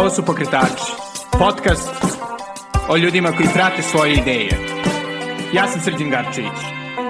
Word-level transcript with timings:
Ovo 0.00 0.10
su 0.10 0.22
Pokretači, 0.24 0.92
podcast 1.38 1.90
o 2.88 2.96
ljudima 2.96 3.32
koji 3.32 3.48
prate 3.54 3.82
svoje 3.82 4.14
ideje. 4.14 4.48
Ja 5.54 5.68
sam 5.68 5.80
Srđan 5.80 6.10
Garčević. 6.10 6.58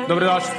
Dobrodošli. 0.09 0.51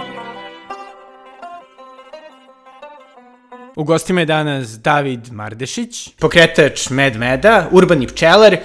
U 3.75 3.83
gostima 3.83 4.19
je 4.19 4.25
danas 4.25 4.79
David 4.79 5.31
Mardešić, 5.31 6.09
pokretač 6.19 6.89
Med 6.89 7.17
Meda, 7.17 7.67
urbani 7.71 8.07
pčelar 8.07 8.57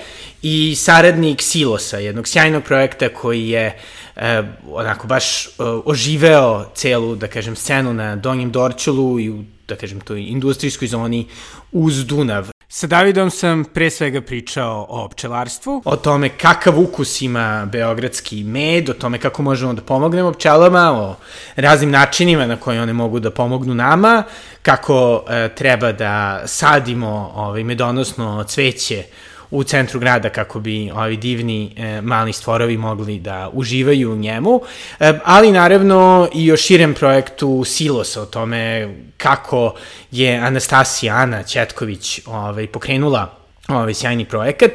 i 0.43 0.75
saradnik 0.77 1.43
Silosa, 1.43 1.99
jednog 1.99 2.29
sjajnog 2.29 2.63
projekta 2.65 3.09
koji 3.09 3.49
je 3.49 3.79
e, 4.17 4.43
onako 4.71 5.07
baš 5.07 5.47
e, 5.47 5.49
oživeo 5.85 6.65
celu, 6.75 7.17
da 7.17 7.27
kažem, 7.27 7.57
scenu 7.57 7.95
na 7.95 8.17
Donjem 8.17 8.51
Dorčelu 8.51 9.21
i 9.21 9.31
u, 9.31 9.45
da 9.69 9.77
kažem, 9.77 10.01
toj 10.01 10.23
industrijskoj 10.23 10.89
zoni 10.89 11.27
uz 11.73 12.07
Dunav. 12.07 12.56
Sa 12.77 12.87
Davidom 12.87 13.31
sam 13.31 13.65
pre 13.65 13.91
svega 13.91 14.21
pričao 14.21 14.87
o 14.89 15.09
pčelarstvu, 15.09 15.83
o 15.85 15.97
tome 15.97 16.29
kakav 16.29 16.81
ukus 16.81 17.23
ima 17.23 17.69
beogradski 17.73 18.45
med, 18.45 18.91
o 18.91 18.93
tome 18.93 19.19
kako 19.19 19.43
možemo 19.43 19.73
da 19.73 19.83
pomognemo 19.83 20.33
pčelama, 20.33 20.93
o 20.93 21.15
raznim 21.57 21.91
načinima 21.91 22.47
na 22.47 22.57
koje 22.57 22.83
one 22.83 22.93
mogu 22.93 23.21
da 23.21 23.31
pomognu 23.31 23.75
nama, 23.75 24.23
kako 24.63 25.25
e, 25.29 25.49
treba 25.55 25.93
da 25.93 26.43
sadimo 26.47 27.33
ovaj, 27.35 27.65
medonosno 27.65 28.45
cveće 28.45 29.05
u 29.51 29.65
centru 29.65 30.01
grada 30.01 30.29
kako 30.29 30.61
bi 30.61 30.91
ovi 30.95 31.17
divni 31.17 31.73
e, 31.77 32.01
mali 32.01 32.33
stvorovi 32.33 32.77
mogli 32.77 33.19
da 33.19 33.51
uživaju 33.53 34.13
u 34.13 34.17
njemu, 34.17 34.61
e, 35.01 35.19
ali 35.25 35.53
naravno 35.53 36.29
i 36.35 36.53
o 36.53 36.57
širem 36.57 36.95
projektu 36.95 37.65
Silos, 37.65 38.17
o 38.17 38.27
tome 38.27 38.95
kako 39.17 39.75
je 40.11 40.37
Anastasija 40.37 41.15
Ana 41.15 41.43
Četković 41.43 42.21
ovaj, 42.27 42.67
pokrenula 42.67 43.37
ovaj 43.69 43.95
sjajni 43.95 44.25
projekat 44.25 44.71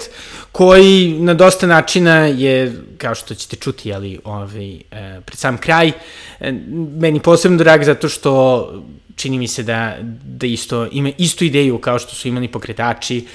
koji 0.51 1.17
na 1.19 1.33
dosta 1.33 1.67
načina 1.67 2.15
je 2.25 2.73
kao 2.97 3.15
što 3.15 3.35
ćete 3.35 3.55
čuti 3.55 3.93
ali 3.93 4.19
ovaj 4.23 4.75
e, 4.75 4.81
pred 5.25 5.37
sam 5.37 5.57
kraj 5.57 5.91
e, 6.39 6.51
meni 6.99 7.19
posebno 7.19 7.57
drag 7.57 7.83
zato 7.83 8.09
što 8.09 8.83
čini 9.21 9.37
mi 9.37 9.47
se 9.47 9.63
da, 9.63 9.97
da 10.23 10.47
isto 10.47 10.87
ima 10.91 11.11
istu 11.17 11.45
ideju 11.45 11.77
kao 11.77 11.99
što 11.99 12.15
su 12.15 12.27
imali 12.27 12.47
pokretači 12.47 13.25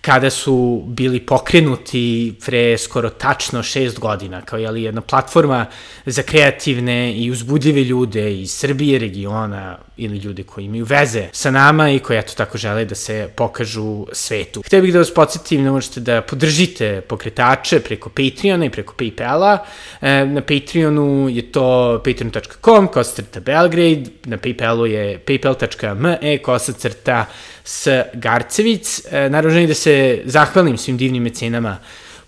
kada 0.00 0.30
su 0.30 0.84
bili 0.86 1.20
pokrenuti 1.20 2.34
pre 2.46 2.78
skoro 2.78 3.10
tačno 3.10 3.62
šest 3.62 3.98
godina, 3.98 4.40
kao 4.42 4.58
je 4.58 4.70
li 4.70 4.82
jedna 4.82 5.00
platforma 5.00 5.66
za 6.06 6.22
kreativne 6.22 7.14
i 7.16 7.30
uzbudljive 7.30 7.84
ljude 7.84 8.40
iz 8.40 8.52
Srbije, 8.52 8.98
regiona 8.98 9.78
ili 9.96 10.18
ljude 10.18 10.42
koji 10.42 10.64
imaju 10.64 10.84
veze 10.84 11.28
sa 11.32 11.50
nama 11.50 11.90
i 11.90 11.98
koji 11.98 12.18
eto 12.18 12.32
tako 12.36 12.58
žele 12.58 12.84
da 12.84 12.94
se 12.94 13.28
pokažu 13.36 14.06
svetu. 14.12 14.62
Htio 14.66 14.82
bih 14.82 14.92
da 14.92 14.98
vas 14.98 15.14
podsjetim 15.14 15.64
da 15.64 15.72
možete 15.72 16.00
da 16.00 16.22
podržite 16.22 17.00
pokretače 17.00 17.80
preko 17.80 18.10
Patreona 18.10 18.64
i 18.64 18.70
preko 18.70 18.94
Paypala. 18.98 19.58
E, 20.00 20.26
na 20.26 20.40
Patreonu 20.40 21.28
je 21.28 21.52
to 21.52 22.02
patreon.com, 22.04 22.88
kosacrta 22.88 23.40
Belgrade, 23.40 24.10
na 24.24 24.36
Paypalu 24.36 24.86
je 24.86 25.18
paypal.me, 25.38 26.38
kosacrta 26.38 27.26
s 27.64 27.88
Garcevic. 28.14 29.00
E, 29.10 29.28
naravno 29.30 29.66
da 29.66 29.74
se 29.74 30.22
zahvalim 30.24 30.78
svim 30.78 30.96
divnim 30.96 31.22
mecenama 31.22 31.76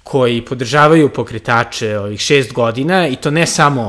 koji 0.02 0.44
podržavaju 0.44 1.08
pokretače 1.08 1.98
ovih 1.98 2.20
šest 2.20 2.52
godina 2.52 3.08
i 3.08 3.16
to 3.16 3.30
ne 3.30 3.46
samo 3.46 3.88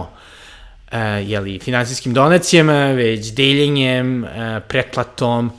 uh, 0.92 1.30
jeli, 1.30 1.60
finansijskim 1.60 2.14
donacijama, 2.14 2.92
već 2.92 3.32
deljenjem, 3.32 4.24
uh, 4.24 4.30
pretplatom, 4.68 5.52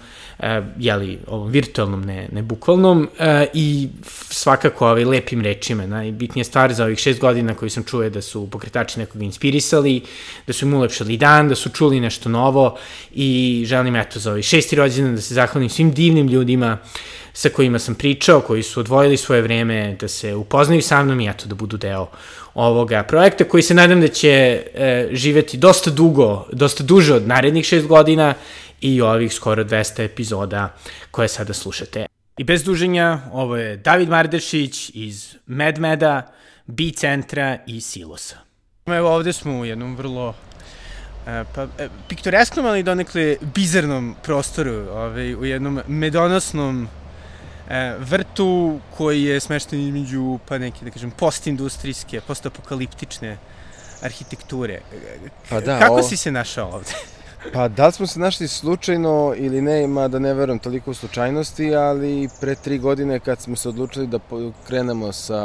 uh, 0.42 0.64
jeli, 0.78 1.18
ovom 1.26 1.50
virtualnom, 1.50 2.04
ne, 2.04 2.28
ne 2.32 2.42
bukvalnom, 2.42 3.02
uh, 3.02 3.26
i 3.54 3.88
svakako 4.30 4.88
ovaj, 4.88 5.04
lepim 5.04 5.40
rečima. 5.40 5.86
Najbitnija 5.86 6.44
stvar 6.44 6.72
za 6.72 6.84
ovih 6.84 6.98
šest 6.98 7.20
godina 7.20 7.54
koju 7.54 7.70
sam 7.70 7.84
čuo 7.84 8.02
je 8.02 8.10
da 8.10 8.22
su 8.22 8.50
pokretači 8.50 8.98
nekoga 8.98 9.24
inspirisali, 9.24 10.02
da 10.46 10.52
su 10.52 10.66
im 10.66 10.74
ulepšali 10.74 11.16
dan, 11.16 11.48
da 11.48 11.54
su 11.54 11.68
čuli 11.68 12.00
nešto 12.00 12.28
novo 12.28 12.76
i 13.12 13.64
želim 13.66 13.96
eto 13.96 14.18
za 14.18 14.30
ovih 14.30 14.44
šesti 14.44 14.76
rođena 14.76 15.12
da 15.12 15.20
se 15.20 15.34
zahvalim 15.34 15.68
svim 15.68 15.92
divnim 15.92 16.28
ljudima 16.28 16.78
sa 17.32 17.48
kojima 17.48 17.78
sam 17.78 17.94
pričao, 17.94 18.40
koji 18.40 18.62
su 18.62 18.80
odvojili 18.80 19.16
svoje 19.16 19.42
vreme 19.42 19.96
da 20.00 20.08
se 20.08 20.34
upoznaju 20.34 20.82
sa 20.82 21.02
mnom 21.02 21.20
i 21.20 21.28
eto 21.28 21.46
da 21.46 21.54
budu 21.54 21.76
deo 21.76 22.06
ovoga 22.54 23.02
projekta 23.02 23.44
koji 23.44 23.62
se 23.62 23.74
nadam 23.74 24.00
da 24.00 24.08
će 24.08 24.28
e, 24.74 25.08
živeti 25.12 25.56
dosta 25.56 25.90
dugo, 25.90 26.46
dosta 26.52 26.84
duže 26.84 27.14
od 27.14 27.26
narednih 27.26 27.64
šest 27.64 27.86
godina 27.86 28.34
i 28.80 29.00
ovih 29.00 29.32
skoro 29.32 29.64
200 29.64 30.04
epizoda 30.04 30.74
koje 31.10 31.28
sada 31.28 31.52
slušate. 31.52 32.06
I 32.38 32.44
bez 32.44 32.64
duženja, 32.64 33.18
ovo 33.32 33.56
je 33.56 33.76
David 33.76 34.08
Mardešić 34.08 34.90
iz 34.94 35.36
MedMeda, 35.46 36.32
B-centra 36.66 37.58
i 37.66 37.80
Silosa. 37.80 38.36
Evo 38.86 39.14
ovde 39.14 39.32
smo 39.32 39.58
u 39.58 39.64
jednom 39.64 39.96
vrlo 39.96 40.34
e, 41.26 41.44
pa, 41.54 41.62
e, 41.78 41.88
piktoresknom, 42.08 42.66
ali 42.66 42.82
donekle 42.82 43.36
bizarnom 43.54 44.14
prostoru, 44.22 44.88
ovaj, 44.90 45.34
u 45.34 45.44
jednom 45.44 45.80
medonosnom 45.86 46.88
e, 47.68 47.94
vrtu 47.98 48.80
koji 48.96 49.22
je 49.22 49.40
smešten 49.40 49.80
između 49.80 50.38
pa 50.48 50.58
neke, 50.58 50.84
da 50.84 50.90
kažem, 50.90 51.10
postindustrijske, 51.10 52.20
postapokaliptične 52.20 53.38
arhitekture. 54.02 54.80
Pa 55.48 55.60
da, 55.60 55.78
Kako 55.78 55.94
o... 55.94 56.02
si 56.02 56.16
se 56.16 56.32
našao 56.32 56.68
ovde? 56.72 56.92
Pa 57.52 57.68
da 57.68 57.86
li 57.86 57.92
smo 57.92 58.06
se 58.06 58.20
našli 58.20 58.48
slučajno 58.48 59.34
ili 59.36 59.62
ne, 59.62 59.82
ima 59.82 60.08
da 60.08 60.18
ne 60.18 60.34
verujem 60.34 60.58
toliko 60.58 60.90
u 60.90 60.94
slučajnosti, 60.94 61.74
ali 61.74 62.28
pre 62.40 62.54
tri 62.54 62.78
godine 62.78 63.20
kad 63.20 63.40
smo 63.40 63.56
se 63.56 63.68
odlučili 63.68 64.06
da 64.06 64.18
krenemo 64.66 65.12
sa 65.12 65.42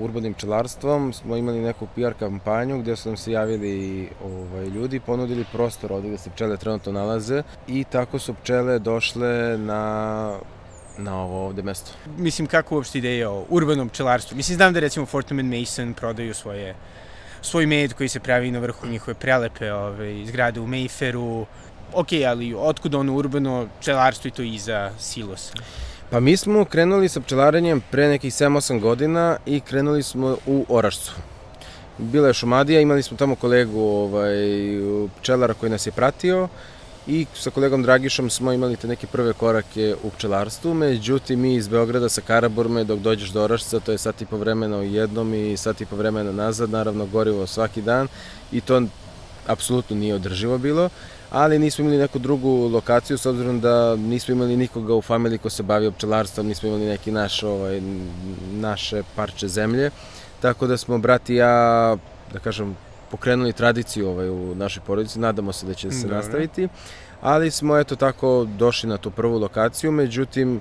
urbanim 0.00 0.34
pčelarstvom, 0.34 1.12
smo 1.12 1.36
imali 1.36 1.60
neku 1.60 1.86
PR 1.94 2.12
kampanju 2.18 2.78
gde 2.78 2.96
su 2.96 3.08
nam 3.08 3.16
se 3.16 3.32
javili 3.32 4.08
ovaj, 4.24 4.66
ljudi, 4.66 5.00
ponudili 5.00 5.44
prostor 5.52 5.92
ovde 5.92 6.08
gde 6.08 6.18
se 6.18 6.30
pčele 6.30 6.56
trenutno 6.56 6.92
nalaze 6.92 7.42
i 7.66 7.84
tako 7.84 8.18
su 8.18 8.34
pčele 8.34 8.78
došle 8.78 9.58
na 9.58 10.32
na 10.98 11.22
ovo 11.22 11.46
ovde 11.46 11.62
mesto. 11.62 11.90
Mislim, 12.16 12.46
kako 12.46 12.74
uopšte 12.74 12.98
ideja 12.98 13.30
o 13.30 13.44
urbanom 13.48 13.88
pčelarstvu? 13.88 14.36
Mislim, 14.36 14.56
znam 14.56 14.72
da 14.72 14.80
recimo 14.80 15.06
Fortnum 15.06 15.58
Mason 15.58 15.94
prodaju 15.94 16.34
svoje 16.34 16.74
svoj 17.42 17.66
med 17.66 17.92
koji 17.92 18.08
se 18.08 18.20
pravi 18.20 18.50
na 18.50 18.58
vrhu 18.58 18.86
njihove 18.86 19.14
prelepe 19.14 19.72
ove, 19.72 20.26
zgrade 20.26 20.60
u 20.60 20.66
Mayfairu. 20.66 21.44
Ok, 21.94 22.08
ali 22.26 22.54
otkud 22.54 22.94
ono 22.94 23.14
urbano 23.14 23.68
pčelarstvo 23.80 24.28
i 24.28 24.30
to 24.30 24.42
iza 24.42 24.90
silosa? 24.98 25.52
Pa 26.10 26.20
mi 26.20 26.36
smo 26.36 26.64
krenuli 26.64 27.08
sa 27.08 27.20
pčelarenjem 27.20 27.82
pre 27.90 28.08
nekih 28.08 28.32
7-8 28.32 28.80
godina 28.80 29.36
i 29.46 29.60
krenuli 29.60 30.02
smo 30.02 30.36
u 30.46 30.64
Orašcu. 30.68 31.12
Bila 31.98 32.28
je 32.28 32.34
Šumadija, 32.34 32.80
imali 32.80 33.02
smo 33.02 33.16
tamo 33.16 33.34
kolegu 33.34 33.80
ovaj, 33.80 34.36
pčelara 35.20 35.54
koji 35.54 35.70
nas 35.70 35.86
je 35.86 35.92
pratio 35.92 36.48
i 37.08 37.26
sa 37.34 37.50
kolegom 37.50 37.82
Dragišom 37.82 38.30
smo 38.30 38.52
imali 38.52 38.76
te 38.76 38.88
neke 38.88 39.06
prve 39.06 39.32
korake 39.32 39.94
u 40.02 40.10
pčelarstvu, 40.10 40.74
međutim 40.74 41.40
mi 41.40 41.54
iz 41.54 41.68
Beograda 41.68 42.08
sa 42.08 42.20
Karaburme 42.20 42.84
dok 42.84 42.98
dođeš 42.98 43.30
do 43.30 43.42
Orašca, 43.42 43.80
to 43.80 43.92
je 43.92 43.98
sat 43.98 44.22
i 44.22 44.26
po 44.26 44.36
vremena 44.36 44.78
u 44.78 44.82
jednom 44.82 45.34
i 45.34 45.56
sat 45.56 45.80
i 45.80 45.86
po 45.86 45.96
vremena 45.96 46.32
nazad, 46.32 46.70
naravno 46.70 47.06
gorivo 47.06 47.46
svaki 47.46 47.82
dan 47.82 48.08
i 48.52 48.60
to 48.60 48.82
apsolutno 49.46 49.96
nije 49.96 50.14
održivo 50.14 50.58
bilo, 50.58 50.88
ali 51.30 51.58
nismo 51.58 51.84
imali 51.84 51.98
neku 51.98 52.18
drugu 52.18 52.68
lokaciju 52.68 53.18
s 53.18 53.26
obzirom 53.26 53.60
da 53.60 53.96
nismo 53.96 54.34
imali 54.34 54.56
nikoga 54.56 54.94
u 54.94 55.02
familiji 55.02 55.38
ko 55.38 55.50
se 55.50 55.62
bavio 55.62 55.92
pčelarstvom, 55.92 56.46
nismo 56.46 56.68
imali 56.68 56.84
neki 56.84 57.10
naš, 57.10 57.42
ovaj, 57.42 57.80
naše 58.52 59.02
parče 59.16 59.48
zemlje, 59.48 59.90
tako 60.40 60.66
da 60.66 60.76
smo 60.76 60.98
brat 60.98 61.30
i 61.30 61.34
ja, 61.34 61.96
da 62.32 62.38
kažem, 62.38 62.76
pokrenuli 63.10 63.52
tradiciju 63.52 64.08
ovaj, 64.08 64.30
u 64.30 64.54
našoj 64.54 64.82
porodici, 64.86 65.18
nadamo 65.18 65.52
se 65.52 65.66
da 65.66 65.74
će 65.74 65.90
se 65.90 66.02
Dobre. 66.02 66.16
nastaviti, 66.16 66.68
ali 67.20 67.50
smo 67.50 67.78
eto 67.78 67.96
tako 67.96 68.46
došli 68.58 68.88
na 68.88 68.96
tu 68.96 69.10
prvu 69.10 69.38
lokaciju, 69.38 69.92
međutim, 69.92 70.60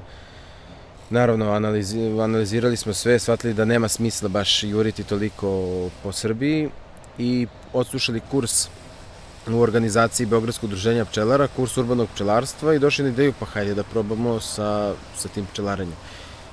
naravno 1.10 1.52
analizi, 1.52 2.00
analizirali 2.00 2.78
smo 2.78 2.94
sve, 2.94 3.20
shvatili 3.20 3.54
da 3.54 3.66
nema 3.66 3.88
smisla 3.88 4.30
baš 4.30 4.64
juriti 4.64 5.04
toliko 5.04 5.48
po 6.04 6.12
Srbiji 6.12 6.70
i 7.18 7.48
odslušali 7.74 8.22
kurs 8.32 8.68
u 9.48 9.60
organizaciji 9.60 10.26
Beogradskog 10.26 10.68
udruženja 10.68 11.06
pčelara, 11.06 11.48
kurs 11.56 11.78
urbanog 11.78 12.10
pčelarstva 12.14 12.74
i 12.74 12.80
došli 12.80 13.04
na 13.04 13.10
ideju 13.10 13.34
pa 13.40 13.46
hajde 13.46 13.74
da 13.74 13.84
probamo 13.84 14.40
sa, 14.40 14.94
sa 15.16 15.28
tim 15.28 15.46
pčelarenjem 15.46 15.96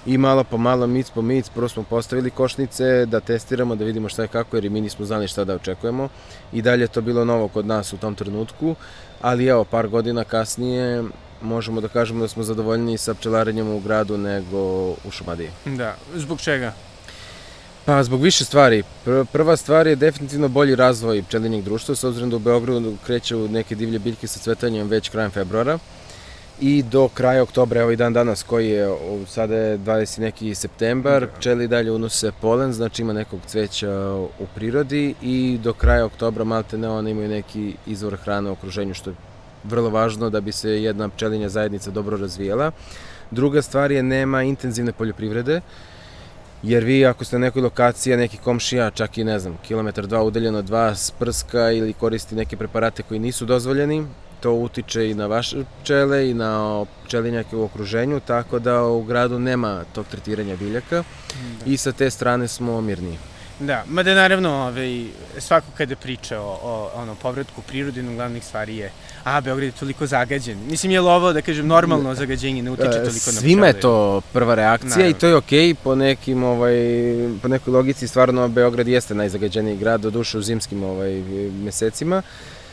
i 0.06 0.18
malo 0.18 0.44
po 0.44 0.58
malo, 0.58 0.86
mic 0.86 1.10
po 1.10 1.22
mic, 1.22 1.48
prvo 1.48 1.68
smo 1.68 1.82
postavili 1.82 2.30
košnice 2.30 3.06
da 3.06 3.20
testiramo, 3.20 3.76
da 3.76 3.84
vidimo 3.84 4.08
šta 4.08 4.22
je 4.22 4.28
kako, 4.28 4.56
jer 4.56 4.64
i 4.64 4.70
mi 4.70 4.80
nismo 4.80 5.04
znali 5.04 5.28
šta 5.28 5.44
da 5.44 5.54
očekujemo. 5.54 6.08
I 6.52 6.62
dalje 6.62 6.86
to 6.86 7.00
bilo 7.00 7.24
novo 7.24 7.48
kod 7.48 7.66
nas 7.66 7.92
u 7.92 7.96
tom 7.96 8.14
trenutku, 8.14 8.74
ali 9.20 9.46
evo, 9.46 9.64
par 9.64 9.88
godina 9.88 10.24
kasnije 10.24 11.04
možemo 11.42 11.80
da 11.80 11.88
kažemo 11.88 12.20
da 12.20 12.28
smo 12.28 12.42
zadovoljni 12.42 12.98
sa 12.98 13.14
pčelarenjem 13.14 13.68
u 13.68 13.80
gradu 13.80 14.18
nego 14.18 14.58
u 14.90 15.10
Šumadiji. 15.10 15.50
Da, 15.64 15.96
zbog 16.14 16.40
čega? 16.40 16.72
Pa, 17.84 18.02
zbog 18.02 18.22
više 18.22 18.44
stvari. 18.44 18.82
Prva 19.32 19.56
stvar 19.56 19.86
je 19.86 19.96
definitivno 19.96 20.48
bolji 20.48 20.74
razvoj 20.74 21.22
pčelinjeg 21.22 21.64
društva, 21.64 21.94
s 21.94 22.04
obzirom 22.04 22.30
da 22.30 22.36
u 22.36 22.38
Beogradu 22.38 22.96
kreću 23.06 23.48
neke 23.48 23.74
divlje 23.74 23.98
biljke 23.98 24.26
sa 24.26 24.40
cvetanjem 24.40 24.88
već 24.88 25.08
krajem 25.08 25.30
februara 25.30 25.78
i 26.60 26.82
do 26.82 27.08
kraja 27.08 27.42
oktobra, 27.42 27.80
evo 27.80 27.90
i 27.90 27.96
dan 27.96 28.12
danas 28.12 28.42
koji 28.42 28.68
je, 28.68 28.96
sada 29.26 29.56
je 29.56 29.78
20. 29.78 30.20
neki 30.20 30.54
septembar, 30.54 31.20
da. 31.20 31.32
pčeli 31.32 31.68
dalje 31.68 31.92
unose 31.92 32.32
polen, 32.40 32.72
znači 32.72 33.02
ima 33.02 33.12
nekog 33.12 33.40
cveća 33.46 34.14
u 34.14 34.46
prirodi 34.54 35.14
i 35.22 35.58
do 35.62 35.72
kraja 35.72 36.04
oktobra 36.04 36.44
malte 36.44 36.78
ne 36.78 36.88
one 36.88 37.10
imaju 37.10 37.28
neki 37.28 37.74
izvor 37.86 38.16
hrane 38.16 38.50
u 38.50 38.52
okruženju, 38.52 38.94
što 38.94 39.10
je 39.10 39.16
vrlo 39.64 39.90
važno 39.90 40.30
da 40.30 40.40
bi 40.40 40.52
se 40.52 40.82
jedna 40.82 41.08
pčelinja 41.08 41.48
zajednica 41.48 41.90
dobro 41.90 42.16
razvijela. 42.16 42.70
Druga 43.30 43.62
stvar 43.62 43.92
je 43.92 44.02
nema 44.02 44.42
intenzivne 44.42 44.92
poljoprivrede, 44.92 45.60
jer 46.62 46.84
vi 46.84 47.06
ako 47.06 47.24
ste 47.24 47.38
na 47.38 47.46
nekoj 47.46 47.62
lokaciji, 47.62 48.16
neki 48.16 48.36
komšija, 48.36 48.90
čak 48.90 49.18
i 49.18 49.24
ne 49.24 49.38
znam, 49.38 49.58
kilometar 49.62 50.06
dva 50.06 50.22
udeljeno 50.22 50.58
od 50.58 50.70
vas 50.70 51.10
prska 51.18 51.70
ili 51.70 51.92
koristi 51.92 52.34
neke 52.34 52.56
preparate 52.56 53.02
koji 53.02 53.20
nisu 53.20 53.44
dozvoljeni, 53.44 54.06
to 54.44 54.52
utiče 54.52 55.11
i 55.11 55.14
na 55.14 55.26
vaše 55.26 55.64
pčele 55.82 56.31
i 56.31 56.35
na 56.35 56.85
pčelinjake 57.05 57.56
u 57.56 57.64
okruženju, 57.64 58.20
tako 58.20 58.58
da 58.58 58.82
u 58.82 59.02
gradu 59.02 59.38
nema 59.38 59.85
tog 59.94 60.06
tretiranja 60.06 60.56
biljaka 60.56 60.96
da. 60.96 61.70
i 61.70 61.76
sa 61.76 61.93
te 61.93 62.11
strane 62.11 62.49
smo 62.49 62.81
mirniji. 62.81 63.19
Da, 63.61 63.85
mada 63.88 64.14
naravno 64.14 64.50
ovaj, 64.50 65.05
svako 65.38 65.67
kada 65.76 65.96
priča 65.96 66.41
o, 66.41 66.58
o 66.62 66.91
ono, 66.94 67.14
povratku 67.14 67.62
prirode, 67.62 68.00
jedna 68.00 68.12
glavnih 68.14 68.44
stvari 68.44 68.76
je 68.76 68.91
a, 69.25 69.41
Beograd 69.41 69.67
je 69.67 69.79
toliko 69.79 70.06
zagađen. 70.06 70.58
Mislim, 70.70 70.93
je 70.93 71.00
li 71.00 71.08
ovo, 71.08 71.32
da 71.32 71.43
kažem, 71.43 71.67
normalno 71.67 72.14
zagađenje 72.14 72.62
ne 72.62 72.70
utiče 72.70 72.91
toliko 72.91 73.08
na 73.08 73.19
pčele? 73.20 73.41
Svima 73.41 73.67
je 73.67 73.81
to 73.81 74.20
prva 74.32 74.55
reakcija 74.55 74.91
naravno. 74.91 75.17
i 75.17 75.20
to 75.20 75.26
je 75.26 75.37
okej, 75.37 75.69
okay. 75.69 75.75
po 75.75 75.94
nekim, 75.94 76.44
ovaj, 76.44 76.76
po 77.43 77.49
nekoj 77.49 77.73
logici, 77.73 78.08
stvarno 78.08 78.49
Beograd 78.49 78.88
jeste 78.88 79.14
najzagađeniji 79.14 79.76
grad, 79.76 80.00
do 80.00 80.11
duše 80.11 80.38
u 80.38 80.43
zimskim 80.43 80.82
ovaj, 80.82 81.23
mesecima. 81.64 82.17
E, 82.17 82.63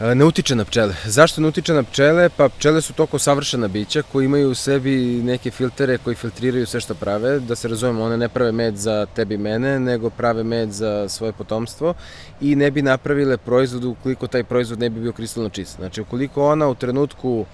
ne 0.00 0.24
utiče 0.24 0.54
na 0.54 0.64
pčele. 0.64 0.94
Zašto 1.04 1.40
ne 1.40 1.48
utiče 1.48 1.74
na 1.74 1.82
pčele? 1.82 2.28
Pa 2.36 2.48
pčele 2.48 2.80
su 2.80 2.92
toko 2.92 3.18
savršena 3.18 3.68
bića 3.68 4.02
koji 4.12 4.24
imaju 4.24 4.50
u 4.50 4.54
sebi 4.54 5.22
neke 5.22 5.50
filtere 5.50 5.98
koji 5.98 6.16
filtriraju 6.16 6.66
sve 6.66 6.80
što 6.80 6.94
prave. 6.94 7.40
Da 7.40 7.56
se 7.56 7.68
razumemo, 7.68 8.04
one 8.04 8.16
ne 8.16 8.28
prave 8.28 8.52
med 8.52 8.76
za 8.76 9.06
tebi 9.06 9.38
mene, 9.38 9.80
nego 9.80 10.10
prave 10.10 10.44
med 10.44 10.70
za 10.72 11.08
svoje 11.08 11.32
potomstvo 11.32 11.94
i 12.40 12.56
ne 12.56 12.70
bi 12.70 12.82
napravile 12.82 13.36
proizvod 13.36 13.84
ukoliko 13.84 14.26
taj 14.26 14.44
proizvod 14.44 14.80
ne 14.80 14.90
bi 14.90 15.00
bio 15.00 15.12
kristalno 15.12 15.48
čist. 15.48 15.76
Znači, 15.76 16.00
ukoliko 16.00 16.46
ona 16.46 16.68
u 16.68 16.74
trenutku 16.74 17.46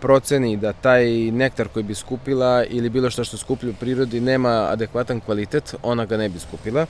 proceni 0.00 0.56
da 0.56 0.72
taj 0.72 1.06
nektar 1.30 1.68
koji 1.68 1.82
bi 1.82 1.94
skupila 1.94 2.64
ili 2.64 2.90
bilo 2.90 3.10
što 3.10 3.24
što 3.24 3.36
skuplja 3.36 3.70
u 3.70 3.74
prirodi 3.80 4.20
nema 4.20 4.66
adekvatan 4.70 5.20
kvalitet, 5.20 5.74
ona 5.82 6.06
ga 6.06 6.16
ne 6.16 6.28
bi 6.28 6.38
skupila. 6.38 6.86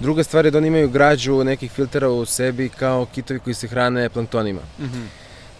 Druga 0.00 0.24
stvar 0.24 0.44
je 0.44 0.50
da 0.50 0.58
oni 0.58 0.68
imaju 0.68 0.88
građu 0.88 1.44
nekih 1.44 1.72
filtera 1.72 2.08
u 2.08 2.24
sebi 2.24 2.68
kao 2.68 3.06
kitovi 3.14 3.40
koji 3.40 3.54
se 3.54 3.68
hrane 3.68 4.08
planktonima. 4.08 4.60
Mm 4.78 4.84
-hmm. 4.84 5.06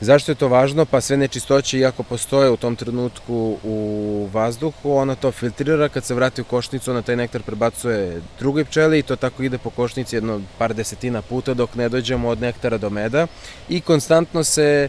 Zašto 0.01 0.33
je 0.33 0.37
to 0.37 0.49
važno? 0.49 0.85
Pa 0.85 1.01
sve 1.01 1.17
nečistoće, 1.17 1.79
iako 1.79 2.03
postoje 2.03 2.51
u 2.51 2.57
tom 2.57 2.77
trenutku 2.77 3.57
u 3.65 4.29
vazduhu, 4.33 4.93
ona 4.93 5.15
to 5.15 5.33
filtrira, 5.33 5.89
kad 5.89 6.05
se 6.05 6.15
vrati 6.15 6.41
u 6.41 6.45
košnicu, 6.45 6.91
ona 6.91 7.03
taj 7.03 7.17
nektar 7.17 7.43
prebacuje 7.43 8.23
drugoj 8.39 8.65
pčeli 8.65 8.99
i 8.99 9.03
to 9.03 9.17
tako 9.17 9.43
ide 9.43 9.59
po 9.59 9.71
košnici 9.71 10.17
jedno 10.17 10.41
par 10.59 10.75
desetina 10.75 11.23
puta 11.23 11.55
dok 11.55 11.75
ne 11.75 11.89
dođemo 11.89 12.29
od 12.29 12.41
nektara 12.41 12.79
do 12.79 12.91
meda 12.91 13.27
i 13.69 13.81
konstantno 13.81 14.45
se 14.45 14.89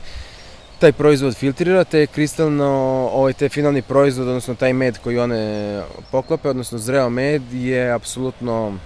taj 0.79 0.91
proizvod 0.91 1.35
filtrira, 1.35 1.83
te 1.83 2.07
kristalno, 2.07 2.69
ovaj, 3.13 3.33
te 3.33 3.49
finalni 3.49 3.81
proizvod, 3.81 4.27
odnosno 4.27 4.55
taj 4.55 4.73
med 4.73 4.97
koji 4.97 5.19
one 5.19 5.81
poklope, 6.11 6.49
odnosno 6.49 6.77
zreo 6.77 7.09
med 7.09 7.53
je 7.53 7.91
apsolutno 7.91 8.77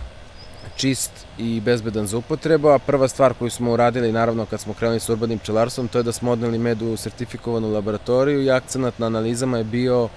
čist 0.75 1.11
i 1.37 1.61
bezbedan 1.61 2.07
za 2.07 2.17
upotrebu, 2.17 2.69
a 2.69 2.79
prva 2.79 3.07
stvar 3.07 3.33
koju 3.33 3.49
smo 3.49 3.71
uradili, 3.71 4.11
naravno 4.11 4.45
kad 4.45 4.59
smo 4.59 4.73
krenuli 4.73 4.99
s 4.99 5.09
urbanim 5.09 5.39
pčelarstvom, 5.39 5.87
to 5.87 5.97
je 5.97 6.03
da 6.03 6.11
smo 6.11 6.31
odneli 6.31 6.57
med 6.57 6.81
u 6.81 6.97
sertifikovanu 6.97 7.71
laboratoriju 7.71 8.43
i 8.43 8.51
akcenat 8.51 8.99
na 8.99 9.05
analizama 9.05 9.57
je 9.57 9.63
bio 9.63 10.09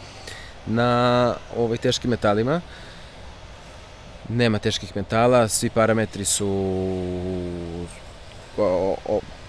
na 0.67 1.35
ovaj, 1.57 1.79
teškim 1.79 2.11
metalima. 2.11 2.61
Nema 4.29 4.59
teških 4.59 4.97
metala, 4.97 5.49
svi 5.49 5.71
parametri 5.71 6.25
su 6.25 6.49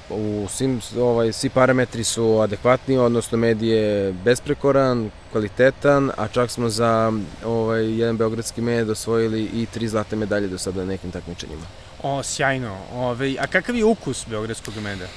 u 0.10 0.48
svim, 0.50 0.82
ovaj, 1.00 1.34
svi 1.34 1.50
parametri 1.50 2.04
su 2.04 2.40
adekvatni, 2.40 2.98
odnosno 2.98 3.38
med 3.38 3.62
je 3.62 4.14
besprekoran, 4.14 5.10
kvalitetan, 5.32 6.12
a 6.18 6.28
čak 6.28 6.52
smo 6.52 6.70
za 6.70 7.14
ovaj, 7.46 8.00
jedan 8.00 8.18
beogradski 8.18 8.62
med 8.62 8.90
osvojili 8.90 9.44
i 9.54 9.66
tri 9.66 9.88
zlate 9.88 10.16
medalje 10.16 10.48
do 10.48 10.58
sada 10.58 10.80
na 10.80 10.86
nekim 10.86 11.12
takmičenjima. 11.12 11.66
O, 12.04 12.24
sjajno. 12.24 12.78
Ove, 12.94 13.36
a 13.40 13.48
kakav 13.48 13.76
je 13.76 13.86
ukus 13.86 14.26
beogradskog 14.28 14.74
meda? 14.84 15.08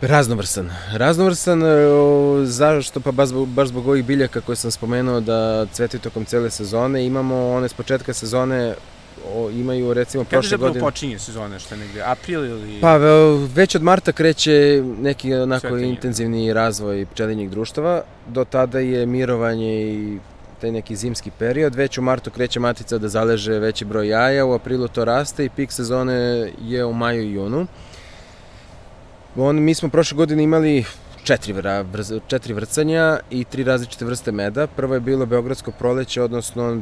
Raznovrsan. 0.00 0.70
Raznovrsan, 0.92 1.62
e, 1.62 1.66
zašto? 2.44 3.00
Pa 3.00 3.12
baš, 3.12 3.28
baš 3.32 3.68
zbog 3.68 3.88
ovih 3.88 4.04
biljaka 4.04 4.40
koje 4.40 4.56
sam 4.56 4.70
spomenuo 4.70 5.20
da 5.20 5.66
cvetaju 5.66 6.00
tokom 6.00 6.24
cele 6.24 6.50
sezone. 6.50 7.06
Imamo 7.06 7.50
one 7.50 7.68
s 7.68 7.74
početka 7.74 8.12
sezone 8.12 8.74
o, 9.34 9.50
imaju 9.50 9.94
recimo 9.94 10.24
Kada 10.24 10.30
prošle 10.30 10.56
godine... 10.58 10.80
Kada 10.80 10.90
počinje 10.90 11.18
sezone, 11.18 11.58
što 11.58 11.74
je 11.74 11.78
negde, 11.78 12.02
april 12.02 12.44
ili... 12.44 12.80
Pa 12.80 12.96
već 13.54 13.74
od 13.74 13.82
marta 13.82 14.12
kreće 14.12 14.82
neki 15.00 15.34
onako 15.34 15.60
Svetenje. 15.60 15.88
intenzivni 15.88 16.52
razvoj 16.52 17.06
pčelinjih 17.06 17.50
društava, 17.50 18.02
do 18.28 18.44
tada 18.44 18.78
je 18.78 19.06
mirovanje 19.06 19.82
i 19.82 20.18
taj 20.60 20.72
neki 20.72 20.96
zimski 20.96 21.30
period, 21.38 21.74
već 21.74 21.98
u 21.98 22.02
martu 22.02 22.30
kreće 22.30 22.60
matica 22.60 22.98
da 22.98 23.08
zaleže 23.08 23.58
veći 23.58 23.84
broj 23.84 24.08
jaja, 24.08 24.46
u 24.46 24.52
aprilu 24.52 24.88
to 24.88 25.04
raste 25.04 25.44
i 25.44 25.48
pik 25.48 25.72
sezone 25.72 26.50
je 26.62 26.84
u 26.84 26.92
maju 26.92 27.22
i 27.22 27.32
junu. 27.32 27.66
On, 29.36 29.62
mi 29.62 29.74
smo 29.74 29.88
prošle 29.88 30.16
godine 30.16 30.42
imali 30.42 30.84
četiri, 31.24 31.52
vra, 31.52 31.84
četiri 32.26 32.54
vrcanja 32.54 33.18
i 33.30 33.44
tri 33.44 33.64
različite 33.64 34.04
vrste 34.04 34.32
meda. 34.32 34.66
Prvo 34.66 34.94
je 34.94 35.00
bilo 35.00 35.26
Beogradsko 35.26 35.70
proleće, 35.70 36.22
odnosno 36.22 36.80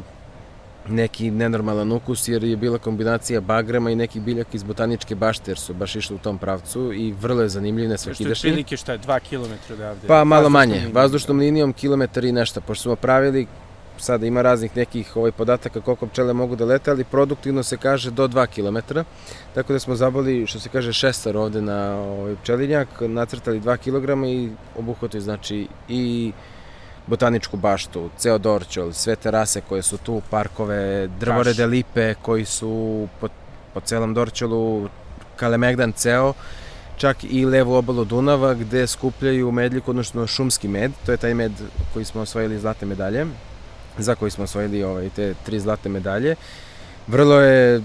neki 0.89 1.31
nenormalan 1.31 1.91
ukus 1.91 2.27
jer 2.27 2.43
je 2.43 2.57
bila 2.57 2.77
kombinacija 2.77 3.41
bagrema 3.41 3.91
i 3.91 3.95
nekih 3.95 4.21
biljaka 4.21 4.49
iz 4.53 4.63
botaničke 4.63 5.15
bašte 5.15 5.51
jer 5.51 5.57
su 5.57 5.73
baš 5.73 5.95
išli 5.95 6.15
u 6.15 6.19
tom 6.19 6.37
pravcu 6.37 6.93
i 6.93 7.11
vrlo 7.11 7.41
je 7.41 7.49
zanimljiv 7.49 7.89
nesvakidašnji. 7.89 8.35
Što 8.35 8.47
je 8.47 8.51
prilike 8.51 8.77
šta 8.77 8.91
je, 8.91 8.97
dva 8.97 9.19
kilometra 9.19 9.75
odavde? 9.75 10.07
Pa 10.07 10.23
malo 10.23 10.49
manje, 10.49 10.73
linijom. 10.73 10.93
vazdušnom 10.93 11.39
linijom 11.39 11.73
kilometar 11.73 12.25
i 12.25 12.31
nešto, 12.31 12.61
pošto 12.61 12.83
smo 12.83 12.95
pravili 12.95 13.47
sada 13.97 14.25
ima 14.25 14.41
raznih 14.41 14.77
nekih 14.77 15.15
ovaj 15.15 15.31
podataka 15.31 15.81
koliko 15.81 16.07
pčele 16.07 16.33
mogu 16.33 16.55
da 16.55 16.65
lete, 16.65 16.91
ali 16.91 17.03
produktivno 17.03 17.63
se 17.63 17.77
kaže 17.77 18.11
do 18.11 18.27
2 18.27 18.47
km. 18.47 18.99
Tako 19.53 19.73
da 19.73 19.79
smo 19.79 19.95
zaboli, 19.95 20.47
što 20.47 20.59
se 20.59 20.69
kaže, 20.69 20.93
šestar 20.93 21.37
ovde 21.37 21.61
na 21.61 21.95
ovaj 21.99 22.35
pčelinjak, 22.35 22.87
nacrtali 23.01 23.61
2 23.61 23.77
kg 23.77 24.27
i 24.27 24.49
obuhvataju 24.79 25.21
znači 25.21 25.67
i 25.89 26.31
botaničku 27.07 27.57
baštu, 27.57 28.09
ceo 28.17 28.37
Dorčol, 28.37 28.93
sve 28.93 29.15
terase 29.15 29.61
koje 29.61 29.81
su 29.81 29.97
tu, 29.97 30.21
parkove, 30.29 31.07
drvorede 31.19 31.65
lipe 31.65 32.13
koji 32.21 32.45
su 32.45 33.07
po, 33.19 33.27
po 33.73 33.79
celom 33.79 34.13
Dorčolu, 34.13 34.89
Kalemegdan 35.35 35.91
ceo, 35.91 36.33
čak 36.97 37.23
i 37.23 37.45
levu 37.45 37.73
obalu 37.73 38.05
Dunava 38.05 38.53
gde 38.53 38.87
skupljaju 38.87 39.51
medljiku, 39.51 39.91
odnosno 39.91 40.27
šumski 40.27 40.67
med, 40.67 40.91
to 41.05 41.11
je 41.11 41.17
taj 41.17 41.33
med 41.33 41.51
koji 41.93 42.05
smo 42.05 42.21
osvojili 42.21 42.59
zlate 42.59 42.85
medalje, 42.85 43.25
za 43.97 44.15
koji 44.15 44.31
smo 44.31 44.43
osvojili 44.43 44.83
ovaj, 44.83 45.09
te 45.09 45.33
tri 45.45 45.59
zlate 45.59 45.89
medalje. 45.89 46.35
Vrlo 47.07 47.39
je 47.41 47.81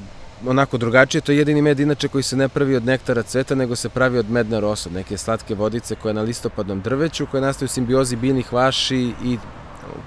onako 0.47 0.79
drugačije, 0.79 1.21
to 1.21 1.33
je 1.33 1.39
jedini 1.39 1.63
med 1.63 1.81
inače 1.81 2.09
koji 2.09 2.23
se 2.23 2.37
ne 2.37 2.49
pravi 2.49 2.77
od 2.77 2.85
nektara 2.85 3.23
cveta, 3.23 3.55
nego 3.55 3.77
se 3.77 3.89
pravi 3.89 4.19
od 4.19 4.31
medne 4.31 4.61
rosa, 4.61 4.91
neke 4.91 5.19
slatke 5.19 5.55
vodice 5.55 5.95
koje 5.95 6.15
na 6.15 6.23
listopadnom 6.23 6.81
drveću, 6.81 7.27
koje 7.27 7.41
nastaju 7.41 7.67
u 7.67 7.69
simbiozi 7.69 8.17
biljnih 8.17 8.53
vaši 8.53 9.13
i 9.25 9.39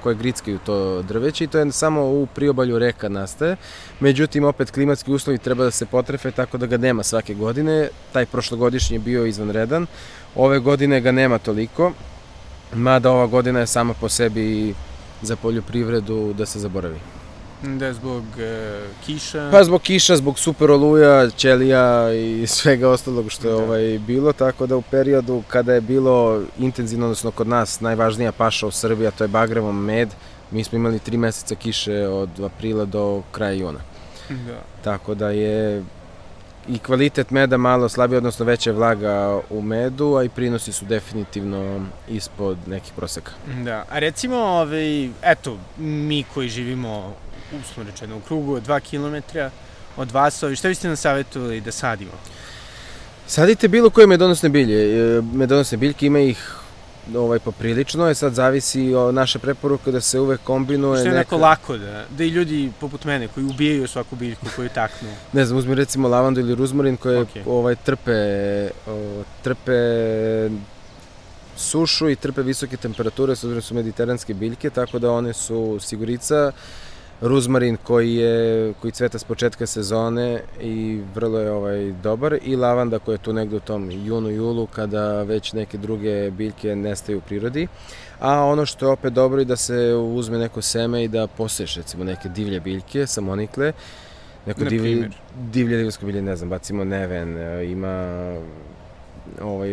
koje 0.03 0.15
grickaju 0.15 0.59
to 0.65 1.01
drveće 1.01 1.43
i 1.43 1.47
to 1.47 1.59
je 1.59 1.71
samo 1.71 2.01
u 2.01 2.27
priobalju 2.35 2.79
reka 2.79 3.09
nastaje. 3.09 3.55
Međutim, 3.99 4.43
opet 4.43 4.71
klimatski 4.71 5.11
uslovi 5.11 5.37
treba 5.37 5.63
da 5.63 5.71
se 5.71 5.85
potrefe 5.85 6.31
tako 6.31 6.57
da 6.57 6.65
ga 6.65 6.77
nema 6.77 7.03
svake 7.03 7.33
godine. 7.33 7.89
Taj 8.13 8.25
prošlogodišnji 8.25 8.95
je 8.95 8.99
bio 8.99 9.25
izvanredan. 9.25 9.87
Ove 10.35 10.59
godine 10.59 11.01
ga 11.01 11.11
nema 11.11 11.37
toliko, 11.37 11.91
mada 12.73 13.11
ova 13.11 13.27
godina 13.27 13.59
je 13.59 13.67
sama 13.67 13.93
po 13.93 14.09
sebi 14.09 14.73
za 15.21 15.35
poljoprivredu 15.35 16.33
da 16.33 16.45
se 16.45 16.59
zaboravi. 16.59 17.20
Da 17.63 17.85
je 17.85 17.93
zbog 17.93 18.23
e, 18.39 18.79
kiša? 19.05 19.49
Pa 19.51 19.63
zbog 19.63 19.81
kiša, 19.81 20.15
zbog 20.15 20.39
super 20.39 20.71
oluja, 20.71 21.29
ćelija 21.29 22.13
i 22.13 22.47
svega 22.57 22.89
ostalog 22.89 23.31
što 23.31 23.47
je 23.47 23.55
da. 23.55 23.63
ovaj, 23.63 23.99
bilo, 23.99 24.33
tako 24.33 24.67
da 24.67 24.75
u 24.75 24.81
periodu 24.81 25.43
kada 25.47 25.73
je 25.73 25.81
bilo 25.81 26.41
intenzivno, 26.59 27.05
odnosno 27.05 27.31
kod 27.31 27.47
nas 27.47 27.81
najvažnija 27.81 28.31
paša 28.31 28.67
u 28.67 28.71
Srbiji, 28.71 29.07
a 29.07 29.11
to 29.11 29.23
je 29.23 29.27
bagrevom 29.27 29.85
med, 29.85 30.09
mi 30.51 30.63
smo 30.63 30.75
imali 30.75 30.99
tri 30.99 31.17
meseca 31.17 31.55
kiše 31.55 32.07
od 32.07 32.29
aprila 32.39 32.85
do 32.85 33.21
kraja 33.31 33.51
juna. 33.51 33.79
Da. 34.29 34.61
Tako 34.83 35.15
da 35.15 35.29
je 35.29 35.83
i 36.67 36.79
kvalitet 36.79 37.31
meda 37.31 37.57
malo 37.57 37.89
slabiji, 37.89 38.17
odnosno 38.17 38.45
veća 38.45 38.71
vlaga 38.71 39.39
u 39.49 39.61
medu, 39.61 40.15
a 40.15 40.23
i 40.23 40.29
prinosi 40.29 40.71
su 40.71 40.85
definitivno 40.85 41.85
ispod 42.09 42.57
nekih 42.67 42.93
proseka. 42.95 43.31
Da, 43.63 43.85
a 43.89 43.99
recimo, 43.99 44.35
ovaj, 44.35 45.05
eto, 45.05 45.57
mi 45.77 46.23
koji 46.33 46.49
živimo 46.49 47.15
uslovno 47.59 47.91
rečeno, 47.91 48.17
u 48.17 48.19
krugu 48.19 48.53
od 48.53 48.67
2 48.67 48.79
km 48.79 49.37
od 49.97 50.11
vas, 50.11 50.43
ovi, 50.43 50.55
šta 50.55 50.67
biste 50.67 50.87
nam 50.87 50.97
savjetovali 50.97 51.61
da 51.61 51.71
sadimo? 51.71 52.11
Sadite 53.27 53.67
bilo 53.67 53.89
koje 53.89 54.07
medonosne 54.07 54.49
bilje. 54.49 54.77
E, 55.17 55.21
medonosne 55.21 55.77
biljke 55.77 56.05
ima 56.05 56.19
ih 56.19 56.55
ovaj, 57.15 57.39
poprilično, 57.39 58.07
je 58.07 58.15
sad 58.15 58.33
zavisi 58.33 58.93
od 58.93 59.15
naše 59.15 59.39
preporuke 59.39 59.91
da 59.91 60.01
se 60.01 60.19
uvek 60.19 60.41
kombinuje 60.43 60.99
Što 60.99 61.09
je 61.09 61.15
neka... 61.15 61.35
lako 61.35 61.77
da, 61.77 62.05
da 62.09 62.23
i 62.23 62.27
ljudi 62.27 62.71
poput 62.79 63.05
mene 63.05 63.27
koji 63.27 63.45
ubijaju 63.45 63.87
svaku 63.87 64.15
biljku 64.15 64.45
koju 64.55 64.69
taknu. 64.69 65.09
Ne 65.33 65.45
znam, 65.45 65.57
uzmi 65.57 65.75
recimo 65.75 66.07
lavandu 66.07 66.39
ili 66.39 66.55
ruzmarin 66.55 66.97
koje 66.97 67.21
Okej. 67.21 67.43
ovaj, 67.45 67.75
trpe, 67.75 68.11
o, 68.87 69.23
trpe 69.41 69.79
sušu 71.55 72.09
i 72.09 72.15
trpe 72.15 72.41
visoke 72.41 72.77
temperature, 72.77 73.35
s 73.35 73.43
obzirom 73.43 73.55
da 73.55 73.61
su 73.61 73.75
mediteranske 73.75 74.33
biljke, 74.33 74.69
tako 74.69 74.99
da 74.99 75.11
one 75.11 75.33
su 75.33 75.79
sigurica, 75.81 76.51
ruzmarin 77.21 77.77
koji 77.83 78.15
je 78.15 78.73
koji 78.81 78.91
cveta 78.91 79.19
s 79.19 79.23
početka 79.23 79.65
sezone 79.67 80.41
i 80.61 81.01
vrlo 81.15 81.39
je 81.39 81.51
ovaj 81.51 81.91
dobar 81.91 82.37
i 82.43 82.55
lavanda 82.55 82.99
koja 82.99 83.13
je 83.13 83.19
tu 83.19 83.33
negde 83.33 83.55
u 83.55 83.59
tom 83.59 83.91
junu 83.91 84.29
julu 84.29 84.67
kada 84.67 85.23
već 85.23 85.53
neke 85.53 85.77
druge 85.77 86.31
biljke 86.31 86.75
nestaju 86.75 87.17
u 87.17 87.21
prirodi. 87.21 87.67
A 88.19 88.45
ono 88.45 88.65
što 88.65 88.85
je 88.85 88.91
opet 88.91 89.13
dobro 89.13 89.41
i 89.41 89.45
da 89.45 89.55
se 89.55 89.93
uzme 89.95 90.37
neko 90.37 90.61
seme 90.61 91.03
i 91.03 91.07
da 91.07 91.27
poseješ 91.27 91.75
recimo 91.75 92.03
neke 92.03 92.29
divlje 92.29 92.59
biljke, 92.59 93.07
samonikle, 93.07 93.73
neko 94.45 94.63
Na 94.63 94.69
divlje, 94.69 95.09
divlje 95.51 95.77
divljasko 95.77 96.05
bilje, 96.05 96.21
ne 96.21 96.35
znam, 96.35 96.49
bacimo 96.49 96.83
neven, 96.83 97.37
e, 97.37 97.65
ima 97.65 98.35
ovaj 99.41 99.69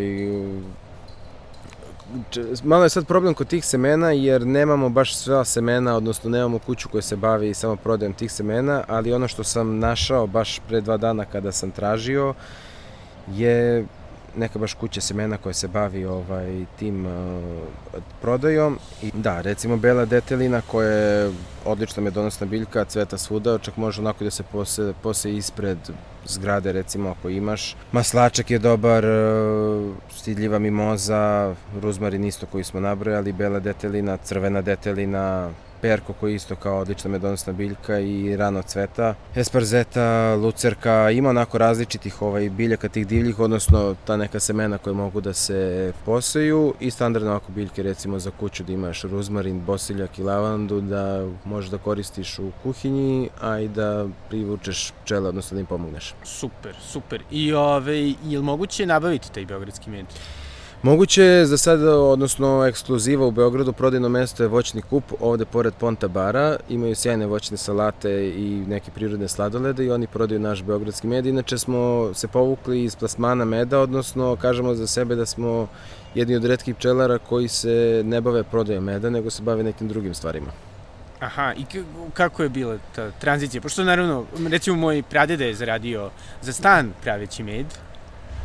malo 2.65 2.85
je 2.85 2.89
sad 2.89 3.07
problem 3.07 3.35
kod 3.35 3.47
tih 3.47 3.65
semena 3.65 4.11
jer 4.11 4.47
nemamo 4.47 4.89
baš 4.89 5.17
sva 5.17 5.45
semena, 5.45 5.97
odnosno 5.97 6.31
nemamo 6.31 6.59
kuću 6.59 6.89
koja 6.89 7.03
se 7.03 7.17
bavi 7.17 7.55
samo 7.55 7.77
prodajom 7.77 8.13
tih 8.13 8.33
semena, 8.33 8.85
ali 8.89 9.13
ono 9.13 9.29
što 9.29 9.45
sam 9.45 9.79
našao 9.79 10.27
baš 10.27 10.61
pre 10.69 10.81
dva 10.81 10.97
dana 10.97 11.25
kada 11.25 11.53
sam 11.53 11.71
tražio 11.71 12.35
je 13.35 13.87
neka 14.39 14.59
baš 14.59 14.75
kuća 14.75 15.01
semena 15.01 15.37
koja 15.37 15.53
se 15.53 15.69
bavi 15.69 16.05
ovaj 16.05 16.65
tim 16.79 17.07
uh, 17.07 17.13
prodajom. 18.21 18.79
I 19.03 19.11
da 19.15 19.41
recimo 19.41 19.77
bela 19.77 20.05
detelina 20.05 20.61
koja 20.61 20.91
je 20.91 21.33
odlična 21.65 22.03
medonosna 22.03 22.47
biljka 22.47 22.85
cveta 22.85 23.19
svuda 23.19 23.59
čak 23.59 23.77
može 23.77 24.01
onako 24.01 24.25
da 24.25 24.31
se 24.31 24.43
pose, 24.43 24.93
pose 25.03 25.35
ispred 25.35 25.79
zgrade 26.27 26.73
recimo 26.73 27.11
ako 27.11 27.29
imaš. 27.29 27.77
Maslačak 27.93 28.51
je 28.51 28.59
dobar 28.59 29.05
uh, 29.05 29.95
stidljiva 30.11 30.59
mimoza 30.59 31.55
ruzmarin 31.81 32.25
isto 32.25 32.47
koji 32.47 32.65
smo 32.65 32.81
nabrojali 32.81 33.33
bela 33.33 33.59
detelina 33.59 34.17
crvena 34.17 34.63
detelina 34.63 35.51
perko 35.81 36.13
koji 36.13 36.33
je 36.33 36.37
isto 36.37 36.57
kao 36.57 36.79
odlična 36.79 37.11
medonosna 37.11 37.53
biljka 37.53 37.99
i 37.99 38.37
rano 38.37 38.63
cveta, 38.63 39.15
esparzeta, 39.35 40.35
lucerka, 40.35 41.11
ima 41.11 41.31
onako 41.31 41.59
različitih 41.59 42.23
ovaj, 42.23 42.51
biljaka 42.51 42.89
tih 42.89 43.07
divljih, 43.07 43.39
odnosno 43.41 43.95
ta 44.05 44.17
neka 44.17 44.41
semena 44.41 44.79
koje 44.79 44.95
mogu 44.95 45.21
da 45.21 45.33
se 45.33 45.93
poseju 46.05 46.75
i 46.81 46.91
standardno 46.91 47.31
ovako 47.31 47.53
biljke 47.53 47.83
recimo 47.83 48.19
za 48.19 48.31
kuću 48.31 48.65
da 48.65 48.73
imaš 48.73 49.03
ruzmarin, 49.03 49.65
bosiljak 49.65 50.19
i 50.19 50.23
lavandu 50.23 50.81
da 50.81 51.27
možeš 51.45 51.71
da 51.71 51.79
koristiš 51.79 52.39
u 52.39 52.51
kuhinji, 52.63 53.29
a 53.41 53.59
i 53.59 53.69
da 53.69 54.07
privučeš 54.29 54.93
pčele, 55.05 55.29
odnosno 55.29 55.55
da 55.55 55.61
im 55.61 55.67
pomogneš. 55.67 56.15
Super, 56.25 56.77
super. 56.81 57.23
I 57.31 57.53
ove, 57.53 57.99
je 58.09 58.39
li 58.39 58.43
moguće 58.43 58.87
nabaviti 58.87 59.33
taj 59.33 59.47
beogradski 59.47 59.91
med? 59.91 60.07
Moguće 60.83 61.23
je 61.23 61.47
za 61.47 61.59
sad, 61.59 61.83
odnosno 61.85 62.67
ekskluziva 62.67 63.27
u 63.27 63.31
Beogradu, 63.31 63.73
prodajno 63.73 64.09
mesto 64.09 64.43
je 64.43 64.49
voćni 64.49 64.83
kup, 64.83 65.05
ovde 65.21 65.45
pored 65.45 65.75
Ponta 65.75 66.09
bara, 66.09 66.57
imaju 66.69 66.95
sjajne 66.95 67.27
voćne 67.27 67.57
salate 67.57 68.29
i 68.29 68.65
neke 68.69 68.91
prirodne 68.91 69.29
sladolede 69.29 69.85
i 69.85 69.91
oni 69.91 70.07
prodaju 70.07 70.41
naš 70.41 70.63
beogradski 70.63 71.07
med. 71.07 71.27
Inače 71.27 71.59
smo 71.59 72.11
se 72.15 72.29
povukli 72.29 72.85
iz 72.85 72.97
plasmana 72.97 73.45
meda, 73.45 73.81
odnosno 73.81 74.37
kažemo 74.37 74.75
za 74.75 74.87
sebe 74.87 75.15
da 75.15 75.27
smo 75.27 75.67
jedni 76.15 76.37
od 76.37 76.45
redkih 76.45 76.75
pčelara 76.75 77.19
koji 77.19 77.49
se 77.49 78.03
ne 78.05 78.21
bave 78.21 78.43
prodajom 78.43 78.85
meda, 78.85 79.11
nego 79.11 79.31
se 79.31 79.43
bave 79.43 79.63
nekim 79.63 79.89
drugim 79.89 80.15
stvarima. 80.15 80.51
Aha, 81.21 81.53
i 81.57 81.65
kako 82.15 82.43
je 82.43 82.49
bila 82.49 82.79
ta 82.95 83.11
tranzicija? 83.11 83.61
Pošto 83.61 83.85
naravno, 83.85 84.25
recimo 84.49 84.77
moj 84.77 85.03
pradeda 85.11 85.45
je 85.45 85.55
zaradio 85.55 86.11
za 86.43 86.53
stan 86.53 86.93
praveći 87.03 87.43
med. 87.43 87.67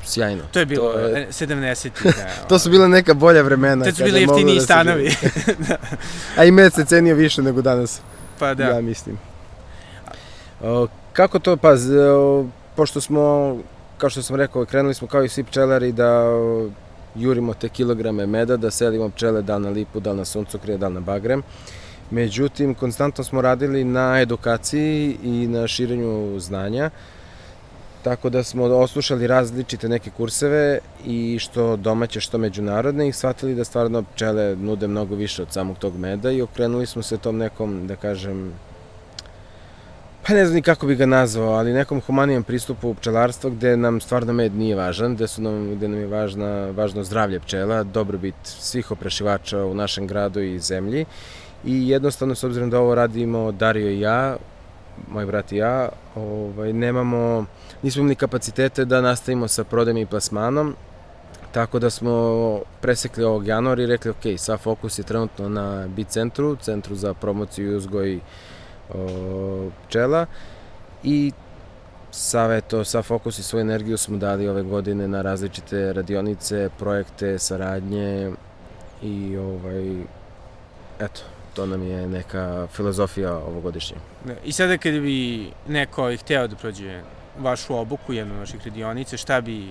Sjajno. 0.06 0.44
To 0.52 0.60
je 0.60 0.66
bilo 0.66 0.92
To 0.92 1.00
je- 1.00 1.22
e, 1.22 1.28
70-ih. 1.28 2.04
Da, 2.06 2.12
To 2.50 2.60
su 2.60 2.70
bila 2.70 2.88
neka 2.88 3.14
bolja 3.14 3.42
vremena. 3.42 3.86
Tad 3.86 3.96
su 3.96 4.04
bili 4.04 4.22
jeftiniji 4.22 4.56
da 4.56 4.62
stanovi. 4.62 5.10
živi. 5.10 5.66
A 6.38 6.46
i 6.46 6.52
med 6.52 6.74
se 6.74 6.86
cenio 6.86 7.16
više 7.16 7.42
nego 7.42 7.62
danas. 7.62 8.02
pa 8.40 8.54
da. 8.54 8.64
ja 8.64 8.82
mislim. 8.82 9.18
O, 10.62 10.88
kako 11.14 11.40
to, 11.40 11.58
pa, 11.58 11.72
o, 12.10 12.46
pošto 12.76 13.02
smo, 13.02 13.58
kao 13.98 14.10
što 14.10 14.22
sam 14.22 14.36
rekao, 14.36 14.66
krenuli 14.66 14.94
smo 14.94 15.08
kao 15.08 15.24
i 15.24 15.30
svi 15.30 15.44
pčelari 15.44 15.92
da 15.92 16.10
o, 16.22 16.70
jurimo 17.16 17.54
te 17.54 17.70
kilograme 17.70 18.26
meda, 18.26 18.58
da 18.58 18.72
selimo 18.72 19.10
pčele 19.10 19.42
da 19.42 19.60
na 19.60 19.70
lipu, 19.70 20.00
da 20.00 20.14
na 20.14 20.26
suncokrije, 20.26 20.78
da 20.78 20.90
na 20.90 21.00
bagrem. 21.00 21.44
Međutim, 22.12 22.74
konstantno 22.76 23.24
smo 23.24 23.42
radili 23.42 23.84
na 23.84 24.22
edukaciji 24.22 25.18
i 25.24 25.48
na 25.48 25.68
širenju 25.68 26.40
znanja, 26.40 26.90
tako 28.04 28.30
da 28.30 28.44
smo 28.44 28.64
oslušali 28.64 29.28
različite 29.28 29.90
neke 29.90 30.10
kurseve 30.10 30.80
i 31.06 31.40
što 31.40 31.76
domaće, 31.76 32.20
što 32.20 32.38
međunarodne 32.38 33.08
i 33.08 33.14
shvatili 33.14 33.56
da 33.56 33.64
stvarno 33.64 34.04
pčele 34.04 34.56
nude 34.56 34.88
mnogo 34.88 35.16
više 35.16 35.42
od 35.42 35.52
samog 35.52 35.78
tog 35.78 35.98
meda 35.98 36.32
i 36.32 36.42
okrenuli 36.42 36.86
smo 36.86 37.02
se 37.02 37.18
tom 37.18 37.38
nekom, 37.38 37.88
da 37.88 37.96
kažem, 37.96 38.54
pa 40.28 40.34
ne 40.34 40.46
znam 40.46 40.56
ni 40.56 40.62
kako 40.62 40.88
bi 40.88 40.96
ga 40.96 41.06
nazvao, 41.06 41.54
ali 41.54 41.74
nekom 41.74 42.02
humanijem 42.02 42.44
pristupu 42.44 42.94
pčelarstva 42.94 43.50
gde 43.50 43.78
nam 43.78 44.02
stvarno 44.02 44.34
med 44.34 44.56
nije 44.56 44.76
važan, 44.76 45.16
gde, 45.16 45.28
su 45.28 45.42
nam, 45.42 45.76
gde 45.76 45.88
nam 45.88 46.00
je 46.00 46.08
važna, 46.08 46.70
važno 46.72 47.04
zdravlje 47.04 47.40
pčela, 47.40 47.84
dobrobit 47.84 48.36
svih 48.44 48.92
oprašivača 48.92 49.66
u 49.66 49.74
našem 49.74 50.08
gradu 50.08 50.42
i 50.42 50.60
zemlji. 50.60 51.06
I 51.66 51.90
jednostavno 51.90 52.36
s 52.36 52.44
obzirom 52.44 52.70
da 52.70 52.80
ovo 52.80 52.96
radimo 52.96 53.52
Dario 53.52 53.90
i 53.90 54.00
ja, 54.00 54.38
moj 55.12 55.26
brat 55.26 55.52
i 55.52 55.58
ja, 55.58 55.90
ovaj, 56.16 56.74
nemamo, 56.74 57.46
nismo 57.84 58.02
imali 58.02 58.16
kapacitete 58.16 58.86
da 58.86 59.02
nastavimo 59.02 59.48
sa 59.48 59.64
prodajem 59.64 59.98
i 59.98 60.06
plasmanom, 60.06 60.76
tako 61.52 61.80
da 61.80 61.90
smo 61.90 62.62
presekli 62.82 63.24
ovog 63.24 63.48
januara 63.48 63.84
i 63.84 63.88
rekli 63.88 64.12
ok, 64.12 64.38
sva 64.38 64.58
fokus 64.58 65.00
je 65.00 65.04
trenutno 65.04 65.50
na 65.50 65.88
Bit 65.88 66.08
centru, 66.08 66.56
centru 66.56 66.96
za 66.96 67.14
promociju 67.14 67.72
i 67.72 67.76
uzgoj 67.76 68.20
o, 68.94 69.70
pčela 69.88 70.26
i 71.04 71.32
Save 72.16 72.62
to, 72.62 72.84
sa 72.84 73.02
fokus 73.02 73.40
i 73.40 73.44
svoju 73.44 73.62
energiju 73.62 73.98
smo 73.98 74.18
dali 74.18 74.48
ove 74.48 74.64
godine 74.64 75.08
na 75.08 75.22
različite 75.22 75.94
radionice, 75.94 76.70
projekte, 76.80 77.40
saradnje 77.40 78.32
i 79.02 79.38
ovaj, 79.38 80.02
eto, 81.00 81.22
to 81.54 81.66
nam 81.66 81.88
je 81.88 82.08
neka 82.08 82.68
filozofija 82.72 83.34
ovogodišnja. 83.38 83.98
I 84.46 84.52
sada 84.52 84.78
kada 84.78 85.00
bi 85.00 85.48
neko 85.68 86.16
hteo 86.18 86.48
da 86.48 86.56
prođe 86.56 87.02
vašu 87.40 87.76
obuku, 87.76 88.14
jednu 88.14 88.36
naših 88.36 88.66
radionice, 88.66 89.18
šta 89.18 89.42
bi, 89.42 89.68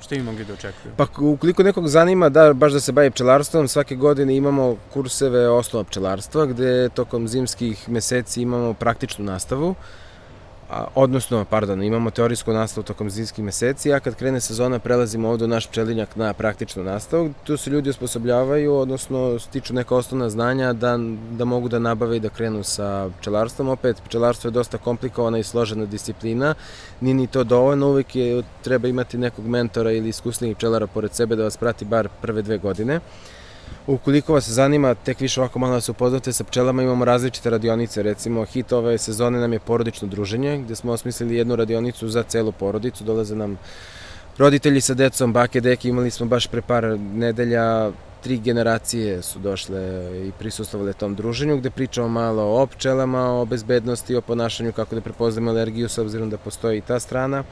šta 0.00 0.14
bi 0.14 0.22
mogli 0.22 0.44
da 0.44 0.52
očekuju? 0.52 0.94
Pa 0.96 1.06
ukoliko 1.18 1.62
nekog 1.62 1.88
zanima 1.88 2.28
da 2.28 2.52
baš 2.52 2.72
da 2.72 2.80
se 2.80 2.92
bavi 2.92 3.10
pčelarstvom, 3.10 3.68
svake 3.68 3.96
godine 3.96 4.36
imamo 4.36 4.76
kurseve 4.92 5.48
osnova 5.48 5.84
pčelarstva 5.84 6.46
gde 6.46 6.88
tokom 6.88 7.28
zimskih 7.28 7.88
meseci 7.88 8.42
imamo 8.42 8.74
praktičnu 8.74 9.24
nastavu. 9.24 9.74
Odnosno, 10.94 11.44
pardon, 11.44 11.82
imamo 11.82 12.10
teorijsku 12.10 12.52
nastavu 12.52 12.84
tokom 12.84 13.10
zimskih 13.10 13.44
meseci, 13.44 13.92
a 13.92 14.00
kad 14.00 14.14
krene 14.14 14.40
sezona 14.40 14.78
prelazimo 14.78 15.28
ovde 15.28 15.44
u 15.44 15.48
naš 15.48 15.66
pčelinjak 15.66 16.16
na 16.16 16.32
praktičnu 16.32 16.82
nastavu. 16.82 17.32
Tu 17.44 17.56
se 17.56 17.70
ljudi 17.70 17.90
osposobljavaju, 17.90 18.74
odnosno 18.74 19.38
stiču 19.38 19.74
neka 19.74 19.96
osnovna 19.96 20.30
znanja 20.30 20.72
da, 20.72 20.98
da 21.30 21.44
mogu 21.44 21.68
da 21.68 21.78
nabave 21.78 22.16
i 22.16 22.20
da 22.20 22.28
krenu 22.28 22.62
sa 22.62 23.10
pčelarstvom. 23.20 23.68
Opet, 23.68 24.02
pčelarstvo 24.04 24.48
je 24.48 24.52
dosta 24.52 24.78
komplikovana 24.78 25.38
i 25.38 25.42
složena 25.42 25.86
disciplina, 25.86 26.54
nije 27.00 27.14
ni 27.14 27.26
to 27.26 27.44
dovoljno, 27.44 27.88
uvek 27.88 28.16
je, 28.16 28.42
treba 28.62 28.88
imati 28.88 29.18
nekog 29.18 29.46
mentora 29.46 29.92
ili 29.92 30.08
iskusnijih 30.08 30.56
pčelara 30.56 30.86
pored 30.86 31.14
sebe 31.14 31.36
da 31.36 31.44
vas 31.44 31.56
prati 31.56 31.84
bar 31.84 32.08
prve 32.22 32.42
dve 32.42 32.58
godine. 32.58 33.00
Ukoliko 33.86 34.32
vas 34.32 34.48
zanima 34.48 34.94
tek 34.94 35.20
više 35.20 35.40
ovako 35.40 35.58
malo 35.58 35.74
da 35.74 35.80
se 35.80 35.90
upoznate 35.90 36.32
sa 36.32 36.44
pčelama, 36.44 36.82
imamo 36.82 37.04
različite 37.04 37.50
radionice. 37.50 38.02
Recimo, 38.02 38.44
hit 38.44 38.72
ove 38.72 38.98
sezone 38.98 39.38
nam 39.38 39.52
je 39.52 39.58
porodično 39.58 40.08
druženje, 40.08 40.58
gde 40.58 40.74
smo 40.74 40.92
osmislili 40.92 41.36
jednu 41.36 41.56
radionicu 41.56 42.08
za 42.08 42.22
celu 42.22 42.52
porodicu. 42.52 43.04
Dolaze 43.04 43.36
nam 43.36 43.58
roditelji 44.38 44.80
sa 44.80 44.94
decom, 44.94 45.32
bake, 45.32 45.60
deke, 45.60 45.88
imali 45.88 46.10
smo 46.10 46.26
baš 46.26 46.46
pre 46.46 46.62
par 46.62 46.84
nedelja 46.98 47.90
tri 48.22 48.38
generacije 48.38 49.22
su 49.22 49.38
došle 49.38 49.80
i 50.28 50.32
prisustovale 50.38 50.92
tom 50.92 51.14
druženju 51.14 51.56
gde 51.56 51.70
pričamo 51.70 52.08
malo 52.08 52.62
o 52.62 52.66
pčelama, 52.66 53.30
o 53.30 53.44
bezbednosti, 53.44 54.16
o 54.16 54.20
ponašanju, 54.20 54.72
kako 54.72 54.94
da 54.94 55.00
prepoznamo 55.00 55.50
alergiju 55.50 55.88
s 55.88 55.98
obzirom 55.98 56.30
da 56.30 56.38
postoji 56.38 56.78
i 56.78 56.80
ta 56.80 57.00
strana 57.00 57.44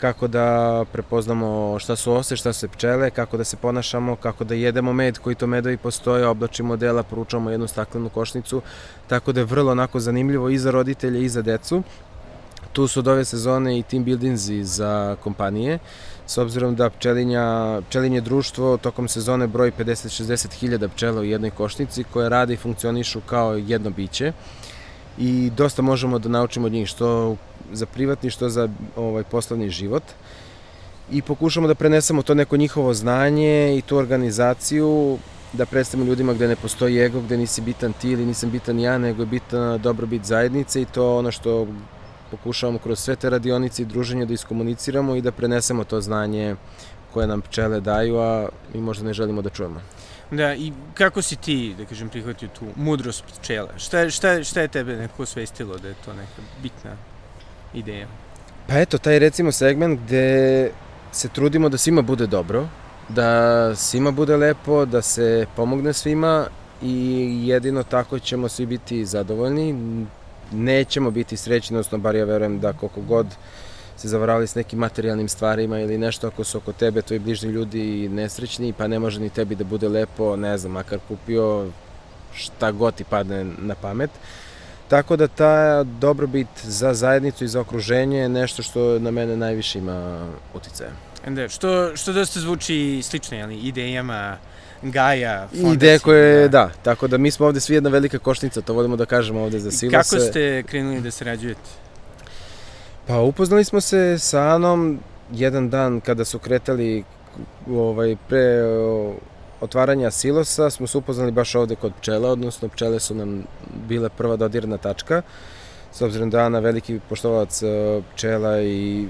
kako 0.00 0.28
da 0.28 0.84
prepoznamo 0.92 1.78
šta 1.78 1.96
su 1.96 2.12
ose, 2.12 2.36
šta 2.36 2.52
su 2.52 2.68
pčele, 2.68 3.10
kako 3.10 3.36
da 3.36 3.44
se 3.44 3.56
ponašamo, 3.56 4.16
kako 4.16 4.44
da 4.44 4.54
jedemo 4.54 4.92
med, 4.92 5.18
koji 5.18 5.36
to 5.36 5.46
medovi 5.46 5.76
postoje, 5.76 6.26
oblačimo 6.26 6.76
dela, 6.76 7.02
poručamo 7.02 7.50
jednu 7.50 7.66
staklenu 7.66 8.08
košnicu, 8.08 8.62
tako 9.06 9.32
da 9.32 9.40
je 9.40 9.44
vrlo 9.44 9.72
onako 9.72 10.00
zanimljivo 10.00 10.48
i 10.48 10.58
za 10.58 10.70
roditelje 10.70 11.24
i 11.24 11.28
za 11.28 11.42
decu. 11.42 11.82
tu 12.72 12.86
su 12.88 13.00
od 13.00 13.08
ove 13.08 13.24
sezone 13.24 13.78
i 13.78 13.82
team 13.82 14.04
buildingsi 14.04 14.64
za 14.64 15.16
kompanije, 15.22 15.78
s 16.26 16.38
obzirom 16.38 16.74
da 16.76 16.90
pčelinja, 16.90 17.80
pčelinje 17.88 18.20
društvo 18.20 18.76
tokom 18.76 19.08
sezone 19.08 19.46
broji 19.46 19.72
50-60 19.78 20.52
hiljada 20.52 20.88
pčela 20.88 21.20
u 21.20 21.24
jednoj 21.24 21.50
košnici 21.50 22.04
koje 22.04 22.28
rade 22.28 22.54
i 22.54 22.56
funkcionišu 22.56 23.20
kao 23.26 23.54
jedno 23.54 23.90
biće 23.90 24.32
i 25.18 25.50
dosta 25.56 25.82
možemo 25.82 26.18
da 26.18 26.28
naučimo 26.28 26.66
od 26.66 26.72
njih 26.72 26.88
što 26.88 27.36
za 27.72 27.86
privatni, 27.86 28.30
što 28.30 28.48
za 28.48 28.68
ovaj 28.96 29.24
poslovni 29.24 29.70
život 29.70 30.02
i 31.10 31.22
pokušamo 31.22 31.68
da 31.68 31.74
prenesemo 31.74 32.22
to 32.22 32.34
neko 32.34 32.56
njihovo 32.56 32.94
znanje 32.94 33.76
i 33.78 33.82
tu 33.82 33.96
organizaciju 33.96 35.18
da 35.52 35.66
predstavimo 35.66 36.08
ljudima 36.08 36.32
gde 36.32 36.48
ne 36.48 36.56
postoji 36.56 36.98
ego, 36.98 37.20
gde 37.20 37.36
nisi 37.36 37.60
bitan 37.60 37.92
ti 37.92 38.10
ili 38.10 38.26
nisam 38.26 38.50
bitan 38.50 38.80
ja, 38.80 38.98
nego 38.98 39.22
je 39.22 39.26
bitan 39.26 39.80
dobrobit 39.80 40.24
zajednice 40.24 40.82
i 40.82 40.84
to 40.84 41.16
ono 41.16 41.30
što 41.30 41.66
pokušavamo 42.30 42.78
kroz 42.78 42.98
sve 42.98 43.16
te 43.16 43.30
radionice 43.30 43.82
i 43.82 43.86
druženje 43.86 44.26
da 44.26 44.34
iskomuniciramo 44.34 45.16
i 45.16 45.22
da 45.22 45.32
prenesemo 45.32 45.84
to 45.84 46.00
znanje 46.00 46.56
koje 47.12 47.26
nam 47.26 47.40
pčele 47.40 47.80
daju, 47.80 48.18
a 48.18 48.48
mi 48.74 48.80
možda 48.80 49.04
ne 49.04 49.12
želimo 49.12 49.42
da 49.42 49.50
čujemo. 49.50 49.80
Da, 50.30 50.54
i 50.54 50.72
kako 50.94 51.22
si 51.22 51.36
ti, 51.36 51.74
da 51.78 51.84
kažem, 51.84 52.08
prihvatio 52.08 52.48
tu 52.48 52.66
mudrost 52.76 53.24
pčela? 53.40 53.78
Šta, 53.78 54.10
šta, 54.10 54.44
šta 54.44 54.60
je 54.60 54.68
tebe 54.68 54.96
neko 54.96 55.22
osvestilo 55.22 55.78
da 55.78 55.88
je 55.88 55.94
to 56.04 56.12
neka 56.12 56.42
bitna 56.62 56.96
ideja? 57.76 58.06
Pa 58.68 58.78
eto, 58.78 58.98
taj 58.98 59.18
recimo 59.18 59.52
segment 59.52 60.00
gde 60.00 60.70
se 61.12 61.28
trudimo 61.28 61.68
da 61.68 61.78
svima 61.78 62.02
bude 62.02 62.26
dobro, 62.26 62.68
da 63.08 63.74
svima 63.74 64.10
bude 64.10 64.36
lepo, 64.36 64.84
da 64.84 65.02
se 65.02 65.46
pomogne 65.56 65.92
svima 65.92 66.46
i 66.82 67.48
jedino 67.48 67.82
tako 67.82 68.18
ćemo 68.18 68.48
svi 68.48 68.66
biti 68.66 69.04
zadovoljni. 69.04 69.74
Nećemo 70.52 71.10
biti 71.10 71.36
srećni, 71.36 71.76
odnosno 71.76 71.98
bar 71.98 72.14
ja 72.14 72.24
verujem 72.24 72.60
da 72.60 72.72
koliko 72.72 73.00
god 73.00 73.26
se 73.96 74.08
zavaravali 74.08 74.46
s 74.46 74.54
nekim 74.54 74.78
materijalnim 74.78 75.28
stvarima 75.28 75.80
ili 75.80 75.98
nešto 75.98 76.26
ako 76.26 76.44
su 76.44 76.58
oko 76.58 76.72
tebe 76.72 77.02
tvoji 77.02 77.18
bližni 77.18 77.50
ljudi 77.50 78.08
nesrećni, 78.08 78.72
pa 78.72 78.86
ne 78.86 78.98
može 78.98 79.20
ni 79.20 79.30
tebi 79.30 79.54
da 79.54 79.64
bude 79.64 79.88
lepo, 79.88 80.36
ne 80.36 80.58
znam, 80.58 80.72
makar 80.72 80.98
kupio 81.08 81.66
šta 82.34 82.72
god 82.72 82.94
ti 82.94 83.04
padne 83.04 83.44
na 83.58 83.74
pamet. 83.74 84.10
Tako 84.88 85.16
da 85.16 85.28
ta 85.28 85.84
dobrobit 85.84 86.48
za 86.62 86.94
zajednicu 86.94 87.44
i 87.44 87.48
za 87.48 87.60
okruženje 87.60 88.18
je 88.18 88.28
nešto 88.28 88.62
što 88.62 88.98
na 88.98 89.10
mene 89.10 89.36
najviše 89.36 89.78
ima 89.78 90.28
uticaja. 90.54 90.90
Da, 91.26 91.48
što, 91.48 91.96
što 91.96 92.12
dosta 92.12 92.40
zvuči 92.40 93.00
slično, 93.02 93.36
jeli, 93.36 93.58
idejama 93.58 94.36
Gaja, 94.82 95.48
fondacije. 95.48 95.74
Ideje 95.74 95.98
koje, 95.98 96.48
da. 96.48 96.48
da, 96.48 96.70
tako 96.82 97.06
da 97.06 97.18
mi 97.18 97.30
smo 97.30 97.46
ovde 97.46 97.60
svi 97.60 97.74
jedna 97.74 97.90
velika 97.90 98.18
košnica, 98.18 98.60
to 98.60 98.74
volimo 98.74 98.96
da 98.96 99.06
kažemo 99.06 99.42
ovde 99.42 99.58
za 99.58 99.70
silose. 99.70 99.96
Kako 99.96 100.30
ste 100.30 100.62
krenuli 100.62 101.00
da 101.00 101.10
sarađujete? 101.10 101.70
Pa 103.06 103.18
upoznali 103.20 103.64
smo 103.64 103.80
se 103.80 104.18
sa 104.18 104.40
Anom 104.40 104.98
jedan 105.32 105.70
dan 105.70 106.00
kada 106.00 106.24
su 106.24 106.38
kretali 106.38 107.04
ovaj, 107.70 108.16
pre 108.28 108.62
otvaranja 109.60 110.10
silosa, 110.10 110.70
smo 110.70 110.86
se 110.86 110.98
upoznali 110.98 111.32
baš 111.32 111.54
ovde 111.54 111.76
kod 111.76 111.92
pčela, 112.00 112.30
odnosno 112.30 112.68
pčele 112.68 113.00
su 113.00 113.14
nam 113.14 113.44
bile 113.88 114.08
prva 114.08 114.36
dodirna 114.36 114.78
tačka, 114.78 115.22
s 115.92 116.02
obzirom 116.02 116.30
da 116.30 116.44
Ana 116.44 116.58
veliki 116.58 117.00
poštovalac 117.08 117.62
e, 117.62 118.02
pčela 118.14 118.60
i 118.62 119.06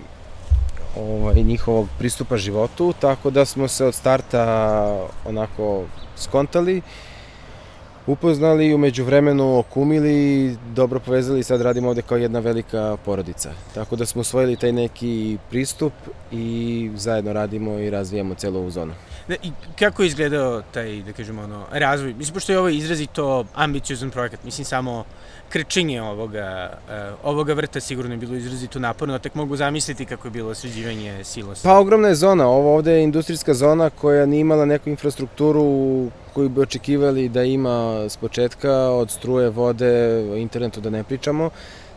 ovaj, 0.97 1.43
njihovog 1.43 1.89
pristupa 1.99 2.37
životu, 2.37 2.95
tako 3.01 3.31
da 3.31 3.45
smo 3.45 3.69
se 3.69 3.85
od 3.85 3.95
starta 3.95 4.43
onako 5.25 5.85
skontali 6.17 6.83
upoznali, 8.07 8.75
umeđu 8.75 9.05
vremenu 9.05 9.59
okumili, 9.59 10.57
dobro 10.75 11.01
povezali 11.01 11.41
i 11.41 11.43
sad 11.43 11.61
radimo 11.61 11.89
ovde 11.89 12.03
kao 12.03 12.19
jedna 12.19 12.39
velika 12.39 12.97
porodica. 13.05 13.51
Tako 13.75 13.97
da 13.97 14.07
smo 14.07 14.21
usvojili 14.21 14.57
taj 14.57 14.73
neki 14.73 15.39
pristup 15.51 15.93
i 16.33 16.91
zajedno 16.97 17.33
radimo 17.33 17.79
i 17.79 17.91
razvijamo 17.91 18.35
celu 18.35 18.59
ovu 18.59 18.71
zonu. 18.71 18.93
Da, 19.29 19.35
I 19.35 19.51
kako 19.79 20.03
je 20.03 20.07
izgledao 20.07 20.63
taj, 20.63 21.03
da 21.03 21.13
kažemo, 21.13 21.43
ono, 21.43 21.65
razvoj? 21.71 22.15
Mislim, 22.15 22.35
pošto 22.35 22.53
je 22.53 22.59
ovo 22.59 22.69
izrazito 22.69 23.45
ambiciozan 23.55 24.11
projekat, 24.11 24.45
mislim, 24.45 24.65
samo 24.65 25.05
krčenje 25.49 26.03
ovoga, 26.03 26.71
uh, 26.89 27.19
ovoga 27.23 27.53
vrta 27.53 27.81
sigurno 27.81 28.15
je 28.15 28.19
bilo 28.19 28.35
izrazito 28.35 28.79
naporno, 28.79 29.19
tek 29.19 29.35
mogu 29.35 29.57
zamisliti 29.57 30.05
kako 30.05 30.27
je 30.27 30.33
bilo 30.33 30.55
sređivanje 30.55 31.25
silosa. 31.25 31.69
Pa 31.69 31.79
ogromna 31.79 32.09
je 32.09 32.15
zona, 32.15 32.49
ovo 32.49 32.75
ovde 32.75 32.93
je 32.93 33.05
industrijska 33.05 33.55
zona 33.55 33.91
koja 33.91 34.27
nije 34.27 34.41
imala 34.41 34.65
neku 34.65 34.91
infrastrukturu 34.91 35.65
koju 36.33 36.49
bi 36.49 36.61
očekivali 36.61 37.29
da 37.29 37.43
ima 37.43 38.05
s 38.09 38.17
početka, 38.17 38.73
od 38.73 39.11
struje, 39.11 39.51
vode, 39.51 40.23
internetu 40.37 40.81
da 40.81 40.91
ne 40.91 41.05
pričamo. 41.05 41.51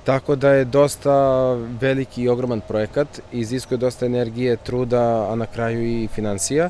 Tako 0.04 0.36
da 0.36 0.50
je 0.50 0.66
dosta 0.66 1.54
veliki 1.82 2.22
i 2.22 2.30
ogroman 2.30 2.62
projekat, 2.68 3.20
iziskuje 3.32 3.78
dosta 3.78 4.06
energije, 4.06 4.58
truda, 4.58 5.32
a 5.32 5.36
na 5.36 5.46
kraju 5.46 5.84
i 5.84 6.08
financija. 6.08 6.70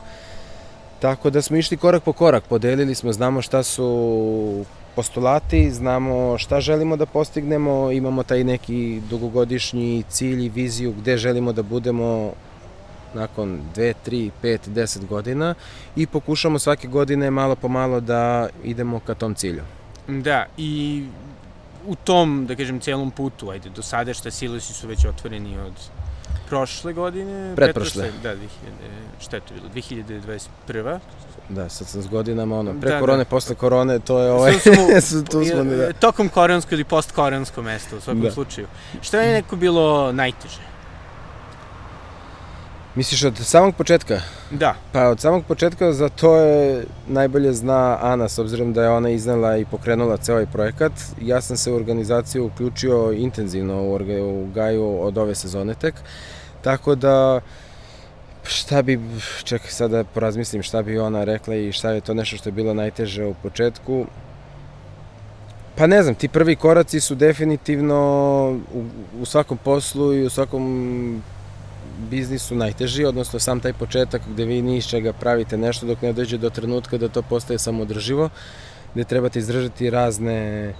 Tako 0.99 1.29
da 1.29 1.41
smo 1.41 1.57
išli 1.57 1.77
korak 1.77 2.03
po 2.03 2.13
korak, 2.13 2.43
podelili 2.43 2.95
smo, 2.95 3.13
znamo 3.13 3.41
šta 3.41 3.63
su 3.63 4.65
postulati, 4.95 5.71
znamo 5.71 6.37
šta 6.37 6.61
želimo 6.61 6.97
da 6.97 7.05
postignemo, 7.05 7.91
imamo 7.91 8.23
taj 8.23 8.43
neki 8.43 9.01
dugogodišnji 9.09 10.03
cilj 10.09 10.45
i 10.45 10.49
viziju 10.49 10.93
gde 10.93 11.17
želimo 11.17 11.53
da 11.53 11.63
budemo 11.63 12.33
nakon 13.13 13.59
2, 13.75 13.93
3, 14.05 14.31
5, 14.43 14.57
10 14.69 15.05
godina 15.05 15.55
i 15.95 16.07
pokušamo 16.07 16.59
svake 16.59 16.87
godine 16.87 17.31
malo 17.31 17.55
po 17.55 17.67
malo 17.67 17.99
da 17.99 18.49
idemo 18.63 18.99
ka 18.99 19.13
tom 19.13 19.35
cilju. 19.35 19.63
Da, 20.07 20.45
i 20.57 21.03
u 21.87 21.95
tom, 21.95 22.45
da 22.47 22.55
kažem, 22.55 22.79
celom 22.79 23.11
putu, 23.11 23.49
ajde, 23.49 23.69
do 23.69 23.81
sada 23.81 24.13
šta 24.13 24.31
silosi 24.31 24.73
su 24.73 24.87
već 24.87 25.05
otvoreni 25.05 25.57
od 25.57 25.73
prošle 26.49 26.93
godine? 26.93 27.55
Pretprošle. 27.55 28.11
Da, 28.23 28.35
2000, 28.35 28.39
šta 29.19 29.35
je 29.35 29.41
to 29.41 29.53
bilo, 29.53 29.69
2021. 29.69 30.99
Da, 31.49 31.69
sad 31.69 31.87
sam 31.87 32.01
s 32.01 32.07
godinama, 32.07 32.59
ono, 32.59 32.79
pre 32.81 32.91
da, 32.91 32.99
korone, 32.99 33.23
da. 33.23 33.29
posle 33.29 33.55
korone, 33.55 33.99
to 33.99 34.19
je 34.19 34.31
ovaj, 34.31 34.53
su, 35.09 35.25
tu 35.25 35.45
smo, 35.45 35.63
da. 35.63 35.93
Tokom 35.93 36.29
koronsko 36.29 36.75
ili 36.75 36.83
post-koronsko 36.83 37.61
mesto, 37.61 37.97
u 37.97 38.01
svakom 38.01 38.21
da. 38.21 38.31
slučaju. 38.31 38.67
Šta 39.01 39.21
je 39.21 39.33
neko 39.33 39.55
bilo 39.55 40.11
najteže? 40.11 40.69
Misliš 42.95 43.23
od 43.23 43.37
samog 43.37 43.75
početka? 43.75 44.21
Da. 44.51 44.75
Pa 44.91 45.07
od 45.07 45.19
samog 45.19 45.45
početka 45.45 45.93
za 45.93 46.09
to 46.09 46.35
je 46.35 46.85
najbolje 47.07 47.53
zna 47.53 47.97
Ana, 48.01 48.29
s 48.29 48.39
obzirom 48.39 48.73
da 48.73 48.83
je 48.83 48.89
ona 48.89 49.09
iznala 49.09 49.57
i 49.57 49.65
pokrenula 49.65 50.17
ceo 50.17 50.35
ovaj 50.35 50.45
projekat. 50.45 50.91
Ja 51.21 51.41
sam 51.41 51.57
se 51.57 51.71
u 51.71 51.75
organizaciju 51.75 52.45
uključio 52.45 53.11
intenzivno 53.11 53.81
u, 53.83 53.95
u 54.21 54.47
Gaju 54.53 55.01
od 55.01 55.17
ove 55.17 55.35
sezone 55.35 55.73
tek. 55.73 55.95
Tako 56.61 56.95
da 56.95 57.41
šta 58.43 58.81
bi, 58.81 58.99
čekaj 59.43 59.71
sad 59.71 59.91
da 59.91 60.03
porazmislim 60.03 60.63
šta 60.63 60.81
bi 60.81 60.99
ona 60.99 61.23
rekla 61.23 61.55
i 61.55 61.71
šta 61.71 61.91
je 61.91 62.01
to 62.01 62.13
nešto 62.13 62.37
što 62.37 62.49
je 62.49 62.53
bilo 62.53 62.73
najteže 62.73 63.25
u 63.25 63.33
početku. 63.33 64.05
Pa 65.75 65.87
ne 65.87 66.03
znam, 66.03 66.15
ti 66.15 66.27
prvi 66.27 66.55
koraci 66.55 66.99
su 66.99 67.15
definitivno 67.15 67.99
u, 68.73 68.83
u 69.21 69.25
svakom 69.25 69.57
poslu 69.57 70.13
i 70.13 70.25
u 70.25 70.29
svakom 70.29 71.23
biznisu 72.09 72.55
najteži, 72.55 73.05
odnosno 73.05 73.39
sam 73.39 73.59
taj 73.59 73.73
početak 73.73 74.21
gde 74.33 74.45
vi 74.45 74.61
ni 74.61 74.77
iz 74.77 74.87
čega 74.87 75.13
pravite 75.13 75.57
nešto 75.57 75.85
dok 75.85 76.01
ne 76.01 76.13
dođe 76.13 76.37
do 76.37 76.49
trenutka 76.49 76.97
da 76.97 77.09
to 77.09 77.21
postaje 77.21 77.59
samodrživo, 77.59 78.29
gde 78.93 79.03
trebate 79.03 79.39
izdržati 79.39 79.89
razne 79.89 80.73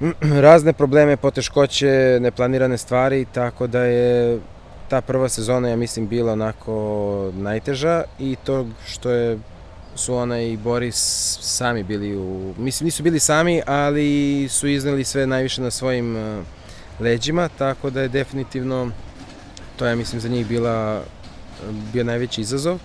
razne 0.46 0.72
probleme, 0.72 1.16
poteškoće, 1.16 2.18
neplanirane 2.20 2.78
stvari, 2.78 3.26
tako 3.32 3.66
da 3.66 3.82
je 3.82 4.38
ta 4.88 5.00
prva 5.00 5.28
sezona, 5.28 5.68
ja 5.68 5.76
mislim, 5.76 6.08
bila 6.08 6.32
onako 6.32 7.32
najteža 7.34 8.02
i 8.18 8.36
to 8.44 8.66
što 8.86 9.10
je 9.10 9.38
su 9.96 10.14
ona 10.14 10.40
i 10.40 10.56
Boris 10.56 11.38
sami 11.40 11.82
bili 11.82 12.16
u... 12.16 12.54
Mislim, 12.58 12.84
nisu 12.84 13.02
bili 13.02 13.20
sami, 13.20 13.62
ali 13.66 14.46
su 14.50 14.68
iznali 14.68 15.04
sve 15.04 15.26
najviše 15.26 15.62
na 15.62 15.70
svojim 15.70 16.16
uh, 16.16 16.44
leđima, 17.00 17.48
tako 17.48 17.90
da 17.90 18.00
je 18.00 18.08
definitivno 18.08 18.90
to 19.78 19.86
je, 19.86 19.96
mislim, 19.96 20.20
za 20.20 20.28
njih 20.28 20.46
bila, 20.46 21.02
bio 21.92 22.04
najveći 22.04 22.40
izazov. 22.40 22.78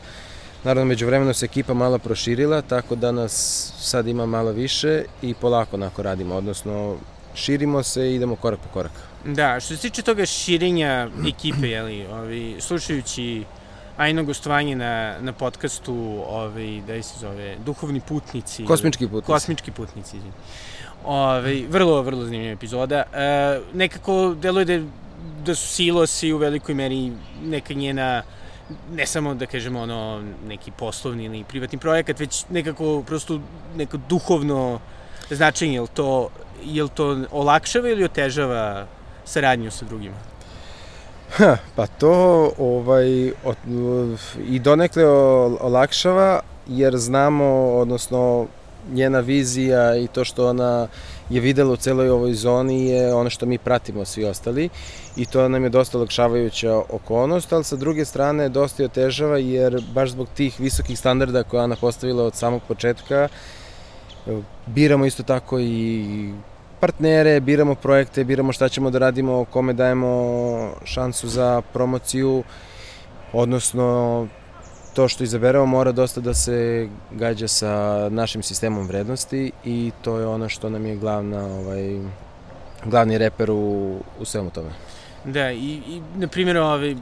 Naravno, 0.64 0.88
među 0.88 1.06
vremenu 1.06 1.34
se 1.34 1.46
ekipa 1.46 1.74
malo 1.74 1.98
proširila, 2.00 2.62
tako 2.62 2.96
da 2.96 3.12
nas 3.12 3.34
sad 3.80 4.08
ima 4.08 4.26
malo 4.26 4.52
više 4.52 5.04
i 5.22 5.34
polako 5.34 5.76
onako 5.76 6.04
radimo, 6.04 6.36
odnosno 6.36 6.96
širimo 7.36 7.84
se 7.84 8.12
i 8.12 8.16
idemo 8.16 8.36
korak 8.36 8.60
po 8.60 8.70
korak. 8.74 8.92
Da, 9.26 9.60
što 9.60 9.76
se 9.76 9.82
tiče 9.82 10.02
toga 10.02 10.26
širenja 10.26 11.10
ekipe, 11.28 11.70
jeli, 11.70 12.06
ovi, 12.08 12.56
slušajući 12.60 13.44
Ajno 13.98 14.24
gostovanje 14.24 14.76
na, 14.76 15.20
na 15.22 15.34
podcastu, 15.34 16.24
ovaj, 16.28 16.82
da 16.88 17.04
se 17.04 17.20
zove, 17.20 17.58
Duhovni 17.66 18.02
putnici. 18.02 18.66
Kosmički 18.66 19.08
putnici. 19.08 19.26
Kosmički 19.26 19.72
putnici, 19.72 20.18
izvim. 20.18 20.34
Ove, 21.06 21.68
vrlo, 21.70 22.02
vrlo 22.02 22.24
zanimljiva 22.24 22.54
epizoda. 22.54 23.04
E, 23.14 23.60
nekako 23.74 24.36
deluje 24.42 24.66
da, 24.66 24.80
da 25.46 25.56
su 25.56 25.68
silosi 25.68 26.32
u 26.34 26.38
velikoj 26.38 26.76
meri 26.76 27.12
neka 27.44 27.74
njena 27.74 28.24
ne 28.92 29.06
samo 29.06 29.36
da 29.36 29.46
kažemo 29.46 29.82
ono 29.82 30.24
neki 30.48 30.72
poslovni 30.72 31.26
ili 31.26 31.44
privatni 31.44 31.78
projekat, 31.78 32.20
već 32.20 32.46
nekako 32.50 33.04
prosto 33.08 33.40
neko 33.76 33.98
duhovno 34.10 34.80
značenje, 35.30 35.76
je 35.76 35.88
to, 35.94 36.30
je 36.66 36.88
to 36.96 37.26
olakšava 37.32 37.90
ili 37.90 38.04
otežava 38.04 38.88
saradnju 39.26 39.72
sa 39.72 39.86
drugima? 39.86 40.16
Ha, 41.30 41.58
pa 41.76 41.88
to 41.88 42.52
ovaj, 42.58 43.32
od, 43.44 43.58
i 44.50 44.60
donekle 44.60 45.06
olakšava, 45.60 46.40
jer 46.68 46.98
znamo, 46.98 47.46
odnosno 47.74 48.48
njena 48.92 49.20
vizija 49.20 49.96
i 49.98 50.08
to 50.08 50.24
što 50.26 50.50
ona 50.50 50.88
je 51.30 51.42
videla 51.42 51.74
u 51.74 51.76
celoj 51.76 52.10
ovoj 52.10 52.34
zoni 52.34 52.86
je 52.86 53.14
ono 53.14 53.30
što 53.30 53.46
mi 53.46 53.58
pratimo 53.58 54.06
svi 54.06 54.26
ostali 54.26 54.70
i 55.16 55.26
to 55.26 55.50
nam 55.50 55.64
je 55.64 55.70
dosta 55.70 55.98
olakšavajuća 55.98 56.78
okolnost, 56.90 57.54
ali 57.54 57.64
sa 57.64 57.76
druge 57.76 58.06
strane 58.06 58.50
dosta 58.50 58.84
je 58.84 58.86
otežava 58.86 59.38
jer 59.38 59.84
baš 59.94 60.10
zbog 60.10 60.28
tih 60.36 60.60
visokih 60.60 61.00
standarda 61.00 61.44
koje 61.44 61.64
ona 61.64 61.76
postavila 61.76 62.24
od 62.24 62.36
samog 62.36 62.62
početka 62.68 63.28
biramo 64.66 65.06
isto 65.06 65.24
tako 65.24 65.60
i 65.60 66.34
partnere, 66.84 67.40
biramo 67.40 67.76
projekte, 67.76 68.24
biramo 68.24 68.52
šta 68.52 68.70
ćemo 68.70 68.90
da 68.92 69.00
radimo, 69.00 69.46
kome 69.46 69.74
dajemo 69.74 70.12
šansu 70.86 71.28
za 71.28 71.62
promociju, 71.74 72.44
odnosno 73.34 74.28
to 74.94 75.08
što 75.08 75.24
izaberemo 75.24 75.66
mora 75.66 75.92
dosta 75.92 76.22
da 76.22 76.34
se 76.34 76.88
gađa 77.12 77.48
sa 77.48 77.74
našim 78.12 78.44
sistemom 78.44 78.88
vrednosti 78.88 79.52
i 79.66 79.92
to 80.02 80.18
je 80.20 80.28
ono 80.28 80.50
što 80.50 80.70
nam 80.70 80.86
je 80.86 80.96
glavna, 80.96 81.46
ovaj, 81.46 82.00
glavni 82.86 83.18
reper 83.18 83.52
u, 83.52 83.98
u 84.20 84.26
svemu 84.26 84.50
tome. 84.50 84.70
Da, 85.24 85.52
i, 85.52 85.80
i 85.88 86.02
na 86.16 86.28
primjer, 86.28 86.58
ovaj, 86.58 86.96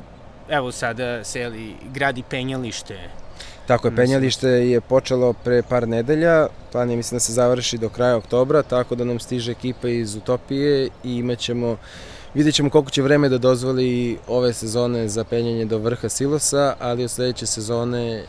evo 0.49 0.71
sada 0.71 1.23
se 1.23 1.51
gradi 1.93 2.23
penjalište. 2.29 3.20
Tako 3.71 3.87
je, 3.87 3.95
penjalište 3.95 4.49
je 4.49 4.81
počelo 4.81 5.33
pre 5.33 5.61
par 5.63 5.87
nedelja, 5.87 6.47
plan 6.71 6.89
je 6.89 6.97
mislim 6.97 7.15
da 7.15 7.19
se 7.19 7.33
završi 7.33 7.77
do 7.77 7.89
kraja 7.89 8.17
oktobra, 8.17 8.63
tako 8.63 8.95
da 8.95 9.03
nam 9.03 9.19
stiže 9.19 9.51
ekipa 9.51 9.87
iz 9.87 10.15
Utopije 10.15 10.89
i 11.03 11.15
imaćemo 11.15 11.77
Vidjet 12.33 12.55
ćemo 12.55 12.69
koliko 12.69 12.91
će 12.91 13.01
vreme 13.01 13.29
da 13.29 13.37
dozvoli 13.37 14.17
ove 14.27 14.53
sezone 14.53 15.07
za 15.07 15.23
penjanje 15.23 15.65
do 15.65 15.77
vrha 15.77 16.09
silosa, 16.09 16.75
ali 16.79 17.03
od 17.03 17.11
sledeće 17.11 17.45
sezone 17.45 18.23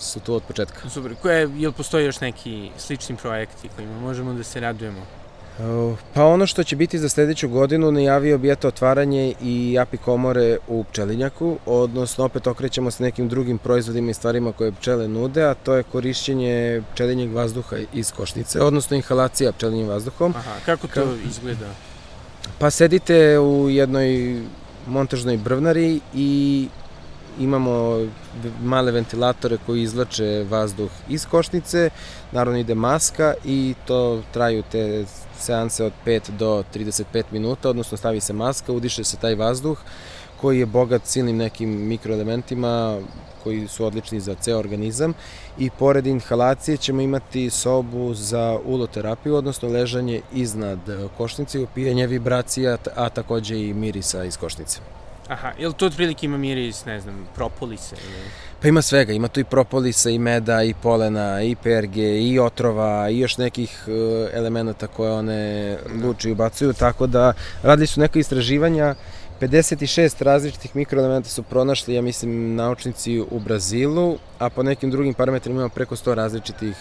su 0.00 0.20
tu 0.20 0.34
od 0.34 0.42
početka. 0.42 0.88
Super. 0.88 1.14
Koje, 1.22 1.50
jel 1.56 1.72
postoji 1.72 2.04
još 2.04 2.20
neki 2.20 2.70
slični 2.76 3.16
projekti 3.16 3.68
kojima 3.76 4.00
možemo 4.00 4.32
da 4.32 4.44
se 4.44 4.60
radujemo? 4.60 5.17
Pa 6.14 6.24
ono 6.24 6.46
što 6.46 6.64
će 6.64 6.76
biti 6.76 6.98
za 6.98 7.08
sledeću 7.08 7.48
godinu 7.48 7.92
najavio 7.92 8.38
bi 8.38 8.50
eto 8.50 8.68
otvaranje 8.68 9.34
i 9.42 9.78
api 9.80 9.96
komore 9.96 10.58
u 10.68 10.84
pčelinjaku, 10.84 11.58
odnosno 11.66 12.24
opet 12.24 12.46
okrećemo 12.46 12.90
se 12.90 13.02
nekim 13.02 13.28
drugim 13.28 13.58
proizvodima 13.58 14.10
i 14.10 14.14
stvarima 14.14 14.52
koje 14.52 14.72
pčele 14.72 15.08
nude, 15.08 15.42
a 15.42 15.54
to 15.54 15.74
je 15.74 15.82
korišćenje 15.82 16.82
pčelinjeg 16.92 17.32
vazduha 17.32 17.76
iz 17.92 18.12
košnice, 18.12 18.60
odnosno 18.60 18.96
inhalacija 18.96 19.52
pčelinjim 19.52 19.88
vazduhom. 19.88 20.34
Aha, 20.36 20.54
kako 20.66 20.86
to 20.86 20.94
Ka... 20.94 21.28
izgleda? 21.28 21.68
Pa 22.58 22.70
sedite 22.70 23.38
u 23.38 23.70
jednoj 23.70 24.40
montažnoj 24.86 25.36
brvnari 25.36 26.00
i 26.14 26.68
imamo 27.38 28.06
male 28.62 28.92
ventilatore 28.92 29.58
koji 29.66 29.82
izlače 29.82 30.46
vazduh 30.50 30.90
iz 31.08 31.26
košnice, 31.26 31.90
naravno 32.32 32.58
ide 32.58 32.74
maska 32.74 33.34
i 33.44 33.74
to 33.86 34.22
traju 34.32 34.62
te 34.72 35.04
seanse 35.38 35.84
od 35.84 35.92
5 36.06 36.30
do 36.30 36.64
35 36.74 37.22
minuta, 37.30 37.70
odnosno 37.70 37.96
stavi 37.96 38.20
se 38.20 38.32
maska, 38.32 38.72
udiše 38.72 39.04
se 39.04 39.16
taj 39.16 39.34
vazduh 39.34 39.78
koji 40.40 40.58
je 40.58 40.66
bogat 40.66 41.06
silnim 41.06 41.36
nekim 41.36 41.88
mikroelementima 41.88 42.98
koji 43.44 43.68
su 43.68 43.84
odlični 43.84 44.20
za 44.20 44.34
ceo 44.34 44.58
organizam 44.58 45.14
i 45.58 45.70
pored 45.70 46.06
inhalacije 46.06 46.76
ćemo 46.76 47.00
imati 47.00 47.50
sobu 47.50 48.14
za 48.14 48.58
uloterapiju, 48.64 49.34
odnosno 49.34 49.68
ležanje 49.68 50.20
iznad 50.32 50.78
košnice 51.16 51.58
i 51.58 51.62
upijanje 51.62 52.06
vibracija, 52.06 52.76
a 52.96 53.08
takođe 53.08 53.60
i 53.60 53.74
mirisa 53.74 54.24
iz 54.24 54.36
košnice. 54.36 54.80
Aha, 55.28 55.52
ili 55.58 55.74
to 55.74 55.86
otprilike 55.86 56.26
ima 56.26 56.38
miris, 56.38 56.84
ne 56.84 57.00
znam, 57.00 57.28
propolisa 57.34 57.96
ili... 57.96 58.30
Pa 58.62 58.68
ima 58.68 58.82
svega, 58.82 59.12
ima 59.12 59.28
tu 59.28 59.40
i 59.40 59.44
propolisa, 59.44 60.10
i 60.10 60.18
meda, 60.18 60.62
i 60.62 60.74
polena, 60.82 61.42
i 61.42 61.56
perge, 61.62 62.20
i 62.20 62.38
otrova, 62.38 63.10
i 63.10 63.18
još 63.18 63.38
nekih 63.38 63.84
uh, 63.86 64.28
elemenata 64.32 64.86
koje 64.86 65.12
one 65.12 65.76
luči 66.02 66.28
i 66.28 66.32
ubacuju, 66.32 66.72
tako 66.72 67.06
da 67.06 67.32
radili 67.62 67.86
su 67.86 68.00
neka 68.00 68.18
istraživanja. 68.18 68.94
56 69.40 70.24
različitih 70.24 70.76
mikroelementa 70.76 71.28
su 71.28 71.42
pronašli, 71.42 71.94
ja 71.94 72.02
mislim, 72.02 72.54
naučnici 72.54 73.20
u 73.20 73.40
Brazilu, 73.40 74.18
a 74.38 74.50
po 74.50 74.62
nekim 74.62 74.90
drugim 74.90 75.14
parametrima 75.14 75.60
ima 75.60 75.68
preko 75.68 75.96
100 75.96 76.14
različitih 76.14 76.76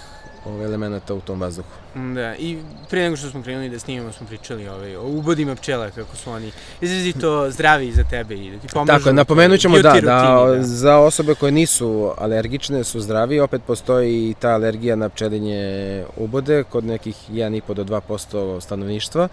ove 0.48 0.66
elemenata 0.66 1.14
u 1.14 1.22
tom 1.22 1.42
vazduhu. 1.42 1.70
Da, 1.96 2.36
i 2.36 2.58
pre 2.90 3.02
nego 3.04 3.16
što 3.16 3.30
smo 3.30 3.44
krenuli 3.44 3.70
da 3.70 3.80
snimamo 3.80 4.12
smo 4.12 4.28
pričali 4.28 4.68
ovaj, 4.68 4.96
o 4.96 5.04
ubodima 5.04 5.56
pčela, 5.56 5.90
kako 5.90 6.16
su 6.16 6.32
oni 6.32 6.52
izrazito 6.82 7.52
zdravi 7.52 7.92
za 7.92 8.04
tebe 8.04 8.36
i 8.36 8.52
da 8.52 8.58
ti 8.58 8.68
pomažu. 8.74 9.00
Tako, 9.00 9.14
napomenut 9.14 9.60
ćemo 9.60 9.78
da, 9.78 9.94
da, 9.94 10.02
da, 10.02 10.64
za 10.64 10.98
osobe 10.98 11.36
koje 11.36 11.52
nisu 11.52 12.14
alergične 12.18 12.84
su 12.84 13.02
zdravi, 13.02 13.40
opet 13.40 13.62
postoji 13.68 14.30
i 14.30 14.34
ta 14.40 14.50
alergija 14.50 14.96
na 14.96 15.10
pčelinje 15.10 16.04
ubode 16.18 16.64
kod 16.64 16.86
nekih 16.86 17.16
1,5 17.32 17.74
do 17.74 17.84
2% 17.84 18.62
stanovništva 18.62 19.28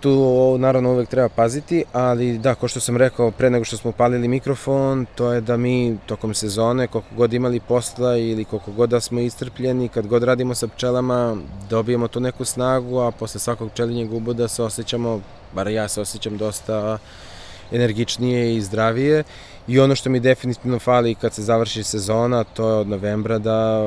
tu 0.00 0.56
naravno 0.58 0.92
uvek 0.92 1.08
treba 1.08 1.28
paziti, 1.28 1.84
ali 1.92 2.38
da, 2.38 2.54
ko 2.54 2.68
što 2.68 2.80
sam 2.80 2.96
rekao 2.96 3.30
pre 3.30 3.50
nego 3.50 3.64
što 3.64 3.76
smo 3.76 3.92
palili 3.92 4.28
mikrofon, 4.28 5.06
to 5.14 5.32
je 5.32 5.40
da 5.40 5.56
mi 5.56 5.98
tokom 6.06 6.34
sezone, 6.34 6.86
koliko 6.86 7.14
god 7.16 7.32
imali 7.32 7.60
posla 7.60 8.16
ili 8.16 8.44
koliko 8.44 8.72
god 8.72 8.90
da 8.90 9.00
smo 9.00 9.20
istrpljeni, 9.20 9.88
kad 9.88 10.06
god 10.06 10.22
radimo 10.22 10.54
sa 10.54 10.66
pčelama, 10.68 11.36
dobijemo 11.70 12.08
tu 12.08 12.20
neku 12.20 12.44
snagu, 12.44 12.98
a 12.98 13.10
posle 13.10 13.40
svakog 13.40 13.70
pčelinjeg 13.72 14.12
uboda 14.12 14.48
se 14.48 14.62
osjećamo, 14.62 15.20
bar 15.54 15.68
ja 15.68 15.88
se 15.88 16.00
osjećam 16.00 16.36
dosta 16.36 16.98
energičnije 17.72 18.56
i 18.56 18.60
zdravije. 18.62 19.24
I 19.68 19.80
ono 19.80 19.94
što 19.94 20.10
mi 20.10 20.20
definitivno 20.20 20.78
fali 20.78 21.14
kad 21.14 21.34
se 21.34 21.42
završi 21.42 21.82
sezona, 21.82 22.44
to 22.44 22.68
je 22.68 22.74
od 22.74 22.88
novembra 22.88 23.38
da 23.38 23.82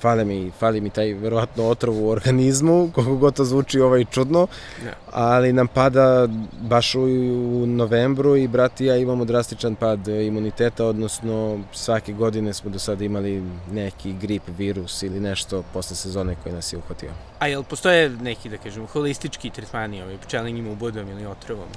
fale 0.00 0.24
mi, 0.24 0.50
fali 0.58 0.80
mi 0.80 0.90
taj 0.90 1.14
verovatno 1.14 1.68
otrov 1.68 2.04
u 2.04 2.08
organizmu, 2.08 2.90
koliko 2.94 3.16
god 3.16 3.36
to 3.36 3.44
zvuči 3.44 3.80
ovaj 3.80 4.04
čudno, 4.04 4.46
ja. 4.86 4.92
ali 5.10 5.52
nam 5.52 5.68
pada 5.68 6.28
baš 6.60 6.94
u, 6.94 7.00
u 7.00 7.66
novembru 7.66 8.36
i 8.36 8.48
brat 8.48 8.80
i 8.80 8.84
ja 8.84 8.96
imamo 8.96 9.24
drastičan 9.24 9.74
pad 9.74 10.08
imuniteta, 10.08 10.86
odnosno 10.86 11.60
svake 11.72 12.12
godine 12.12 12.54
smo 12.54 12.70
do 12.70 12.78
sada 12.78 13.04
imali 13.04 13.42
neki 13.72 14.12
grip, 14.12 14.42
virus 14.58 15.02
ili 15.02 15.20
nešto 15.20 15.62
posle 15.72 15.96
sezone 15.96 16.36
koji 16.42 16.54
nas 16.54 16.72
je 16.72 16.78
uhvatio. 16.78 17.10
A 17.38 17.46
jel 17.46 17.62
postoje 17.62 18.10
neki, 18.10 18.48
da 18.48 18.56
kažem, 18.56 18.86
holistički 18.86 19.50
tretmani 19.50 20.02
ovaj, 20.02 20.16
pčelinjim 20.18 20.68
ubodom 20.68 21.08
ili 21.08 21.26
otrovom? 21.26 21.68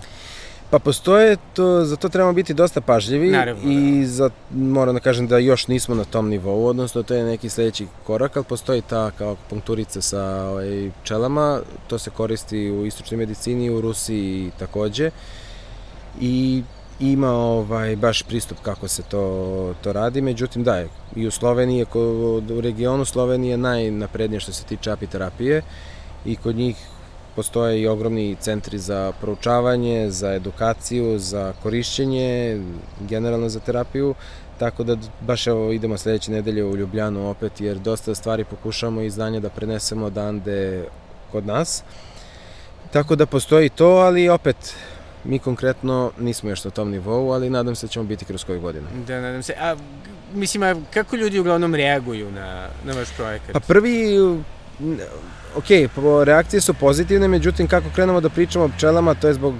Pa 0.71 0.79
postoje, 0.79 1.37
to, 1.53 1.85
za 1.85 1.95
to 1.95 2.09
trebamo 2.09 2.33
biti 2.33 2.53
dosta 2.53 2.81
pažljivi 2.81 3.29
Naravno, 3.29 3.71
i 3.71 4.01
da. 4.01 4.07
za, 4.07 4.29
moram 4.51 4.95
da 4.95 4.99
kažem 4.99 5.27
da 5.27 5.37
još 5.37 5.67
nismo 5.67 5.95
na 5.95 6.03
tom 6.03 6.29
nivou, 6.29 6.65
odnosno 6.65 7.03
to 7.03 7.13
je 7.13 7.23
neki 7.23 7.49
sledeći 7.49 7.87
korak, 8.07 8.37
ali 8.37 8.45
postoji 8.45 8.81
ta 8.81 9.11
kao 9.17 9.35
punkturica 9.49 10.01
sa 10.01 10.23
ovaj, 10.23 10.91
pčelama, 11.03 11.59
to 11.87 11.99
se 11.99 12.09
koristi 12.09 12.71
u 12.71 12.85
istočnoj 12.85 13.17
medicini, 13.17 13.69
u 13.69 13.81
Rusiji 13.81 14.51
takođe 14.59 15.11
i 16.21 16.63
ima 16.99 17.31
ovaj 17.31 17.95
baš 17.95 18.23
pristup 18.23 18.57
kako 18.61 18.87
se 18.87 19.03
to, 19.03 19.73
to 19.81 19.93
radi, 19.93 20.21
međutim 20.21 20.63
da, 20.63 20.85
i 21.15 21.27
u 21.27 21.31
Sloveniji, 21.31 21.85
u 21.93 22.61
regionu 22.61 23.05
Slovenije 23.05 23.57
najnaprednije 23.57 24.39
što 24.39 24.53
se 24.53 24.63
tiče 24.63 24.91
apiterapije 24.91 25.61
i 26.25 26.35
kod 26.35 26.55
njih 26.55 26.75
postoje 27.35 27.81
i 27.81 27.87
ogromni 27.87 28.35
centri 28.39 28.79
za 28.79 29.11
proučavanje, 29.21 30.11
za 30.11 30.33
edukaciju, 30.33 31.19
za 31.19 31.53
korišćenje, 31.63 32.61
generalno 32.99 33.49
za 33.49 33.59
terapiju, 33.59 34.15
tako 34.59 34.83
da 34.83 34.97
baš 35.21 35.47
evo 35.47 35.71
idemo 35.71 35.97
sledeće 35.97 36.31
nedelje 36.31 36.63
u 36.65 36.77
Ljubljanu 36.77 37.29
opet, 37.29 37.61
jer 37.61 37.77
dosta 37.77 38.15
stvari 38.15 38.43
pokušamo 38.43 39.01
i 39.01 39.09
znanje 39.09 39.39
da 39.39 39.49
prenesemo 39.49 40.05
odande 40.05 40.85
kod 41.31 41.45
nas. 41.45 41.83
Tako 42.91 43.15
da 43.15 43.25
postoji 43.25 43.69
to, 43.69 43.87
ali 43.87 44.29
opet 44.29 44.75
mi 45.23 45.39
konkretno 45.39 46.11
nismo 46.19 46.49
još 46.49 46.63
na 46.63 46.71
tom 46.71 46.91
nivou, 46.91 47.31
ali 47.31 47.49
nadam 47.49 47.75
se 47.75 47.85
da 47.85 47.91
ćemo 47.91 48.05
biti 48.05 48.25
kroz 48.25 48.43
koju 48.43 48.61
godinu. 48.61 48.87
Da, 49.07 49.21
nadam 49.21 49.43
se. 49.43 49.53
A, 49.59 49.75
mislim, 50.33 50.63
a 50.63 50.75
kako 50.93 51.15
ljudi 51.15 51.39
uglavnom 51.39 51.75
reaguju 51.75 52.31
na, 52.31 52.67
na 52.85 52.93
vaš 52.93 53.09
projekat? 53.17 53.53
Pa 53.53 53.59
prvi 53.59 54.17
ok, 55.55 55.65
reakcije 56.25 56.61
su 56.61 56.73
pozitivne, 56.73 57.27
međutim 57.27 57.67
kako 57.67 57.85
krenemo 57.95 58.21
da 58.21 58.29
pričamo 58.29 58.65
o 58.65 58.69
pčelama, 58.69 59.13
to 59.13 59.27
je 59.27 59.33
zbog 59.33 59.53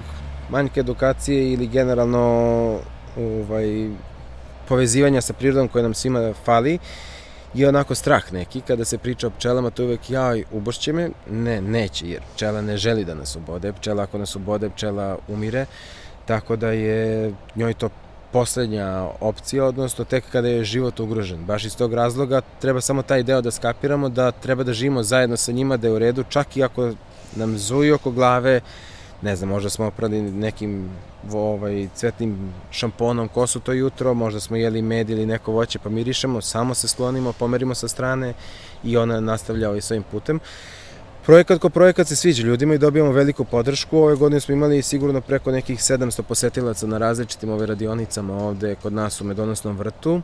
manjke 0.50 0.80
edukacije 0.80 1.52
ili 1.52 1.66
generalno 1.66 2.78
ovaj, 3.16 3.90
povezivanja 4.68 5.20
sa 5.20 5.32
prirodom 5.32 5.68
koje 5.68 5.82
nam 5.82 5.94
svima 5.94 6.32
fali, 6.44 6.78
je 7.54 7.68
onako 7.68 7.94
strah 7.94 8.32
neki, 8.32 8.60
kada 8.60 8.84
se 8.84 8.98
priča 8.98 9.26
o 9.26 9.30
pčelama, 9.30 9.70
to 9.70 9.82
je 9.82 9.86
uvek, 9.86 10.10
jaj, 10.10 10.44
ubošće 10.52 10.92
me? 10.92 11.10
Ne, 11.30 11.60
neće, 11.60 12.08
jer 12.08 12.22
pčela 12.34 12.60
ne 12.60 12.76
želi 12.76 13.04
da 13.04 13.14
nas 13.14 13.36
ubode, 13.36 13.72
pčela 13.72 14.02
ako 14.02 14.18
nas 14.18 14.36
ubode, 14.36 14.70
pčela 14.70 15.18
umire, 15.28 15.66
tako 16.26 16.56
da 16.56 16.70
je 16.70 17.32
njoj 17.54 17.74
to 17.74 17.88
poslednja 18.32 19.08
opcija, 19.20 19.64
odnosno 19.64 20.04
tek 20.04 20.24
kada 20.32 20.48
je 20.48 20.64
život 20.64 21.00
ugrožen. 21.00 21.44
Baš 21.44 21.64
iz 21.64 21.76
tog 21.76 21.94
razloga 21.94 22.40
treba 22.60 22.80
samo 22.80 23.02
taj 23.02 23.22
deo 23.22 23.40
da 23.40 23.50
skapiramo, 23.50 24.08
da 24.08 24.30
treba 24.30 24.64
da 24.64 24.72
živimo 24.72 25.02
zajedno 25.02 25.36
sa 25.36 25.52
njima, 25.52 25.76
da 25.76 25.86
je 25.86 25.92
u 25.92 25.98
redu, 25.98 26.24
čak 26.28 26.56
i 26.56 26.62
ako 26.62 26.92
nam 27.36 27.58
zuju 27.58 27.94
oko 27.94 28.10
glave, 28.10 28.60
ne 29.22 29.36
znam, 29.36 29.48
možda 29.48 29.70
smo 29.70 29.86
oprali 29.86 30.22
nekim 30.22 30.90
ovaj, 31.32 31.88
cvetnim 31.94 32.52
šamponom 32.70 33.28
kosu 33.28 33.60
to 33.60 33.72
jutro, 33.72 34.14
možda 34.14 34.40
smo 34.40 34.56
jeli 34.56 34.82
med 34.82 35.10
ili 35.10 35.26
neko 35.26 35.52
voće 35.52 35.78
pa 35.78 35.88
mirišemo, 35.88 36.40
samo 36.40 36.74
se 36.74 36.88
sklonimo, 36.88 37.32
pomerimo 37.32 37.74
sa 37.74 37.88
strane 37.88 38.34
i 38.84 38.96
ona 38.96 39.20
nastavlja 39.20 39.68
ovaj 39.68 39.80
svojim 39.80 40.02
putem. 40.10 40.40
Projekat 41.26 41.58
ko 41.58 41.68
projekat 41.70 42.08
se 42.08 42.16
sviđa 42.16 42.42
ljudima 42.42 42.74
i 42.74 42.78
dobijamo 42.78 43.12
veliku 43.12 43.44
podršku. 43.44 43.98
Ove 43.98 44.16
godine 44.16 44.40
smo 44.40 44.54
imali 44.54 44.82
sigurno 44.82 45.20
preko 45.20 45.50
nekih 45.50 45.78
700 45.78 46.22
posetilaca 46.22 46.86
na 46.86 46.98
različitim 46.98 47.50
ove 47.50 47.66
radionicama 47.66 48.34
ovde 48.34 48.74
kod 48.82 48.92
nas 48.92 49.20
u 49.20 49.24
Medonosnom 49.24 49.76
vrtu. 49.76 50.20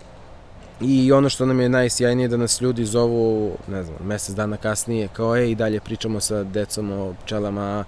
I 0.81 1.13
ono 1.13 1.29
što 1.29 1.47
nam 1.47 1.61
je 1.61 1.69
najsjajnije 1.69 2.29
da 2.29 2.37
nas 2.37 2.61
ljudi 2.61 2.85
zovu, 2.85 3.57
ne 3.69 3.83
znam, 3.83 3.97
mesec 4.05 4.35
dana 4.35 4.57
kasnije, 4.57 5.09
kao 5.13 5.37
e, 5.37 5.51
i 5.51 5.55
dalje 5.55 5.81
pričamo 5.81 6.21
sa 6.21 6.43
decom 6.43 6.91
o 6.91 7.15
pčelama, 7.25 7.85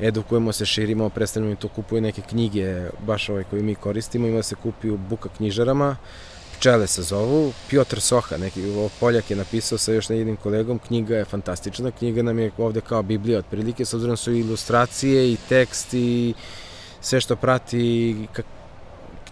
edukujemo 0.00 0.52
se, 0.52 0.66
širimo, 0.66 1.08
predstavljamo 1.08 1.52
i 1.52 1.56
to 1.56 1.68
kupuje 1.68 2.00
neke 2.00 2.22
knjige, 2.22 2.88
baš 3.06 3.28
ove 3.28 3.44
koje 3.44 3.62
mi 3.62 3.74
koristimo, 3.74 4.26
ima 4.26 4.42
se 4.42 4.54
kupi 4.54 4.90
u 4.90 4.96
buka 4.96 5.28
knjižarama, 5.36 5.96
pčele 6.58 6.86
se 6.86 7.02
zovu, 7.02 7.52
Piotr 7.70 8.00
Soha, 8.00 8.36
neki 8.36 8.62
Poljak 9.00 9.30
je 9.30 9.36
napisao 9.36 9.78
sa 9.78 9.92
još 9.92 10.10
jednim 10.10 10.36
kolegom, 10.36 10.78
knjiga 10.78 11.16
je 11.16 11.24
fantastična, 11.24 11.90
knjiga 11.90 12.22
nam 12.22 12.38
je 12.38 12.50
ovde 12.58 12.80
kao 12.80 13.02
Biblija 13.02 13.38
otprilike, 13.38 13.84
s 13.84 13.94
obzirom 13.94 14.12
da 14.12 14.16
su 14.16 14.32
ilustracije 14.32 15.32
i 15.32 15.36
tekst 15.48 15.94
i 15.94 16.34
sve 17.00 17.20
što 17.20 17.36
prati, 17.36 18.16
kak, 18.32 18.46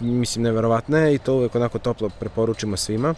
mislim, 0.01 0.43
neverovatno 0.43 0.99
je 0.99 1.15
i 1.15 1.19
to 1.19 1.35
uvek 1.35 1.55
onako 1.55 1.79
toplo 1.79 2.11
preporučimo 2.21 2.77
svima. 2.77 3.15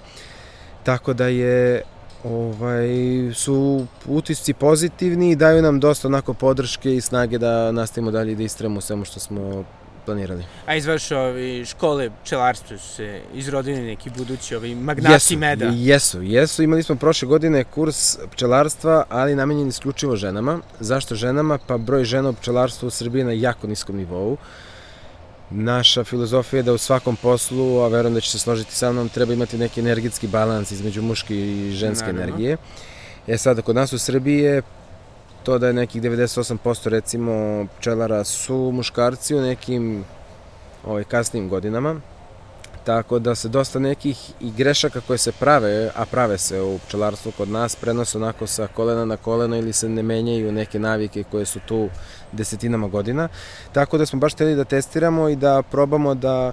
Tako 0.85 1.12
da 1.12 1.27
je 1.27 1.83
ovaj, 2.25 2.88
su 3.35 3.87
utisci 4.07 4.55
pozitivni 4.55 5.31
i 5.31 5.37
daju 5.37 5.62
nam 5.62 5.81
dosta 5.81 6.09
onako 6.09 6.35
podrške 6.35 6.94
i 6.94 7.01
snage 7.01 7.38
da 7.38 7.73
nastavimo 7.73 8.11
dalje 8.11 8.35
da 8.35 8.42
istramo 8.42 8.81
svemu 8.81 9.05
što 9.05 9.21
smo 9.21 9.64
planirali. 10.09 10.44
A 10.66 10.75
iz 10.77 10.87
vaše 10.87 11.16
ovi, 11.16 11.64
škole 11.64 12.11
pčelarstva 12.25 12.79
su 12.79 12.94
se 12.94 13.21
izrodili 13.35 13.81
neki 13.81 14.11
budući 14.11 14.57
ovi 14.57 14.75
magnati 14.75 15.12
jesu, 15.14 15.38
meda? 15.38 15.71
Jesu, 15.75 16.23
jesu. 16.23 16.62
Imali 16.62 16.83
smo 16.83 16.97
prošle 16.97 17.29
godine 17.29 17.64
kurs 17.64 18.18
pčelarstva, 18.33 19.05
ali 19.09 19.35
namenjen 19.35 19.68
isključivo 19.68 20.16
ženama. 20.16 20.61
Zašto 20.81 21.14
ženama? 21.14 21.59
Pa 21.66 21.79
broj 21.79 22.05
žena 22.05 22.31
u 22.31 22.33
pčelarstvu 22.33 22.87
u 22.87 22.90
Srbiji 22.90 23.21
je 23.21 23.25
na 23.25 23.33
jako 23.33 23.66
niskom 23.66 23.97
nivou. 23.97 24.37
Naša 25.51 26.05
filozofija 26.05 26.59
je 26.59 26.62
da 26.62 26.73
u 26.73 26.79
svakom 26.79 27.16
poslu, 27.16 27.81
a 27.81 27.88
verujem 27.88 28.14
da 28.14 28.21
će 28.21 28.31
se 28.31 28.38
složiti 28.38 28.75
sa 28.75 28.92
mnom, 28.92 29.09
treba 29.09 29.33
imati 29.33 29.59
neki 29.59 29.81
energetski 29.81 30.27
balans 30.27 30.71
između 30.71 31.03
muške 31.03 31.37
i 31.37 31.71
ženske 31.73 32.12
Naravno. 32.12 32.23
energije. 32.23 32.57
E 33.27 33.38
sada, 33.38 33.62
kod 33.62 33.77
nas 33.77 33.92
u 33.92 33.99
Srbiji 33.99 34.38
je 34.38 34.62
to 35.48 35.58
da 35.58 35.66
je 35.66 35.72
nekih 35.72 36.02
98% 36.02 36.88
recimo 36.88 37.66
pčelara 37.78 38.24
su 38.24 38.70
muškarci 38.74 39.34
u 39.34 39.40
nekim 39.40 40.04
ovaj, 40.87 41.04
kasnim 41.04 41.48
godinama, 41.48 42.00
tako 42.84 43.18
da 43.18 43.34
se 43.34 43.48
dosta 43.48 43.78
nekih 43.78 44.32
i 44.40 44.50
grešaka 44.50 45.00
koje 45.00 45.18
se 45.18 45.32
prave, 45.32 45.90
a 45.96 46.04
prave 46.06 46.38
se 46.38 46.61
u 46.62 46.78
pčelarstvu 46.78 47.32
kod 47.37 47.48
nas, 47.48 47.76
prenose 47.76 48.18
onako 48.18 48.46
sa 48.46 48.66
kolena 48.66 49.04
na 49.04 49.16
koleno 49.16 49.56
ili 49.56 49.72
se 49.72 49.88
ne 49.88 50.02
menjaju 50.02 50.52
neke 50.52 50.78
navike 50.78 51.24
koje 51.30 51.46
su 51.46 51.61
tu 51.66 51.88
desetinama 52.32 52.88
godina. 52.88 53.28
Tako 53.72 53.98
da 53.98 54.06
smo 54.06 54.18
baš 54.18 54.34
hteli 54.34 54.56
da 54.56 54.64
testiramo 54.64 55.28
i 55.28 55.37
da 55.37 55.62
probamo 55.62 56.14
da 56.14 56.52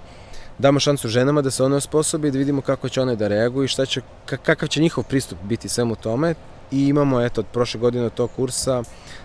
damo 0.58 0.80
šansu 0.80 1.08
ženama 1.08 1.42
da 1.42 1.52
se 1.52 1.64
one 1.64 1.76
osposobi 1.76 2.28
i 2.28 2.32
da 2.32 2.38
vidimo 2.38 2.62
kako 2.62 2.90
će 2.90 3.02
one 3.02 3.16
da 3.16 3.28
reaguju 3.28 3.66
i 3.66 3.68
šta 3.68 3.86
će, 3.86 4.02
kakav 4.26 4.68
će 4.68 4.82
njihov 4.82 5.04
pristup 5.04 5.40
biti 5.44 5.70
svemu 5.70 5.96
tome 5.96 6.36
i 6.72 6.88
imamo 6.88 7.22
eto 7.22 7.42
od 7.42 7.48
prošle 7.54 7.80
godine 7.80 8.06
od 8.06 8.14
tog 8.14 8.32
kursa 8.36 8.84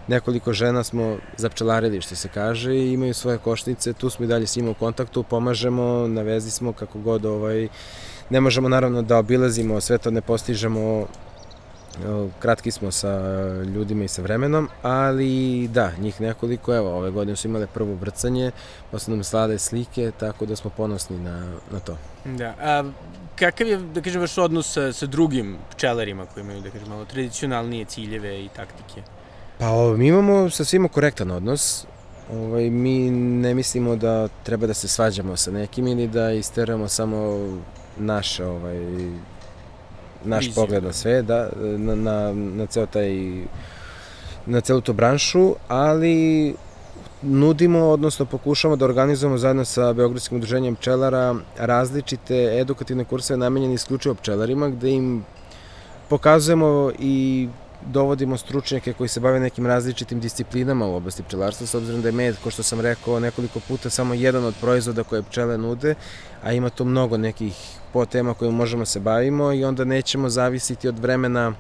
nekoliko 0.09 0.53
žena 0.53 0.85
smo 0.85 1.17
zapčelarili 1.37 2.01
što 2.01 2.17
se 2.17 2.29
kaže 2.29 2.75
i 2.75 2.93
imaju 2.93 3.15
svoje 3.15 3.39
košnice, 3.39 3.93
tu 3.93 4.11
smo 4.11 4.25
i 4.25 4.29
dalje 4.29 4.47
s 4.47 4.57
njima 4.57 4.71
u 4.71 4.75
kontaktu, 4.75 5.23
pomažemo, 5.23 6.09
na 6.09 6.23
vezi 6.23 6.51
smo 6.51 6.73
kako 6.73 6.99
god 6.99 7.25
ovaj, 7.25 7.69
ne 8.31 8.41
možemo 8.41 8.69
naravno 8.69 9.03
da 9.03 9.19
obilazimo, 9.19 9.81
sve 9.81 9.99
to 9.99 10.11
ne 10.11 10.21
postižemo 10.21 11.07
kratki 12.39 12.71
smo 12.71 12.91
sa 12.91 13.21
ljudima 13.63 14.05
i 14.05 14.09
sa 14.09 14.23
vremenom, 14.23 14.69
ali 14.83 15.69
da, 15.69 15.93
njih 16.01 16.21
nekoliko, 16.21 16.75
evo, 16.75 16.97
ove 16.97 17.11
godine 17.11 17.37
su 17.37 17.49
imale 17.49 17.67
prvo 17.67 17.95
vrcanje, 17.95 18.51
pa 18.91 18.99
su 18.99 19.11
nam 19.11 19.25
slade 19.25 19.59
slike, 19.59 20.13
tako 20.19 20.47
da 20.47 20.57
smo 20.57 20.71
ponosni 20.71 21.19
na, 21.19 21.53
na 21.73 21.81
to. 21.81 21.97
Da, 22.25 22.55
a 22.61 22.85
kakav 23.41 23.67
je, 23.67 23.77
da 23.77 24.01
kažem, 24.01 24.21
vaš 24.21 24.39
odnos 24.39 24.73
sa, 24.73 24.93
sa 24.93 25.07
drugim 25.07 25.57
pčelarima 25.71 26.27
koji 26.27 26.43
imaju, 26.45 26.61
da 26.61 26.71
kažem, 26.71 26.89
malo 26.89 27.05
tradicionalnije 27.05 27.85
ciljeve 27.85 28.45
i 28.45 28.49
taktike? 28.57 29.03
Pa 29.59 29.69
ovo, 29.69 29.97
mi 29.97 30.07
imamo 30.09 30.51
sa 30.51 30.65
svima 30.65 30.89
korektan 30.89 31.31
odnos. 31.31 31.87
Ovaj, 32.33 32.71
mi 32.71 33.11
ne 33.11 33.55
mislimo 33.55 33.97
da 33.97 34.29
treba 34.29 34.67
da 34.67 34.75
se 34.75 34.89
svađamo 34.89 35.37
sa 35.37 35.51
nekim 35.51 35.89
ili 35.89 36.07
da 36.09 36.33
isteramo 36.33 36.89
samo 36.89 37.49
naš 37.99 38.41
ovaj, 38.41 38.79
naš 40.25 40.47
Viziju. 40.47 40.55
pogled 40.55 40.85
na 40.85 40.93
sve, 40.93 41.23
da, 41.23 41.49
na, 41.61 41.95
na, 41.95 42.33
na 42.33 42.67
ceo 42.67 42.87
taj 42.87 43.11
na 44.47 44.61
celu 44.61 44.81
tu 44.81 44.93
branšu, 44.93 45.55
ali 45.69 46.55
nudimo, 47.23 47.89
odnosno 47.89 48.25
pokušamo 48.25 48.77
da 48.77 48.85
organizujemo 48.85 49.39
zajedno 49.39 49.65
sa 49.65 49.93
Beogradskim 49.93 50.39
udruženjem 50.39 50.77
pčelara 50.77 51.35
različite 51.59 52.59
edukativne 52.61 53.05
kurseve 53.05 53.37
namenjene 53.37 53.75
isključivo 53.75 54.15
pčelarima, 54.15 54.69
gde 54.69 54.91
im 54.91 55.25
pokazujemo 56.09 56.93
i 56.99 57.49
dovodimo 57.87 58.37
stručnjake 58.37 58.93
koji 58.93 59.09
se 59.09 59.21
bave 59.21 59.41
nekim 59.41 59.67
različitim 59.67 60.21
disciplinama 60.21 60.87
u 60.87 60.95
oblasti 60.95 61.23
pčelarstva, 61.23 61.67
s 61.67 61.75
obzirom 61.75 62.03
da 62.03 62.09
je 62.09 62.13
med, 62.13 62.37
ko 62.43 62.51
što 62.51 62.63
sam 62.63 62.81
rekao 62.81 63.21
nekoliko 63.21 63.61
puta, 63.69 63.91
samo 63.91 64.15
jedan 64.15 64.45
od 64.45 64.55
proizvoda 64.61 65.03
koje 65.03 65.23
pčele 65.23 65.59
nude, 65.59 65.95
a 66.43 66.53
ima 66.53 66.71
tu 66.71 66.85
mnogo 66.85 67.17
nekih 67.17 67.55
tema 68.11 68.35
koje 68.35 68.51
možemo 68.51 68.85
se 68.85 69.01
bavimo 69.01 69.53
i 69.53 69.65
onda 69.65 69.85
nećemo 69.85 70.29
zavisiti 70.29 70.89
od 70.89 70.99
vremena 70.99 71.53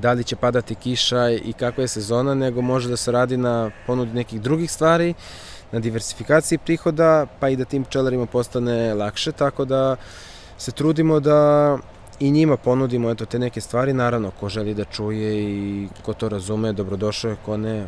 da 0.00 0.12
li 0.12 0.24
će 0.24 0.36
padati 0.36 0.74
kiša 0.74 1.30
i 1.30 1.52
kakva 1.52 1.84
je 1.84 1.88
sezona, 1.88 2.34
nego 2.34 2.62
može 2.62 2.88
da 2.88 2.96
se 2.96 3.12
radi 3.12 3.36
na 3.36 3.70
ponudi 3.86 4.14
nekih 4.14 4.40
drugih 4.40 4.70
stvari, 4.70 5.14
na 5.72 5.78
diversifikaciji 5.78 6.58
prihoda, 6.58 7.26
pa 7.40 7.48
i 7.48 7.56
da 7.56 7.64
tim 7.64 7.84
pčelarima 7.84 8.26
postane 8.26 8.94
lakše, 8.94 9.32
tako 9.32 9.64
da 9.64 9.96
se 10.58 10.72
trudimo 10.72 11.20
da 11.20 11.78
i 12.20 12.30
njima 12.30 12.56
ponudimo 12.56 13.10
eto 13.10 13.24
te 13.24 13.38
neke 13.38 13.60
stvari, 13.60 13.92
naravno 13.92 14.30
ko 14.40 14.48
želi 14.48 14.74
da 14.74 14.84
čuje 14.84 15.42
i 15.42 15.88
ko 16.02 16.12
to 16.12 16.28
razume, 16.28 16.72
dobrodošao 16.72 17.30
je, 17.30 17.36
ko 17.44 17.56
ne, 17.56 17.86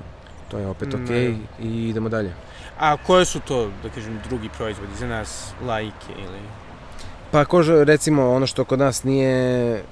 to 0.51 0.59
je 0.59 0.66
opet 0.66 0.94
okej 0.94 1.29
okay, 1.29 1.37
i 1.62 1.88
idemo 1.88 2.09
dalje. 2.09 2.35
A 2.79 2.96
koje 2.96 3.25
su 3.25 3.40
to, 3.40 3.70
da 3.83 3.88
kažem, 3.88 4.20
drugi 4.29 4.48
proizvodi 4.57 4.96
za 4.98 5.07
nas, 5.07 5.53
lajke 5.66 6.12
ili... 6.18 6.40
Pa 7.31 7.44
ko 7.44 7.62
recimo 7.62 8.31
ono 8.31 8.46
što 8.46 8.64
kod 8.64 8.79
nas 8.79 9.05
nije 9.05 9.83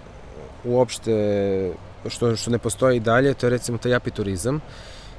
uopšte, 0.64 1.72
što, 2.08 2.36
što 2.36 2.50
ne 2.50 2.58
postoji 2.58 3.00
dalje, 3.00 3.34
to 3.34 3.46
je 3.46 3.50
recimo 3.50 3.78
taj 3.78 3.94
apiturizam, 3.94 4.60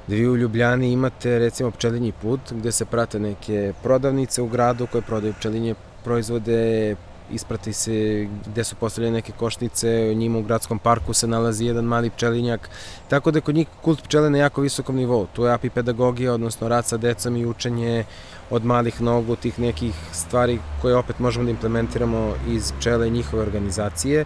gde 0.06 0.16
vi 0.16 0.28
u 0.28 0.36
Ljubljani 0.36 0.92
imate 0.92 1.38
recimo 1.38 1.70
pčelinji 1.70 2.12
put, 2.12 2.40
gde 2.50 2.72
se 2.72 2.84
prate 2.84 3.20
neke 3.20 3.72
prodavnice 3.82 4.42
u 4.42 4.46
gradu 4.46 4.86
koje 4.86 5.02
prodaju 5.02 5.34
pčelinje 5.38 5.74
proizvode, 6.04 6.96
isprati 7.30 7.72
se 7.72 8.28
gde 8.46 8.64
su 8.64 8.76
postavljene 8.76 9.14
neke 9.14 9.32
košnice, 9.32 10.14
njima 10.14 10.38
u 10.38 10.42
gradskom 10.42 10.78
parku 10.78 11.12
se 11.12 11.26
nalazi 11.26 11.66
jedan 11.66 11.84
mali 11.84 12.10
pčelinjak, 12.10 12.68
tako 13.08 13.30
da 13.30 13.40
kod 13.40 13.54
njih 13.54 13.66
kult 13.82 14.02
pčele 14.02 14.30
na 14.30 14.38
jako 14.38 14.60
visokom 14.60 14.96
nivou. 14.96 15.26
Tu 15.32 15.44
je 15.44 15.52
apipedagogija, 15.52 16.34
odnosno 16.34 16.68
rad 16.68 16.86
sa 16.86 16.96
decom 16.96 17.36
i 17.36 17.46
učenje 17.46 18.04
od 18.50 18.64
malih 18.64 19.00
nogu, 19.00 19.36
tih 19.36 19.58
nekih 19.58 19.94
stvari 20.12 20.58
koje 20.82 20.96
opet 20.96 21.18
možemo 21.18 21.44
da 21.44 21.50
implementiramo 21.50 22.34
iz 22.48 22.72
pčele 22.78 23.10
njihove 23.10 23.42
organizacije. 23.42 24.24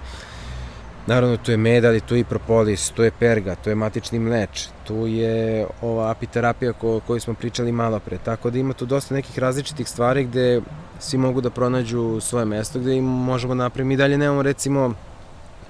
Naravno, 1.06 1.36
tu 1.36 1.50
je 1.50 1.56
med, 1.56 1.84
ali 1.84 2.00
tu 2.00 2.14
je 2.14 2.20
i 2.20 2.24
propolis, 2.24 2.90
tu 2.90 3.02
je 3.02 3.10
perga, 3.10 3.54
tu 3.54 3.70
je 3.70 3.74
matični 3.74 4.18
mleč, 4.18 4.68
tu 4.84 5.06
je 5.06 5.66
ova 5.82 6.10
apiterapija 6.10 6.72
ko, 6.72 7.00
koju 7.06 7.20
smo 7.20 7.34
pričali 7.34 7.72
malo 7.72 7.98
pre. 7.98 8.18
Tako 8.18 8.50
da 8.50 8.58
ima 8.58 8.74
tu 8.74 8.86
dosta 8.86 9.14
nekih 9.14 9.38
različitih 9.38 9.88
stvari 9.88 10.24
gde 10.24 10.60
svi 10.98 11.18
mogu 11.18 11.40
da 11.40 11.50
pronađu 11.50 12.20
svoje 12.20 12.44
mesto 12.44 12.78
gde 12.78 12.96
im 12.96 13.04
možemo 13.04 13.54
da 13.54 13.62
napraviti. 13.62 13.88
Mi 13.88 13.96
dalje 13.96 14.18
nemamo 14.18 14.42
recimo 14.42 14.94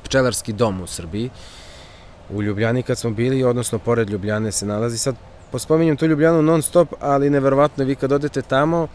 pčelarski 0.04 0.52
dom 0.52 0.80
u 0.80 0.86
Srbiji. 0.86 1.30
U 2.30 2.42
Ljubljani 2.42 2.82
kad 2.82 2.98
smo 2.98 3.10
bili, 3.10 3.44
odnosno 3.44 3.78
pored 3.78 4.10
Ljubljane 4.10 4.52
se 4.52 4.66
nalazi. 4.66 4.98
Sad 4.98 5.16
pospominjem 5.52 5.96
tu 5.96 6.06
Ljubljanu 6.06 6.42
non 6.42 6.62
stop, 6.62 6.94
ali 7.00 7.30
neverovatno 7.30 7.84
vi 7.84 7.94
kad 7.94 8.12
odete 8.12 8.42
tamo, 8.42 8.88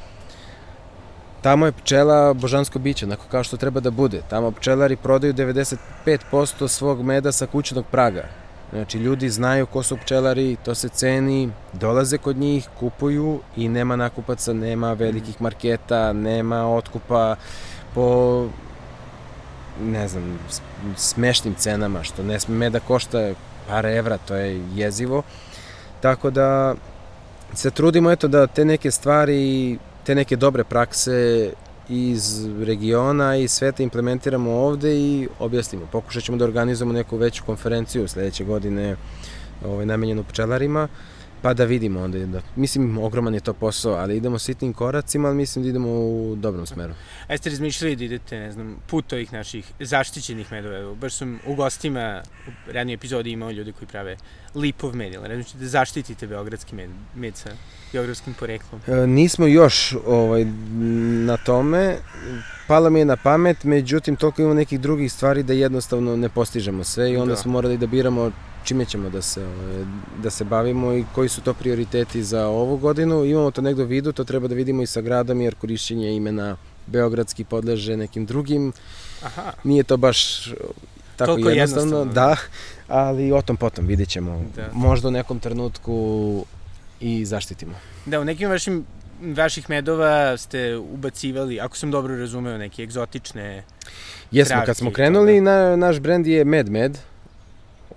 Tamo 1.41 1.65
je 1.65 1.71
pčela 1.71 2.33
božansko 2.33 2.79
biće, 2.79 3.05
onako 3.05 3.23
kao 3.31 3.43
što 3.43 3.57
treba 3.57 3.79
da 3.79 3.91
bude. 3.91 4.21
Tamo 4.29 4.51
pčelari 4.51 4.95
prodaju 4.95 5.33
95% 5.33 6.67
svog 6.67 7.01
meda 7.03 7.31
sa 7.31 7.45
kućnog 7.45 7.85
praga. 7.91 8.23
Znači, 8.71 8.97
ljudi 8.97 9.29
znaju 9.29 9.65
ko 9.65 9.83
su 9.83 9.97
pčelari, 9.97 10.57
to 10.65 10.75
se 10.75 10.89
ceni, 10.89 11.49
dolaze 11.73 12.17
kod 12.17 12.37
njih, 12.37 12.69
kupuju 12.79 13.39
i 13.57 13.69
nema 13.69 13.95
nakupaca, 13.95 14.53
nema 14.53 14.93
velikih 14.93 15.41
marketa, 15.41 16.13
nema 16.13 16.75
otkupa 16.75 17.35
po 17.95 18.47
ne 19.81 20.07
znam, 20.07 20.39
smešnim 20.95 21.55
cenama, 21.55 22.03
što 22.03 22.23
ne 22.23 22.39
sme 22.39 22.55
meda 22.55 22.79
košta 22.79 23.33
par 23.67 23.85
evra, 23.85 24.17
to 24.17 24.35
je 24.35 24.63
jezivo. 24.75 25.23
Tako 26.01 26.29
da 26.29 26.75
se 27.53 27.71
trudimo 27.71 28.11
eto 28.11 28.27
da 28.27 28.47
te 28.47 28.65
neke 28.65 28.91
stvari, 28.91 29.77
te 30.03 30.15
neke 30.15 30.35
dobre 30.35 30.63
prakse 30.63 31.51
iz 31.89 32.45
regiona 32.63 33.35
i 33.35 33.47
sveta 33.47 33.83
implementiramo 33.83 34.51
ovde 34.51 34.95
i 34.95 35.27
objasnimo. 35.39 35.87
Pokušat 35.91 36.23
ćemo 36.23 36.37
da 36.37 36.45
organizujemo 36.45 36.93
neku 36.93 37.17
veću 37.17 37.43
konferenciju 37.45 38.07
sledeće 38.07 38.43
godine 38.43 38.95
ovaj, 39.65 39.85
namenjenu 39.85 40.23
pčelarima, 40.23 40.87
pa 41.41 41.53
da 41.53 41.65
vidimo 41.65 42.01
onda. 42.01 42.19
Da, 42.25 42.41
mislim, 42.55 42.97
ogroman 42.97 43.33
je 43.33 43.39
to 43.39 43.53
posao, 43.53 43.93
ali 43.93 44.17
idemo 44.17 44.39
sitnim 44.39 44.73
koracima, 44.73 45.27
ali 45.27 45.37
mislim 45.37 45.63
da 45.63 45.69
idemo 45.69 45.89
u 45.89 46.35
dobrom 46.35 46.65
smeru. 46.65 46.93
A 47.27 47.33
jeste 47.33 47.49
razmišljali 47.49 47.95
da 47.95 48.03
idete, 48.03 48.39
ne 48.39 48.51
znam, 48.51 48.77
put 48.87 49.13
ovih 49.13 49.33
naših 49.33 49.71
zaštićenih 49.79 50.51
medova? 50.51 50.95
Baš 50.95 51.13
sam 51.13 51.39
u 51.47 51.55
gostima 51.55 52.23
u 52.47 52.71
ranijoj 52.71 52.95
epizodi 52.95 53.31
imao 53.31 53.51
ljudi 53.51 53.71
koji 53.71 53.87
prave 53.87 54.17
lipov 54.55 54.95
med, 54.95 55.13
ili 55.13 55.27
ne 55.27 55.43
da 55.53 55.67
zaštitite 55.67 56.27
beogradski 56.27 56.75
med, 56.75 56.89
med 57.15 57.35
sa 57.35 57.49
geografskim 57.91 58.33
poreklom? 58.33 58.81
E, 58.87 59.07
nismo 59.07 59.47
još 59.47 59.95
ovaj, 60.05 60.45
na 61.25 61.37
tome. 61.37 61.97
Pala 62.67 62.89
mi 62.89 62.99
je 62.99 63.05
na 63.05 63.15
pamet, 63.15 63.63
međutim, 63.63 64.15
toliko 64.15 64.41
ima 64.41 64.53
nekih 64.53 64.79
drugih 64.79 65.11
stvari 65.11 65.43
da 65.43 65.53
jednostavno 65.53 66.15
ne 66.15 66.29
postižemo 66.29 66.83
sve 66.83 67.11
i 67.11 67.17
onda 67.17 67.33
da. 67.33 67.41
smo 67.41 67.51
morali 67.51 67.77
da 67.77 67.87
biramo 67.87 68.31
čime 68.63 68.85
ćemo 68.85 69.09
da 69.09 69.21
se, 69.21 69.45
ovaj, 69.45 69.85
da 70.23 70.29
se 70.29 70.43
bavimo 70.43 70.93
i 70.93 71.05
koji 71.15 71.29
su 71.29 71.41
to 71.41 71.53
prioriteti 71.53 72.23
za 72.23 72.47
ovu 72.47 72.77
godinu. 72.77 73.25
Imamo 73.25 73.51
to 73.51 73.61
negde 73.61 73.83
u 73.83 73.85
vidu, 73.85 74.11
to 74.11 74.23
treba 74.23 74.47
da 74.47 74.55
vidimo 74.55 74.83
i 74.83 74.87
sa 74.87 75.01
gradom, 75.01 75.41
jer 75.41 75.55
korišćenje 75.55 76.15
imena 76.15 76.57
Beogradski 76.87 77.43
podleže 77.43 77.97
nekim 77.97 78.25
drugim. 78.25 78.73
Aha. 79.23 79.51
Nije 79.63 79.83
to 79.83 79.97
baš 79.97 80.49
tako 81.25 81.31
Toliko 81.31 81.49
jednostavno, 81.49 81.97
jednostavno, 81.97 82.13
da, 82.13 82.35
ali 82.87 83.31
o 83.31 83.41
tom 83.41 83.57
potom 83.57 83.87
vidjet 83.87 84.09
ćemo. 84.09 84.45
Da. 84.55 84.69
Možda 84.73 85.07
u 85.07 85.11
nekom 85.11 85.39
trenutku 85.39 86.45
i 86.99 87.25
zaštitimo. 87.25 87.73
Da, 88.05 88.19
u 88.19 88.25
nekim 88.25 88.49
vašim 88.49 88.85
vaših 89.21 89.69
medova 89.69 90.37
ste 90.37 90.77
ubacivali, 90.77 91.59
ako 91.59 91.77
sam 91.77 91.91
dobro 91.91 92.15
razumeo, 92.15 92.57
neke 92.57 92.83
egzotične 92.83 93.63
Jesmo, 94.31 94.61
kad 94.65 94.77
smo 94.77 94.91
krenuli, 94.91 95.41
na, 95.41 95.75
naš 95.75 95.99
brend 95.99 96.27
je 96.27 96.45
Med 96.45 96.69
Med, 96.69 96.97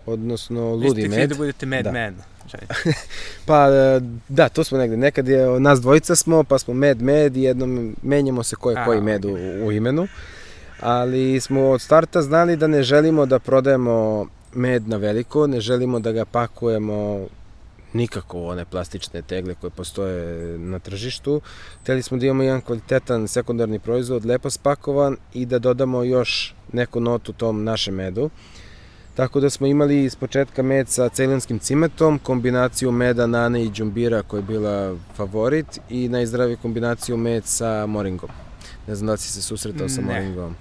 odnosno 0.06 0.74
Ludi 0.74 1.08
Med. 1.08 1.10
Vi 1.10 1.16
ste 1.16 1.26
da 1.26 1.34
budete 1.34 1.66
Mad 1.66 1.84
da. 1.84 1.92
Man. 1.92 2.14
pa 3.46 3.68
da, 4.28 4.48
to 4.48 4.64
smo 4.64 4.78
negde. 4.78 4.96
Nekad 4.96 5.28
je 5.28 5.60
nas 5.60 5.80
dvojica 5.80 6.16
smo, 6.16 6.44
pa 6.44 6.58
smo 6.58 6.74
Med 6.74 7.02
Med 7.02 7.36
i 7.36 7.42
jednom 7.42 7.96
menjamo 8.02 8.42
se 8.42 8.56
ko 8.56 8.70
je 8.70 8.84
koji 8.84 9.00
med 9.00 9.24
u, 9.24 9.34
u 9.66 9.72
imenu. 9.72 10.08
Ali 10.80 11.40
smo 11.40 11.70
od 11.70 11.80
starta 11.80 12.22
znali 12.22 12.56
da 12.56 12.66
ne 12.66 12.82
želimo 12.82 13.26
da 13.26 13.38
prodajemo 13.38 14.26
med 14.54 14.88
na 14.88 14.96
veliko, 14.96 15.46
ne 15.46 15.60
želimo 15.60 16.00
da 16.00 16.12
ga 16.12 16.24
pakujemo 16.24 17.26
nikako 17.92 18.38
u 18.38 18.46
one 18.46 18.64
plastične 18.64 19.22
tegle 19.22 19.54
koje 19.54 19.70
postoje 19.70 20.58
na 20.58 20.78
tržištu. 20.78 21.40
Hteli 21.82 22.02
smo 22.02 22.16
da 22.16 22.26
imamo 22.26 22.42
jedan 22.42 22.60
kvalitetan 22.60 23.28
sekundarni 23.28 23.78
proizvod, 23.78 24.26
lepo 24.26 24.50
spakovan 24.50 25.16
i 25.34 25.46
da 25.46 25.58
dodamo 25.58 26.02
još 26.02 26.54
neku 26.72 27.00
notu 27.00 27.32
tom 27.32 27.64
našem 27.64 27.94
medu. 27.94 28.30
Tako 29.14 29.40
da 29.40 29.50
smo 29.50 29.66
imali 29.66 30.04
iz 30.04 30.16
početka 30.16 30.62
med 30.62 30.88
sa 30.88 31.08
celinskim 31.08 31.58
cimetom, 31.58 32.18
kombinaciju 32.18 32.92
meda, 32.92 33.26
nane 33.26 33.64
i 33.64 33.70
džumbira 33.70 34.22
koja 34.22 34.38
je 34.38 34.42
bila 34.42 34.96
favorit 35.16 35.80
i 35.90 36.08
najzdraviju 36.08 36.58
kombinaciju 36.62 37.16
med 37.16 37.46
sa 37.46 37.86
moringom. 37.86 38.30
Ne 38.86 38.94
znam 38.94 39.06
da 39.06 39.16
si 39.16 39.28
se 39.28 39.42
susretao 39.42 39.88
sa 39.88 40.00
moringom. 40.00 40.54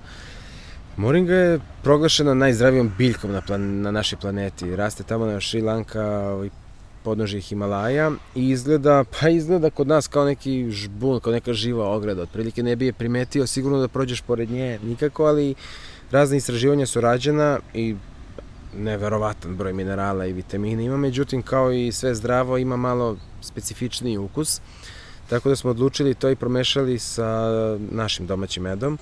Moringa 0.97 1.33
je 1.33 1.59
proglašena 1.83 2.33
najzdravijom 2.33 2.91
biljkom 2.97 3.31
na, 3.31 3.41
plan, 3.41 3.81
na 3.81 3.91
našoj 3.91 4.19
planeti. 4.19 4.75
Raste 4.75 5.03
tamo 5.03 5.25
na 5.25 5.39
Šri 5.39 5.61
Lanka 5.61 6.35
i 6.45 6.49
podnožje 7.03 7.41
Himalaja 7.41 8.11
i 8.35 8.49
izgleda, 8.49 9.03
pa 9.19 9.29
izgleda 9.29 9.69
kod 9.69 9.87
nas 9.87 10.07
kao 10.07 10.25
neki 10.25 10.71
žbun, 10.71 11.19
kao 11.19 11.33
neka 11.33 11.53
živa 11.53 11.89
ograda. 11.89 12.21
Otprilike 12.21 12.63
ne 12.63 12.75
bi 12.75 12.85
je 12.85 12.93
primetio 12.93 13.47
sigurno 13.47 13.79
da 13.79 13.87
prođeš 13.87 14.21
pored 14.21 14.51
nje 14.51 14.79
nikako, 14.83 15.25
ali 15.25 15.55
razne 16.11 16.37
istraživanja 16.37 16.85
su 16.85 17.01
rađena 17.01 17.59
i 17.73 17.95
neverovatan 18.77 19.55
broj 19.55 19.73
minerala 19.73 20.25
i 20.25 20.33
vitamina 20.33 20.81
ima, 20.81 20.97
međutim 20.97 21.41
kao 21.41 21.71
i 21.71 21.91
sve 21.91 22.15
zdravo 22.15 22.57
ima 22.57 22.77
malo 22.77 23.17
specifičniji 23.41 24.17
ukus. 24.17 24.61
Tako 25.29 25.49
da 25.49 25.55
smo 25.55 25.69
odlučili 25.69 26.13
to 26.13 26.29
i 26.29 26.35
promešali 26.35 26.99
sa 26.99 27.49
našim 27.91 28.27
domaćim 28.27 28.63
medom. 28.63 28.99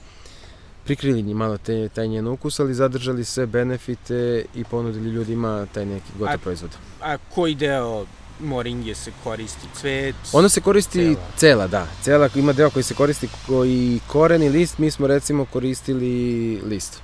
Prikrili 0.84 1.24
njih 1.24 1.36
malo 1.36 1.58
te, 1.58 1.90
taj 1.90 2.08
njen 2.08 2.28
ukus, 2.28 2.60
ali 2.60 2.74
zadržali 2.74 3.26
sve 3.26 3.46
benefite 3.46 4.46
i 4.56 4.64
ponudili 4.64 5.10
ljudima 5.10 5.68
taj 5.74 5.86
neki 5.86 6.12
gotov 6.20 6.38
proizvod. 6.38 6.72
A 7.02 7.18
koji 7.34 7.56
deo 7.56 8.06
moringe 8.40 8.96
se 8.96 9.12
koristi? 9.24 9.68
Cvet? 9.76 10.16
Ona 10.34 10.50
se 10.50 10.62
koristi 10.62 11.00
cela. 11.00 11.18
cela, 11.38 11.68
da. 11.68 11.88
Cela 12.02 12.30
ima 12.36 12.54
deo 12.54 12.70
koji 12.70 12.84
se 12.84 12.94
koristi 12.94 13.28
koji 13.48 14.00
koren 14.08 14.44
i 14.44 14.50
list, 14.50 14.78
mi 14.78 14.92
smo 14.92 15.08
recimo 15.08 15.46
koristili 15.46 16.62
list. 16.66 17.02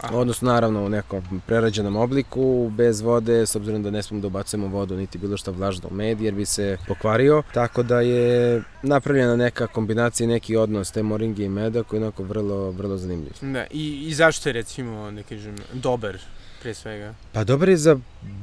Aha. 0.00 0.16
Odnosno, 0.16 0.52
naravno, 0.52 0.84
u 0.84 0.88
nekom 0.88 1.42
prerađenom 1.46 1.96
obliku, 1.96 2.70
bez 2.70 3.00
vode, 3.00 3.46
s 3.46 3.56
obzirom 3.56 3.82
da 3.82 3.90
ne 3.90 4.02
smemo 4.02 4.20
da 4.20 4.26
ubacujemo 4.26 4.66
vodu, 4.66 4.96
niti 4.96 5.18
bilo 5.18 5.36
šta 5.36 5.50
vlažno 5.50 5.88
u 5.90 5.94
med, 5.94 6.20
jer 6.20 6.34
bi 6.34 6.44
se 6.46 6.76
pokvario. 6.88 7.42
Tako 7.54 7.82
da 7.82 8.00
je 8.00 8.62
napravljena 8.82 9.36
neka 9.36 9.66
kombinacija, 9.66 10.26
neki 10.28 10.56
odnos 10.56 10.90
te 10.90 11.02
moringe 11.02 11.44
i 11.44 11.48
meda 11.48 11.82
koji 11.82 12.00
je 12.00 12.02
onako 12.02 12.22
vrlo, 12.22 12.70
vrlo 12.70 12.96
zanimljiv. 12.96 13.32
Da, 13.40 13.66
i, 13.70 14.06
i 14.08 14.14
zašto 14.14 14.48
je 14.48 14.52
recimo, 14.52 15.10
ne 15.10 15.22
kažem, 15.22 15.56
dobar 15.72 16.18
pre 16.62 16.74
svega? 16.74 17.14
Pa 17.32 17.44
dobar 17.44 17.68
je 17.68 17.76
za, 17.76 17.98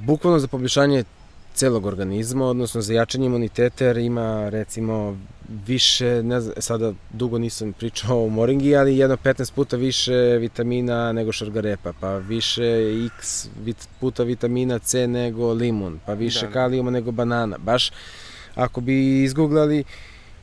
bukvalno 0.05 0.39
za 0.39 0.47
poboljšanje 0.47 1.03
celog 1.55 1.85
organizma, 1.85 2.45
odnosno 2.45 2.81
za 2.81 2.93
jačanje 2.93 3.25
imuniteta, 3.25 3.85
jer 3.85 3.97
ima 3.97 4.49
recimo 4.49 5.17
više, 5.67 6.23
ne 6.23 6.41
znam, 6.41 6.55
sada 6.57 6.93
dugo 7.13 7.37
nisam 7.37 7.73
pričao 7.73 8.25
o 8.25 8.29
moringi, 8.29 8.75
ali 8.75 8.97
jedno 8.97 9.17
15 9.17 9.53
puta 9.53 9.77
više 9.77 10.13
vitamina 10.13 11.11
nego 11.11 11.31
šargarepa, 11.31 11.93
pa 11.99 12.17
više 12.17 12.63
x 13.17 13.47
puta 13.99 14.23
vitamina 14.23 14.79
C 14.79 15.07
nego 15.07 15.53
limun, 15.53 15.99
pa 16.05 16.13
više 16.13 16.41
da, 16.41 16.47
da. 16.47 16.53
kalijuma 16.53 16.91
nego 16.91 17.11
banana. 17.11 17.57
Baš 17.57 17.91
ako 18.55 18.81
bi 18.81 19.23
izgooglali 19.23 19.83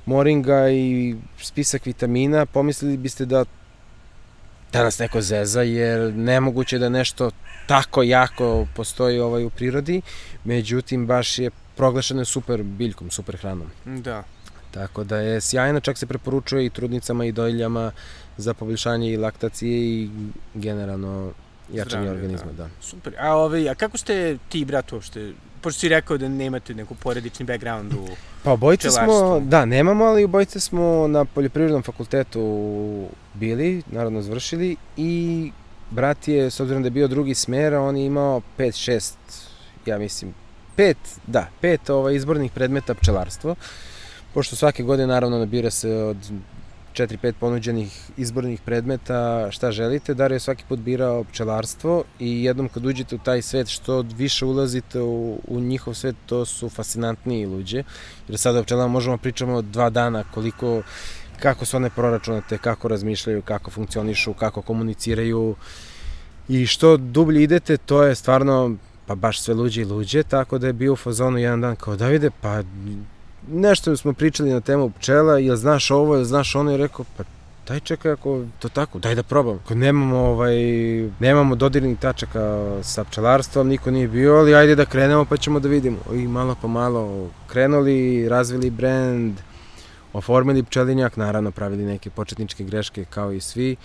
moringa 0.06 0.70
i 0.70 1.16
spisak 1.38 1.86
vitamina, 1.86 2.46
pomislili 2.46 2.96
biste 2.96 3.24
da 3.24 3.44
danas 4.72 4.98
neko 4.98 5.20
zeza, 5.20 5.62
jer 5.62 6.14
nemoguće 6.14 6.78
da 6.78 6.88
nešto 6.88 7.30
tako 7.66 8.02
jako 8.02 8.66
postoji 8.74 9.20
ovaj 9.20 9.44
u 9.44 9.50
prirodi, 9.50 10.02
međutim 10.44 11.06
baš 11.06 11.38
je 11.38 11.50
proglašeno 11.76 12.24
super 12.24 12.62
biljkom, 12.62 13.10
super 13.10 13.36
hranom. 13.36 13.70
Da. 13.84 14.22
Tako 14.70 15.04
da 15.04 15.16
je 15.16 15.40
sjajno, 15.40 15.80
čak 15.80 15.98
se 15.98 16.06
preporučuje 16.06 16.66
i 16.66 16.70
trudnicama 16.70 17.24
i 17.24 17.32
dojiljama 17.32 17.92
za 18.36 18.54
poboljšanje 18.54 19.12
i 19.12 19.16
laktacije 19.16 19.78
i 19.78 20.10
generalno 20.54 21.32
jačanje 21.72 22.02
Zdravlje, 22.02 22.10
organizma, 22.10 22.52
da. 22.52 22.62
da. 22.62 22.68
Super. 22.80 23.14
A, 23.18 23.36
ovaj, 23.36 23.68
a 23.68 23.74
kako 23.74 23.98
ste 23.98 24.38
ti, 24.48 24.64
brat, 24.64 24.92
uopšte, 24.92 25.32
pošto 25.60 25.80
si 25.80 25.88
rekao 25.88 26.18
da 26.18 26.28
nemate 26.28 26.74
neku 26.74 26.94
poredični 26.94 27.46
background 27.46 27.92
u 27.92 28.08
Pa 28.42 28.52
obojice 28.52 28.90
smo, 28.90 29.40
da, 29.40 29.64
nemamo, 29.64 30.04
ali 30.04 30.24
obojice 30.24 30.60
smo 30.60 31.08
na 31.08 31.24
poljoprivrednom 31.24 31.82
fakultetu 31.82 33.08
bili, 33.34 33.82
naravno 33.90 34.22
završili 34.22 34.76
i 34.96 35.52
brat 35.92 36.28
je, 36.28 36.50
s 36.50 36.60
obzirom 36.60 36.82
da 36.82 36.86
je 36.86 36.90
bio 36.90 37.08
drugi 37.08 37.34
smer, 37.34 37.74
on 37.74 37.96
je 37.96 38.06
imao 38.06 38.42
5-6, 38.58 39.12
ja 39.86 39.98
mislim, 39.98 40.34
pet, 40.76 40.96
da, 41.26 41.46
pet 41.60 41.90
ovaj, 41.90 42.14
izbornih 42.14 42.52
predmeta 42.52 42.94
pčelarstvo, 42.94 43.54
pošto 44.34 44.56
svake 44.56 44.82
godine 44.82 45.06
naravno 45.06 45.38
nabira 45.38 45.70
se 45.70 45.94
od 45.94 46.16
4-5 46.92 47.32
ponuđenih 47.40 48.10
izbornih 48.16 48.60
predmeta 48.60 49.50
šta 49.50 49.70
želite. 49.72 50.14
Dario 50.14 50.36
je 50.36 50.40
svaki 50.40 50.64
put 50.68 50.78
birao 50.78 51.24
pčelarstvo 51.24 52.04
i 52.18 52.44
jednom 52.44 52.68
kad 52.68 52.86
uđete 52.86 53.14
u 53.14 53.18
taj 53.18 53.42
svet 53.42 53.68
što 53.68 54.00
više 54.00 54.44
ulazite 54.44 55.00
u, 55.00 55.40
u 55.48 55.60
njihov 55.60 55.94
svet 55.94 56.16
to 56.26 56.44
su 56.44 56.68
fascinantniji 56.68 57.46
luđe. 57.46 57.82
Jer 58.28 58.38
sada 58.38 58.60
o 58.60 58.62
pčelama 58.62 58.92
možemo 58.92 59.16
da 59.16 59.22
pričamo 59.22 59.62
dva 59.62 59.90
dana 59.90 60.24
koliko 60.34 60.82
kako 61.42 61.64
su 61.64 61.76
one 61.76 61.90
proračunate, 61.90 62.58
kako 62.58 62.88
razmišljaju, 62.88 63.42
kako 63.42 63.70
funkcionišu, 63.70 64.34
kako 64.34 64.62
komuniciraju 64.62 65.54
i 66.48 66.66
što 66.66 66.96
dublje 66.96 67.42
idete, 67.42 67.76
to 67.76 68.02
je 68.02 68.14
stvarno 68.14 68.76
pa 69.06 69.14
baš 69.14 69.40
sve 69.40 69.54
luđe 69.54 69.82
i 69.82 69.84
luđe, 69.84 70.22
tako 70.22 70.58
da 70.58 70.66
je 70.66 70.72
bio 70.72 70.92
u 70.92 70.96
fazonu 70.96 71.38
jedan 71.38 71.60
dan 71.60 71.76
kao 71.76 71.96
Davide, 71.96 72.30
pa 72.40 72.62
nešto 73.48 73.96
smo 73.96 74.12
pričali 74.12 74.50
na 74.50 74.60
temu 74.60 74.90
pčela, 74.90 75.38
jel 75.38 75.56
znaš 75.56 75.90
ovo, 75.90 76.14
jel 76.14 76.24
znaš 76.24 76.54
ono, 76.54 76.72
i 76.72 76.76
rekao, 76.76 77.04
pa 77.16 77.24
daj 77.68 77.80
čekaj 77.80 78.12
ako 78.12 78.44
to 78.58 78.68
tako, 78.68 78.98
daj 78.98 79.14
da 79.14 79.22
probam. 79.22 79.58
Ako 79.64 79.74
nemamo, 79.74 80.18
ovaj, 80.18 80.56
nemamo 81.20 81.54
dodirnih 81.54 81.98
tačaka 81.98 82.66
sa 82.82 83.04
pčelarstvom, 83.04 83.68
niko 83.68 83.90
nije 83.90 84.08
bio, 84.08 84.34
ali 84.34 84.54
ajde 84.54 84.74
da 84.74 84.84
krenemo 84.84 85.24
pa 85.24 85.36
ćemo 85.36 85.60
da 85.60 85.68
vidimo. 85.68 85.98
I 86.14 86.28
malo 86.28 86.56
po 86.62 86.68
malo 86.68 87.30
krenuli, 87.46 88.28
razvili 88.28 88.70
brand, 88.70 89.34
oformili 90.12 90.62
pčelinjak, 90.62 91.16
naravno 91.16 91.50
pravili 91.50 91.84
neke 91.84 92.10
početničke 92.10 92.64
greške 92.64 93.04
kao 93.10 93.32
i 93.32 93.40
svi. 93.40 93.76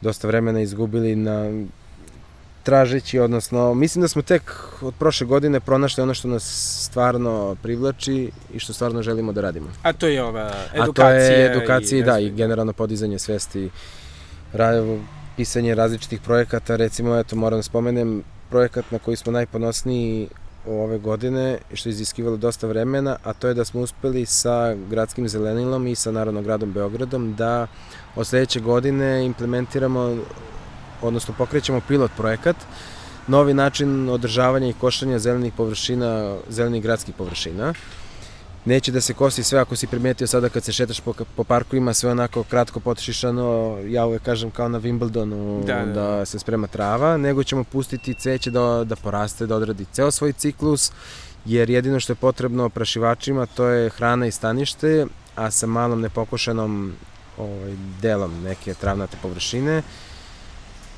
Dosta 0.00 0.28
vremena 0.28 0.60
izgubili 0.60 1.16
na 1.16 1.50
tražeći, 2.62 3.18
odnosno 3.18 3.74
mislim 3.74 4.02
da 4.02 4.08
smo 4.08 4.22
tek 4.22 4.52
od 4.82 4.94
prošle 4.98 5.26
godine 5.26 5.60
pronašli 5.60 6.02
ono 6.02 6.14
što 6.14 6.28
nas 6.28 6.44
stvarno 6.84 7.56
privlači 7.62 8.30
i 8.54 8.58
što 8.58 8.72
stvarno 8.72 9.02
želimo 9.02 9.32
da 9.32 9.40
radimo. 9.40 9.66
A 9.82 9.92
to 9.92 10.06
je 10.06 10.22
ova 10.22 10.52
edukacija. 10.74 11.06
A 11.06 11.08
to 11.08 11.14
je 11.14 11.52
edukacija 11.52 11.98
i, 11.98 12.02
da, 12.02 12.18
i 12.18 12.30
generalno 12.30 12.72
podizanje 12.72 13.18
svesti, 13.18 13.70
pisanje 15.36 15.74
različitih 15.74 16.20
projekata, 16.20 16.76
recimo, 16.76 17.16
eto, 17.16 17.36
moram 17.36 17.58
da 17.58 17.62
spomenem, 17.62 18.24
projekat 18.50 18.90
na 18.90 18.98
koji 18.98 19.16
smo 19.16 19.32
najponosniji 19.32 20.28
ove 20.70 20.98
godine, 20.98 21.58
što 21.74 21.88
je 21.88 21.90
iziskivalo 21.90 22.36
dosta 22.36 22.66
vremena, 22.66 23.16
a 23.24 23.32
to 23.32 23.48
je 23.48 23.54
da 23.54 23.64
smo 23.64 23.80
uspeli 23.80 24.26
sa 24.26 24.74
gradskim 24.74 25.28
zelenilom 25.28 25.86
i 25.86 25.94
sa 25.94 26.10
Narodnom 26.12 26.44
gradom 26.44 26.72
Beogradom 26.72 27.34
da 27.34 27.66
od 28.16 28.26
sledeće 28.26 28.60
godine 28.60 29.24
implementiramo, 29.24 30.16
odnosno 31.02 31.34
pokrećemo 31.38 31.80
pilot 31.88 32.10
projekat, 32.16 32.56
novi 33.26 33.54
način 33.54 34.08
održavanja 34.08 34.68
i 34.68 34.72
košanja 34.80 35.18
zelenih 35.18 35.52
površina, 35.56 36.36
zelenih 36.48 36.82
gradskih 36.82 37.14
površina. 37.14 37.74
Neće 38.68 38.92
da 38.92 39.00
se 39.00 39.14
kosi 39.14 39.42
sve, 39.42 39.58
ako 39.58 39.76
si 39.76 39.86
primetio 39.86 40.26
sada 40.26 40.48
kad 40.48 40.64
se 40.64 40.72
šetaš 40.72 41.00
po, 41.00 41.12
po 41.36 41.44
parku 41.44 41.76
ima 41.76 41.94
sve 41.94 42.10
onako 42.10 42.42
kratko 42.42 42.80
potišišano, 42.80 43.78
ja 43.86 44.06
uvek 44.06 44.22
kažem 44.22 44.50
kao 44.50 44.68
na 44.68 44.80
Wimbledonu 44.80 45.64
da, 45.64 45.84
da, 45.84 45.92
da 45.92 46.26
se 46.26 46.38
sprema 46.38 46.66
trava, 46.66 47.16
nego 47.16 47.44
ćemo 47.44 47.64
pustiti 47.64 48.14
cveće 48.14 48.50
da, 48.50 48.84
da 48.84 48.96
poraste, 48.96 49.46
da 49.46 49.56
odradi 49.56 49.86
ceo 49.92 50.10
svoj 50.10 50.32
ciklus, 50.32 50.92
jer 51.44 51.70
jedino 51.70 52.00
što 52.00 52.12
je 52.12 52.16
potrebno 52.16 52.64
oprašivačima 52.64 53.46
to 53.46 53.66
je 53.66 53.90
hrana 53.90 54.26
i 54.26 54.30
stanište, 54.30 55.06
a 55.34 55.50
sa 55.50 55.66
malom 55.66 56.00
nepokošenom 56.00 56.92
ovaj, 57.38 57.74
delom 58.02 58.42
neke 58.42 58.74
travnate 58.74 59.16
površine, 59.22 59.82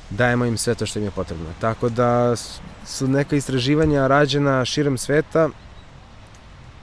dajemo 0.09 0.45
im 0.45 0.57
sve 0.57 0.75
to 0.75 0.85
što 0.85 0.99
im 0.99 1.05
je 1.05 1.11
potrebno. 1.11 1.49
Tako 1.61 1.89
da 1.89 2.35
su 2.85 3.07
neka 3.07 3.35
istraživanja 3.35 4.07
rađena 4.07 4.65
širom 4.65 4.97
sveta, 4.97 5.49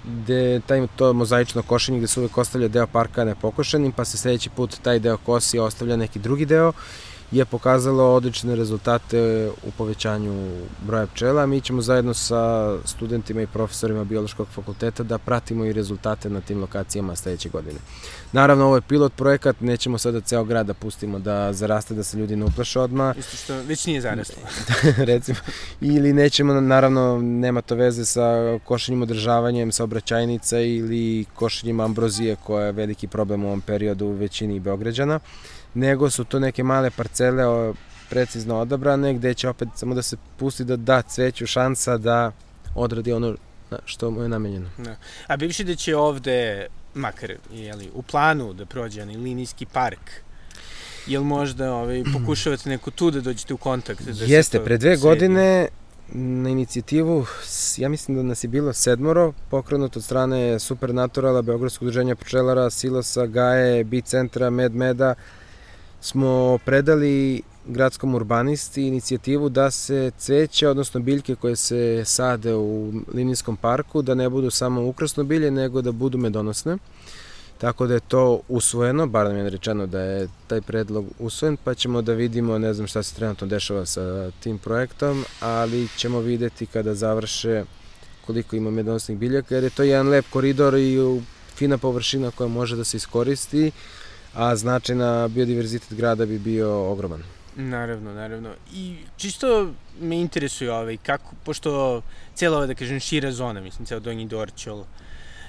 gde 0.09 0.61
taj, 0.67 0.87
to 0.97 1.13
mozaično 1.13 1.63
košenje 1.63 1.99
gde 1.99 2.07
se 2.07 2.21
uvek 2.21 2.39
ostavlja 2.39 2.69
deo 2.69 2.87
parka 2.87 3.25
nepokošenim, 3.25 3.93
pa 3.93 4.05
se 4.05 4.19
sledeći 4.19 4.51
put 4.51 4.79
taj 4.83 4.99
deo 4.99 5.17
kosi 5.17 5.59
ostavlja 5.59 5.97
neki 5.97 6.19
drugi 6.19 6.47
deo 6.47 6.73
je 7.31 7.45
pokazalo 7.45 8.15
odlične 8.15 8.57
rezultate 8.57 9.51
u 9.67 9.71
povećanju 9.71 10.51
broja 10.87 11.07
pčela. 11.07 11.47
Mi 11.47 11.61
ćemo 11.61 11.83
zajedno 11.83 12.15
sa 12.15 12.75
studentima 12.85 13.43
i 13.43 13.47
profesorima 13.47 14.05
biološkog 14.05 14.49
fakulteta 14.55 15.03
da 15.03 15.19
pratimo 15.19 15.65
i 15.65 15.73
rezultate 15.73 16.31
na 16.31 16.41
tim 16.41 16.61
lokacijama 16.61 17.17
sledeće 17.17 17.49
godine. 17.49 17.79
Naravno, 18.33 18.67
ovo 18.67 18.77
je 18.77 18.81
pilot 18.81 19.13
projekat, 19.17 19.61
nećemo 19.61 19.99
sada 19.99 20.21
ceo 20.21 20.45
grad 20.45 20.67
da 20.67 20.75
pustimo 20.75 21.19
da 21.19 21.53
zaraste, 21.53 21.95
da 21.95 22.03
se 22.03 22.19
ljudi 22.19 22.37
ne 22.37 22.45
uplaše 22.45 22.81
odmah. 22.81 23.19
Isto 23.19 23.37
što 23.37 23.55
već 23.55 23.87
nije 23.87 24.01
zaraslo. 24.01 24.43
Recimo. 25.13 25.39
Ili 25.81 26.13
nećemo, 26.13 26.61
naravno, 26.61 27.19
nema 27.23 27.63
to 27.63 27.75
veze 27.75 28.05
sa 28.05 28.59
košenjem 28.65 29.03
održavanjem 29.03 29.73
saobraćajnica 29.73 30.61
ili 30.61 31.25
košenjem 31.35 31.81
ambrozije 31.81 32.37
koja 32.37 32.67
je 32.67 32.73
veliki 32.73 33.07
problem 33.07 33.45
u 33.45 33.47
ovom 33.47 33.61
periodu 33.61 34.07
u 34.07 34.13
većini 34.13 34.61
Beograđana 34.61 35.21
nego 35.75 36.11
su 36.11 36.25
to 36.25 36.39
neke 36.39 36.63
male 36.63 36.91
parcele 36.91 37.75
precizno 38.11 38.61
odabrane 38.61 39.15
gde 39.15 39.35
će 39.35 39.49
opet 39.49 39.69
samo 39.75 39.95
da 39.95 40.03
se 40.03 40.17
pusti 40.37 40.65
da 40.65 40.77
da 40.77 41.03
cveću 41.03 41.47
šansa 41.47 41.97
da 41.97 42.33
odradi 42.75 43.13
ono 43.13 43.37
što 43.85 44.11
mu 44.11 44.23
je 44.23 44.29
namenjeno. 44.29 44.71
Da. 44.79 44.97
A 45.27 45.37
bivši 45.37 45.65
da 45.65 45.75
će 45.75 45.97
ovde, 45.97 46.67
makar 46.95 47.33
jeli, 47.53 47.91
u 47.95 48.03
planu 48.03 48.53
da 48.53 48.67
prođe 48.67 49.03
onaj 49.03 49.17
linijski 49.17 49.67
park, 49.67 50.11
Jel 51.09 51.23
možda 51.23 51.75
ovaj, 51.75 52.03
pokušavate 52.19 52.69
neko 52.69 52.91
tu 52.91 53.11
da 53.11 53.21
dođete 53.21 53.55
u 53.55 53.57
kontakt? 53.57 54.03
Da 54.03 54.25
Jeste, 54.25 54.65
pre 54.65 54.79
dve 54.79 54.97
godine 54.97 55.69
na 56.13 56.51
inicijativu, 56.51 57.27
ja 57.77 57.89
mislim 57.89 58.17
da 58.17 58.23
nas 58.23 58.45
je 58.45 58.49
bilo 58.49 58.73
sedmoro, 58.73 59.33
pokrenut 59.51 59.97
od 59.97 60.05
strane 60.05 60.59
Supernaturala, 60.59 61.43
Beogradskog 61.43 61.83
udruženja 61.83 62.17
pčelara, 62.17 62.71
Silosa, 62.71 63.27
Gaje, 63.27 63.85
B-centra, 63.85 64.51
MedMeda, 64.51 65.15
smo 66.01 66.59
predali 66.65 67.43
gradskom 67.67 68.15
urbanisti 68.15 68.83
inicijativu 68.83 69.49
da 69.49 69.71
se 69.71 70.11
cveće, 70.19 70.69
odnosno 70.69 71.01
biljke 71.01 71.35
koje 71.35 71.57
se 71.57 72.03
sade 72.05 72.55
u 72.55 72.93
linijskom 73.15 73.57
parku, 73.57 74.03
da 74.03 74.15
ne 74.15 74.29
budu 74.29 74.51
samo 74.51 74.87
ukrasno 74.87 75.25
bilje, 75.25 75.51
nego 75.51 75.83
da 75.83 75.93
budu 75.93 76.19
medonosne. 76.19 76.77
Tako 77.59 77.87
da 77.87 77.95
je 77.95 78.01
to 78.01 78.41
usvojeno, 78.49 79.07
bar 79.07 79.27
nam 79.27 79.37
je 79.37 79.51
rečeno 79.51 79.87
da 79.87 80.01
je 80.01 80.29
taj 80.47 80.61
predlog 80.61 81.07
usvojen, 81.19 81.57
pa 81.65 81.75
ćemo 81.75 82.03
da 82.03 82.13
vidimo, 82.13 82.59
ne 82.59 82.75
znam 82.75 82.87
šta 82.87 83.03
se 83.03 83.15
trenutno 83.15 83.47
dešava 83.47 83.87
sa 83.87 84.31
tim 84.31 84.59
projektom, 84.59 85.25
ali 85.41 85.89
ćemo 85.97 86.21
videti 86.21 86.67
kada 86.67 86.95
završe 86.95 87.65
koliko 88.27 88.57
ima 88.57 88.71
medonosnih 88.71 89.19
biljaka, 89.19 89.55
jer 89.55 89.65
je 89.65 89.71
to 89.71 89.83
jedan 89.83 90.09
lep 90.09 90.25
koridor 90.31 90.75
i 90.75 91.21
fina 91.55 91.79
površina 91.79 92.31
koja 92.31 92.49
može 92.49 92.77
da 92.77 92.85
se 92.85 92.97
iskoristi 92.97 93.73
a 94.35 94.57
značaj 94.57 94.97
na 94.97 95.29
biodiverzitet 95.29 95.99
grada 95.99 96.27
bi 96.27 96.39
bio 96.39 96.91
ogroman. 96.91 97.23
Naravno, 97.57 98.15
naravno. 98.15 98.51
I 98.73 98.97
čisto 99.17 99.73
me 100.01 100.21
interesuje 100.21 100.73
ovaj, 100.73 100.97
kako, 100.97 101.35
pošto 101.45 102.03
cijela 102.35 102.57
ova, 102.57 102.67
da 102.67 102.75
kažem, 102.75 103.01
šira 103.01 103.33
zona, 103.33 103.61
mislim, 103.61 103.87
ceo 103.87 104.01
Donji 104.01 104.27
Dorčol, 104.27 104.85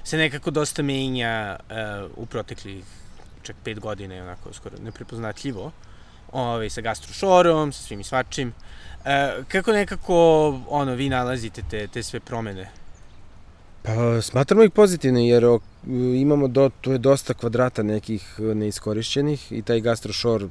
se 0.04 0.18
nekako 0.18 0.52
dosta 0.52 0.82
menja 0.82 1.60
uh, 1.60 2.12
u 2.16 2.26
proteklih 2.26 2.84
čak 3.44 3.56
pet 3.64 3.80
godina, 3.80 4.16
je 4.16 4.24
onako 4.24 4.54
skoro 4.54 4.78
neprepoznatljivo, 4.84 5.72
ovaj, 6.32 6.70
sa 6.70 6.82
gastrošorom, 6.82 7.72
sa 7.72 7.84
svim 7.84 8.00
i 8.00 8.04
svačim. 8.04 8.54
Uh, 9.00 9.46
kako 9.48 9.72
nekako, 9.72 10.16
ono, 10.68 10.94
vi 10.94 11.10
nalazite 11.10 11.64
te, 11.70 11.88
te 11.88 12.04
sve 12.04 12.20
promene? 12.20 12.70
Pa, 13.84 14.22
smatramo 14.22 14.64
ih 14.64 14.72
pozitivne, 14.72 15.28
jer 15.28 15.44
imamo, 16.16 16.48
do, 16.48 16.70
tu 16.82 16.92
je 16.92 16.98
dosta 16.98 17.34
kvadrata 17.34 17.84
nekih 17.84 18.40
neiskorišćenih 18.40 19.52
i 19.52 19.62
taj 19.62 19.82
gastrošor 19.82 20.48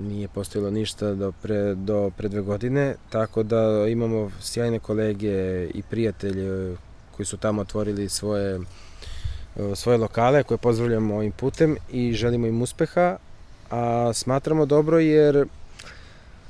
nije 0.00 0.28
postojilo 0.28 0.70
ništa 0.70 1.14
do 1.14 1.32
pre, 1.42 1.74
do 1.74 2.10
pre 2.16 2.28
dve 2.28 2.40
godine, 2.40 2.94
tako 3.10 3.42
da 3.42 3.86
imamo 3.88 4.30
sjajne 4.40 4.78
kolege 4.78 5.66
i 5.74 5.82
prijatelje 5.90 6.76
koji 7.16 7.26
su 7.26 7.36
tamo 7.36 7.62
otvorili 7.62 8.08
svoje, 8.08 8.60
svoje 9.74 9.98
lokale 9.98 10.42
koje 10.42 10.58
pozdravljamo 10.58 11.16
ovim 11.16 11.32
putem 11.32 11.76
i 11.90 12.12
želimo 12.12 12.46
im 12.46 12.62
uspeha, 12.62 13.16
a 13.70 14.10
smatramo 14.14 14.66
dobro 14.66 14.98
jer 14.98 15.46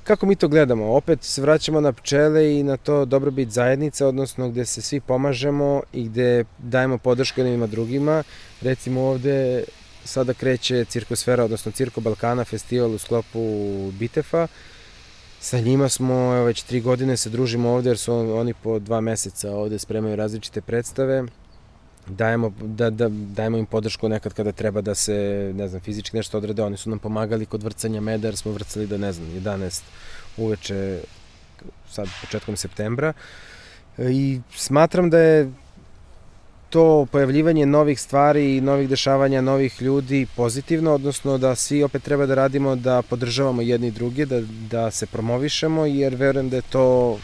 Kako 0.05 0.27
mi 0.27 0.37
to 0.37 0.49
gledamo? 0.49 0.93
Opet 0.93 1.23
se 1.23 1.43
vraćamo 1.43 1.81
na 1.81 1.93
pčele 1.93 2.55
i 2.59 2.63
na 2.63 2.77
to 2.77 3.05
dobrobit 3.05 3.49
zajednice, 3.49 4.07
odnosno 4.07 4.49
gde 4.49 4.65
se 4.65 4.83
svi 4.83 5.01
pomažemo 5.01 5.83
i 5.93 6.05
gde 6.05 6.45
dajemo 6.59 6.99
podršku 6.99 7.41
jednima 7.41 7.67
drugima. 7.67 8.23
Recimo 8.61 9.01
ovde 9.01 9.65
sada 10.05 10.35
kreće 10.35 10.85
Cirkosfera, 10.85 11.45
odnosno 11.45 11.73
Cirko 11.73 12.01
Balkana, 12.01 12.45
festival 12.45 12.95
u 12.95 12.99
sklopu 12.99 13.39
Bitefa. 13.99 14.47
Sa 15.41 15.61
njima 15.61 15.89
smo 15.89 16.15
evo, 16.15 16.45
već 16.45 16.63
tri 16.63 16.81
godine 16.81 17.17
se 17.17 17.31
družimo 17.31 17.71
ovde 17.71 17.91
jer 17.91 17.99
su 17.99 18.15
oni 18.15 18.55
po 18.55 18.79
dva 18.79 19.01
meseca 19.01 19.51
ovde 19.51 19.79
spremaju 19.79 20.17
različite 20.17 20.61
predstave 20.61 21.25
dajemo, 22.07 22.53
da, 22.61 22.91
da, 22.91 23.09
dajemo 23.09 23.59
im 23.59 23.67
podršku 23.67 24.09
nekad 24.09 24.35
kada 24.35 24.53
treba 24.53 24.81
da 24.81 24.95
se, 24.95 25.53
ne 25.55 25.69
znam, 25.69 25.81
fizički 25.81 26.17
nešto 26.17 26.39
odrade. 26.39 26.63
Oni 26.63 26.77
su 26.77 26.91
nam 26.91 26.99
pomagali 26.99 27.47
kod 27.47 27.63
vrcanja 27.63 28.01
meda, 28.01 28.29
jer 28.29 28.37
smo 28.37 28.53
vrcali 28.53 28.87
do, 28.87 28.99
ne 28.99 29.13
znam, 29.13 29.29
11 29.29 29.83
uveče, 30.37 31.01
sad 31.91 32.09
početkom 32.21 32.57
septembra. 32.57 33.13
I 33.99 34.41
smatram 34.57 35.11
da 35.11 35.19
je 35.19 35.53
to 36.71 37.07
pojavljivanje 37.13 37.67
novih 37.67 38.01
stvari 38.01 38.57
i 38.57 38.61
novih 38.61 38.89
dešavanja, 38.89 39.41
novih 39.41 39.83
ljudi 39.83 40.27
pozitivno, 40.37 40.95
odnosno 40.95 41.39
da 41.39 41.55
svi 41.55 41.83
opet 41.83 42.03
treba 42.03 42.27
da 42.27 42.35
radimo 42.35 42.77
da 42.77 43.03
podržavamo 43.03 43.63
jedni 43.63 43.91
druge, 43.91 44.27
da, 44.27 44.41
da 44.71 44.91
se 44.91 45.07
promovišemo, 45.07 45.87
jer 45.87 46.15
verujem 46.15 46.49
da 46.49 46.57
je 46.57 46.63
to 46.71 47.19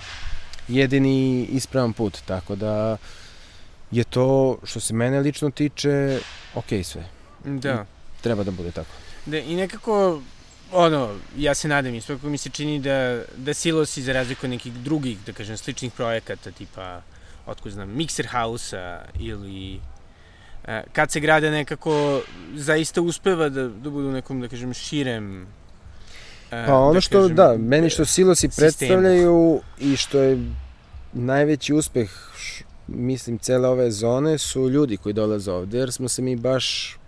jedini 0.68 1.44
ispravan 1.44 1.92
put, 1.92 2.18
tako 2.26 2.56
da 2.56 2.96
je 3.90 4.04
to, 4.04 4.58
što 4.64 4.80
se 4.80 4.94
mene 4.94 5.20
lično 5.20 5.50
tiče, 5.50 6.20
ok 6.54 6.66
sve. 6.84 7.04
Da. 7.44 7.84
I 8.18 8.22
treba 8.22 8.44
da 8.44 8.50
bude 8.50 8.70
tako. 8.70 8.90
Da, 9.26 9.38
i 9.38 9.56
nekako, 9.56 10.20
ono, 10.72 11.14
ja 11.36 11.54
se 11.54 11.68
nadam 11.68 11.94
i 11.94 12.00
svako 12.00 12.28
mi 12.28 12.38
se 12.38 12.50
čini 12.50 12.80
da, 12.80 13.22
da 13.36 13.54
Silosi, 13.54 14.02
za 14.02 14.12
razliku 14.12 14.46
od 14.46 14.50
nekih 14.50 14.72
drugih, 14.72 15.18
da 15.26 15.32
kažem, 15.32 15.56
sličnih 15.56 15.92
projekata, 15.92 16.50
tipa, 16.50 17.00
otko 17.46 17.70
znam, 17.70 17.88
Mixer 17.88 18.26
House-a 18.26 19.04
ili 19.20 19.80
e, 20.64 20.82
kad 20.92 21.10
se 21.10 21.20
grade 21.20 21.50
nekako 21.50 22.22
zaista 22.54 23.00
uspeva 23.00 23.48
da, 23.48 23.68
da 23.68 23.90
budu 23.90 24.08
u 24.08 24.12
nekom, 24.12 24.40
da 24.40 24.48
kažem, 24.48 24.74
širem 24.74 25.42
e, 26.50 26.66
Pa 26.66 26.74
ono 26.74 26.92
da 26.92 27.00
što, 27.00 27.20
kažem, 27.22 27.36
da, 27.36 27.56
meni 27.58 27.90
što 27.90 28.04
Silosi 28.04 28.40
sistemu. 28.40 28.68
predstavljaju 28.68 29.60
i 29.78 29.96
što 29.96 30.18
je 30.18 30.38
najveći 31.12 31.74
uspeh 31.74 32.10
mislim, 32.88 33.38
cele 33.38 33.68
ove 33.68 33.90
zone 33.90 34.38
su 34.38 34.70
ljudi 34.70 34.96
koji 34.96 35.12
dolaze 35.12 35.52
ovde, 35.52 35.78
jer 35.78 35.92
smo 35.92 36.08
se 36.08 36.22
mi 36.22 36.36
baš 36.36 36.98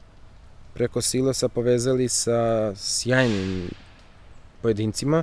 preko 0.75 1.01
silosa 1.01 1.49
povezali 1.49 2.09
sa 2.09 2.73
sjajnim 2.77 3.71
pojedincima 4.63 5.23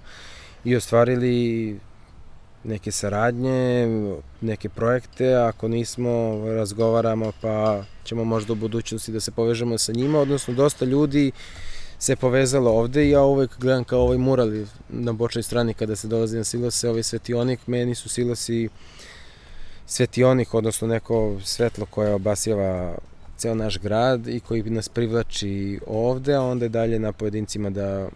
i 0.64 0.76
ostvarili 0.76 1.80
neke 2.64 2.92
saradnje, 2.92 3.88
neke 4.42 4.70
projekte, 4.70 5.36
ako 5.36 5.68
nismo, 5.68 6.44
razgovaramo 6.48 7.32
pa 7.42 7.84
ćemo 8.04 8.24
možda 8.24 8.54
u 8.54 8.56
budućnosti 8.56 9.12
da 9.12 9.20
se 9.20 9.32
povežemo 9.32 9.78
sa 9.78 9.92
njima, 9.92 10.20
odnosno 10.20 10.54
dosta 10.54 10.86
ljudi 10.86 11.32
se 12.00 12.16
povezalo 12.16 12.72
ovde 12.72 13.06
i 13.06 13.10
ja 13.10 13.22
uvek 13.22 13.60
gledam 13.60 13.84
kao 13.84 14.02
ovaj 14.02 14.18
mural 14.18 14.52
na 14.90 15.14
bočnoj 15.14 15.44
strani 15.44 15.74
kada 15.74 15.96
se 15.96 16.08
dolazi 16.08 16.38
na 16.38 16.44
silose, 16.44 16.90
ovaj 16.90 17.04
svetionik, 17.04 17.68
meni 17.68 17.96
su 17.96 18.10
silosi 18.10 18.70
svetionik, 19.88 20.54
odnosno 20.54 20.88
neko 20.88 21.38
svetlo 21.44 21.86
koje 21.86 22.14
obasjava 22.14 22.96
ceo 23.38 23.56
naš 23.56 23.80
grad 23.80 24.28
i 24.28 24.40
koji 24.40 24.64
nas 24.64 24.90
privlači 24.90 25.80
ovde, 25.88 26.34
a 26.34 26.42
onda 26.42 26.66
je 26.66 26.70
dalje 26.70 27.00
na 27.00 27.12
pojedincima 27.12 27.70
da 27.70 28.10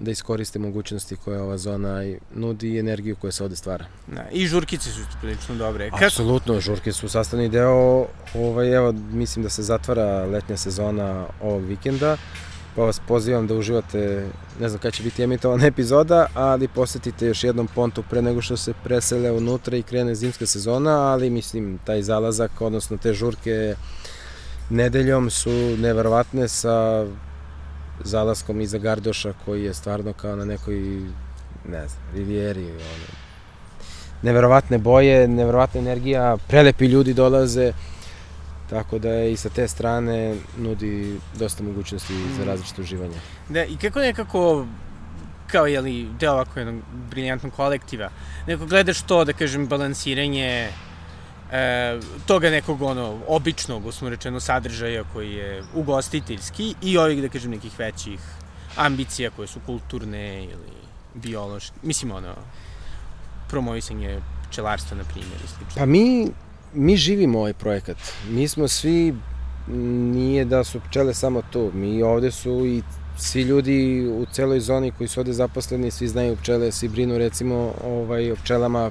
da 0.00 0.10
iskoriste 0.10 0.58
mogućnosti 0.58 1.16
koje 1.16 1.40
ova 1.40 1.58
zona 1.58 2.04
nudi 2.34 2.68
i 2.68 2.78
energiju 2.78 3.16
koja 3.16 3.32
se 3.32 3.44
ovde 3.44 3.56
stvara. 3.56 3.84
Da, 4.06 4.24
I 4.32 4.46
žurkice 4.46 4.90
su 4.90 5.00
prilično 5.20 5.54
dobre. 5.54 5.90
Kako? 5.90 6.04
Apsolutno, 6.04 6.60
žurke 6.60 6.92
su 6.92 7.08
sastavni 7.08 7.48
deo, 7.48 8.06
ovaj, 8.34 8.74
evo, 8.74 8.92
mislim 8.92 9.42
da 9.42 9.48
se 9.48 9.62
zatvara 9.62 10.26
letnja 10.26 10.56
sezona 10.56 11.26
ovog 11.42 11.64
vikenda, 11.64 12.16
pa 12.76 12.82
vas 12.82 13.00
pozivam 13.08 13.46
da 13.46 13.54
uživate, 13.54 14.26
ne 14.60 14.68
znam 14.68 14.80
kada 14.80 14.90
će 14.90 15.02
biti 15.02 15.22
emitovana 15.22 15.66
epizoda, 15.66 16.26
ali 16.34 16.68
posetite 16.68 17.26
još 17.26 17.44
jednom 17.44 17.68
pontu 17.74 18.04
pre 18.10 18.22
nego 18.22 18.42
što 18.42 18.56
se 18.56 18.72
presele 18.84 19.32
unutra 19.32 19.76
i 19.76 19.82
krene 19.82 20.14
zimska 20.14 20.46
sezona, 20.46 20.90
ali 20.90 21.30
mislim 21.30 21.78
taj 21.84 22.02
zalazak, 22.02 22.60
odnosno 22.60 22.96
te 22.96 23.12
žurke 23.14 23.74
nedeljom 24.70 25.30
su 25.30 25.50
neverovatne 25.76 26.48
sa 26.48 27.06
zalaskom 28.04 28.60
iza 28.60 28.78
Gardoša 28.78 29.34
koji 29.44 29.64
je 29.64 29.74
stvarno 29.74 30.12
kao 30.12 30.36
na 30.36 30.44
nekoj, 30.44 30.76
ne 31.68 31.88
znam, 31.88 32.02
rivijeri, 32.14 32.64
ono, 32.64 33.10
neverovatne 34.22 34.78
boje, 34.78 35.28
neverovatna 35.28 35.80
energija, 35.80 36.36
prelepi 36.48 36.86
ljudi 36.86 37.14
dolaze, 37.14 37.72
tako 38.70 38.98
da 38.98 39.08
je 39.08 39.32
i 39.32 39.36
sa 39.36 39.48
te 39.48 39.68
strane 39.68 40.36
nudi 40.58 41.20
dosta 41.38 41.62
mogućnosti 41.62 42.12
mm. 42.12 42.36
za 42.38 42.44
različite 42.44 42.82
uživanje. 42.82 43.16
Da, 43.48 43.64
i 43.64 43.76
kako 43.76 44.00
nekako 44.00 44.66
kao 45.46 45.66
je 45.66 45.80
li 45.80 46.08
deo 46.20 46.32
ovako 46.32 46.60
jednog 46.60 46.82
briljantnog 47.10 47.52
kolektiva, 47.52 48.10
neko 48.46 48.66
gledaš 48.66 49.02
to, 49.02 49.24
da 49.24 49.32
kažem, 49.32 49.66
balansiranje 49.66 50.68
e, 51.52 51.98
toga 52.26 52.50
nekog 52.50 52.82
ono 52.82 53.18
običnog, 53.28 53.86
usmo 53.86 54.08
rečeno, 54.08 54.40
sadržaja 54.40 55.04
koji 55.12 55.32
je 55.32 55.62
ugostiteljski 55.74 56.74
i 56.82 56.98
ovih, 56.98 57.22
da 57.22 57.28
kažem, 57.28 57.50
nekih 57.50 57.78
većih 57.78 58.20
ambicija 58.76 59.30
koje 59.30 59.48
su 59.48 59.60
kulturne 59.66 60.44
ili 60.44 60.72
biološke, 61.14 61.76
mislim 61.82 62.12
ono, 62.12 62.34
promovisanje 63.48 64.20
pčelarstva, 64.50 64.96
na 64.96 65.04
primjer, 65.04 65.40
i 65.44 65.48
slično. 65.48 65.78
Pa 65.78 65.86
mi, 65.86 66.30
mi 66.74 66.96
živimo 66.96 67.38
ovaj 67.38 67.52
projekat. 67.52 67.96
Mi 68.28 68.48
smo 68.48 68.68
svi, 68.68 69.14
nije 70.14 70.44
da 70.44 70.64
su 70.64 70.80
pčele 70.80 71.14
samo 71.14 71.42
tu, 71.50 71.70
mi 71.74 72.02
ovde 72.02 72.30
su 72.30 72.66
i 72.66 72.82
svi 73.18 73.42
ljudi 73.42 74.08
u 74.08 74.26
celoj 74.32 74.60
zoni 74.60 74.92
koji 74.98 75.08
su 75.08 75.20
ovde 75.20 75.32
zaposleni, 75.32 75.90
svi 75.90 76.08
znaju 76.08 76.36
pčele, 76.36 76.72
svi 76.72 76.88
brinu 76.88 77.18
recimo 77.18 77.74
ovaj, 77.84 78.32
o 78.32 78.36
pčelama, 78.36 78.90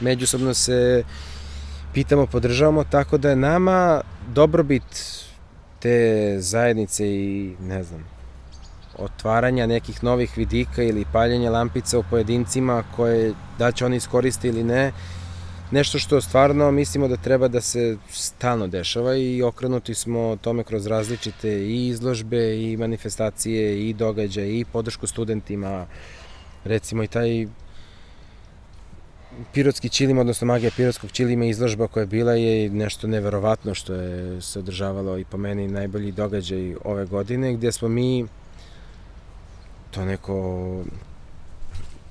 međusobno 0.00 0.54
se 0.54 1.04
pitamo, 1.94 2.26
podržavamo, 2.26 2.84
tako 2.84 3.18
da 3.18 3.30
je 3.30 3.36
nama 3.36 4.00
dobrobit 4.34 4.82
te 5.78 6.36
zajednice 6.38 7.08
i, 7.08 7.54
ne 7.60 7.82
znam, 7.82 8.04
otvaranja 8.98 9.66
nekih 9.66 10.04
novih 10.04 10.36
vidika 10.36 10.82
ili 10.82 11.04
paljenja 11.12 11.50
lampica 11.50 11.98
u 11.98 12.04
pojedincima 12.10 12.84
koje 12.96 13.34
da 13.58 13.72
će 13.72 13.86
oni 13.86 13.96
iskoriste 13.96 14.48
ili 14.48 14.64
ne, 14.64 14.92
nešto 15.70 15.98
što 15.98 16.20
stvarno 16.20 16.70
mislimo 16.70 17.08
da 17.08 17.16
treba 17.16 17.48
da 17.48 17.60
se 17.60 17.96
stalno 18.10 18.66
dešava 18.66 19.16
i 19.16 19.42
okrenuti 19.42 19.94
smo 19.94 20.36
tome 20.36 20.64
kroz 20.64 20.86
različite 20.86 21.50
i 21.50 21.88
izložbe 21.88 22.62
i 22.62 22.76
manifestacije 22.76 23.88
i 23.88 23.92
događaje 23.92 24.60
i 24.60 24.64
podršku 24.64 25.06
studentima. 25.06 25.86
Recimo 26.64 27.02
i 27.02 27.06
taj 27.06 27.46
Pirotski 29.52 29.88
čilim, 29.88 30.18
odnosno 30.18 30.46
magija 30.46 30.70
pirotskog 30.76 31.10
čilima 31.10 31.44
izložba 31.44 31.86
koja 31.86 32.02
je 32.02 32.06
bila 32.06 32.32
je 32.32 32.70
nešto 32.70 33.06
neverovatno 33.06 33.74
što 33.74 33.94
je 33.94 34.42
se 34.42 34.58
održavalo 34.58 35.18
i 35.18 35.24
po 35.24 35.36
meni 35.36 35.68
najbolji 35.68 36.12
događaj 36.12 36.74
ove 36.84 37.06
godine 37.06 37.52
gdje 37.52 37.72
smo 37.72 37.88
mi 37.88 38.26
to 39.90 40.04
neko 40.04 40.34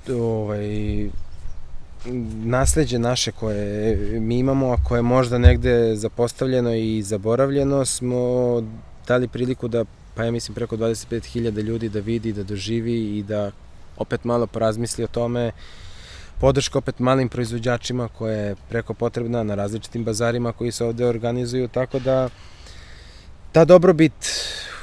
ovaj 0.10 1.10
nasleđe 2.44 3.00
naše 3.00 3.32
koje 3.32 3.96
mi 4.20 4.40
imamo, 4.40 4.72
a 4.72 4.78
koje 4.88 4.98
je 4.98 5.04
možda 5.04 5.38
negde 5.38 5.96
zapostavljeno 5.96 6.74
i 6.74 7.02
zaboravljeno, 7.02 7.86
smo 7.86 8.18
dali 9.08 9.28
priliku 9.28 9.68
da, 9.68 9.86
pa 10.16 10.24
ja 10.24 10.32
mislim, 10.32 10.56
preko 10.56 10.78
25.000 10.78 11.62
ljudi 11.62 11.90
da 11.90 12.00
vidi, 12.00 12.34
da 12.34 12.44
doživi 12.44 13.18
i 13.18 13.24
da 13.24 13.52
opet 13.98 14.24
malo 14.24 14.48
porazmisli 14.48 15.04
o 15.04 15.08
tome. 15.08 15.52
Podrška 16.40 16.78
opet 16.78 17.00
malim 17.00 17.30
proizvođačima 17.30 18.08
koja 18.08 18.34
je 18.34 18.56
preko 18.70 18.94
potrebna 18.94 19.44
na 19.44 19.56
različitim 19.56 20.04
bazarima 20.04 20.52
koji 20.52 20.72
se 20.72 20.86
ovde 20.86 21.06
organizuju, 21.06 21.68
tako 21.68 22.00
da 22.00 22.30
ta 23.52 23.66
dobrobit, 23.66 24.14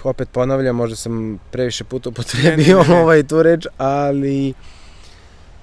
opet 0.05 0.29
ponavljam, 0.33 0.77
možda 0.77 0.97
sam 0.97 1.39
previše 1.51 1.85
puta 1.85 2.09
upotrebio 2.09 2.85
ovaj 3.03 3.23
tu 3.23 3.43
reč, 3.43 3.67
ali 3.79 4.55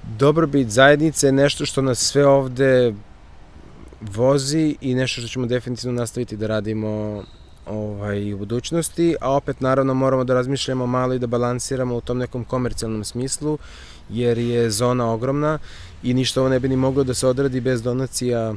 dobrobit 0.03 0.69
zajednice 0.69 1.27
je 1.27 1.31
nešto 1.31 1.65
što 1.65 1.81
nas 1.81 1.99
sve 1.99 2.27
ovde 2.27 2.93
vozi 4.01 4.77
i 4.81 4.95
nešto 4.95 5.21
što 5.21 5.27
ćemo 5.27 5.45
definitivno 5.45 5.99
nastaviti 5.99 6.37
da 6.37 6.47
radimo 6.47 7.23
ovaj, 7.65 8.33
u 8.33 8.37
budućnosti, 8.37 9.15
a 9.21 9.31
opet 9.31 9.61
naravno 9.61 9.93
moramo 9.93 10.23
da 10.23 10.33
razmišljamo 10.33 10.85
malo 10.85 11.13
i 11.13 11.19
da 11.19 11.27
balansiramo 11.27 11.95
u 11.95 12.01
tom 12.01 12.17
nekom 12.17 12.43
komercijalnom 12.43 13.03
smislu, 13.03 13.57
jer 14.09 14.37
je 14.37 14.69
zona 14.69 15.11
ogromna 15.11 15.59
i 16.03 16.13
ništa 16.13 16.41
ovo 16.41 16.49
ne 16.49 16.59
bi 16.59 16.69
ni 16.69 16.75
moglo 16.75 17.03
da 17.03 17.13
se 17.13 17.27
odradi 17.27 17.61
bez 17.61 17.81
donacija 17.81 18.53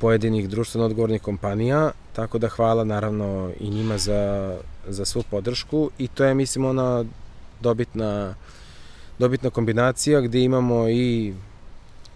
pojedinih 0.00 0.48
društveno 0.48 0.86
odgovornih 0.86 1.22
kompanija, 1.22 1.90
tako 2.12 2.38
da 2.38 2.48
hvala 2.48 2.84
naravno 2.84 3.50
i 3.60 3.70
njima 3.70 3.98
za, 3.98 4.54
za 4.88 5.04
svu 5.04 5.22
podršku 5.30 5.90
i 5.98 6.08
to 6.08 6.24
je 6.24 6.34
mislim 6.34 6.64
ona 6.64 7.04
dobitna, 7.60 8.34
dobitna 9.20 9.50
kombinacija 9.50 10.20
gde 10.20 10.42
imamo 10.42 10.88
i 10.88 11.34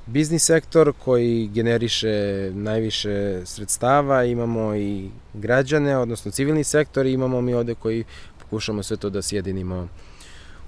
biznis 0.07 0.45
sektor 0.45 0.93
koji 1.05 1.51
generiše 1.55 2.51
najviše 2.55 3.41
sredstava, 3.45 4.25
imamo 4.25 4.77
i 4.77 5.11
građane, 5.35 5.99
odnosno 5.99 6.31
civilni 6.31 6.65
sektor 6.65 7.07
i 7.07 7.13
imamo 7.13 7.41
mi 7.41 7.55
ovde 7.55 7.75
koji 7.75 8.05
pokušamo 8.41 8.83
sve 8.83 8.97
to 8.97 9.11
da 9.11 9.23
sjedinimo 9.23 9.89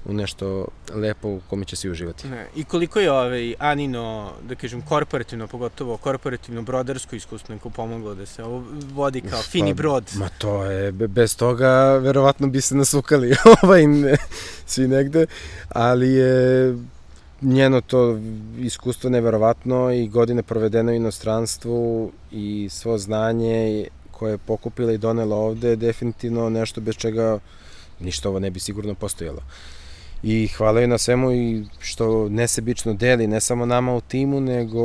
u 0.09 0.13
nešto 0.13 0.67
lepo 0.95 1.29
u 1.29 1.41
kome 1.51 1.65
će 1.65 1.77
svi 1.77 1.91
uživati. 1.91 2.29
Ne. 2.29 2.47
I 2.57 2.65
koliko 2.65 3.01
je 3.01 3.13
ovaj 3.13 3.55
Anino, 3.59 4.33
da 4.49 4.55
kažem, 4.55 4.83
korporativno, 4.83 5.47
pogotovo 5.47 5.97
korporativno 5.97 6.63
brodarsko 6.63 7.17
iskustvo 7.17 7.55
neko 7.55 7.71
pomoglo 7.71 8.15
da 8.15 8.27
se 8.27 8.45
ovo 8.45 8.65
vodi 8.93 9.21
kao 9.21 9.43
fini 9.43 9.75
pa, 9.75 9.77
brod? 9.77 10.11
Ma 10.15 10.29
to 10.39 10.65
je, 10.65 10.93
bez 10.93 11.37
toga 11.37 11.97
verovatno 11.97 12.47
bi 12.47 12.61
se 12.61 12.75
nasukali 12.75 13.35
ovaj, 13.63 13.87
ne, 13.87 14.17
svi 14.67 14.89
negde, 14.89 15.27
ali 15.69 16.13
je 16.13 16.77
njeno 17.43 17.81
to 17.81 18.19
iskustvo 18.59 19.11
neverovatno 19.11 19.93
i 19.93 20.09
godine 20.09 20.43
provedeno 20.43 20.93
u 20.93 20.95
inostranstvu 20.95 22.13
i 22.33 22.69
svo 22.71 22.99
znanje 22.99 23.87
koje 24.11 24.33
je 24.33 24.39
pokupila 24.39 24.93
i 24.93 24.99
donela 24.99 25.37
ovde 25.37 25.69
je 25.69 25.77
definitivno 25.77 26.51
nešto 26.51 26.81
bez 26.81 26.97
čega 26.97 27.39
ništa 28.01 28.29
ovo 28.29 28.39
ne 28.39 28.51
bi 28.51 28.61
sigurno 28.61 28.95
postojalo. 28.95 29.43
I 30.29 30.49
hvala 30.49 30.81
joj 30.81 30.89
na 30.89 30.99
svemu 30.99 31.33
i 31.33 31.65
što 31.79 32.29
nesebično 32.29 32.95
deli, 32.95 33.27
ne 33.27 33.41
samo 33.41 33.67
nama 33.67 33.95
u 33.95 34.01
timu, 34.01 34.41
nego 34.41 34.83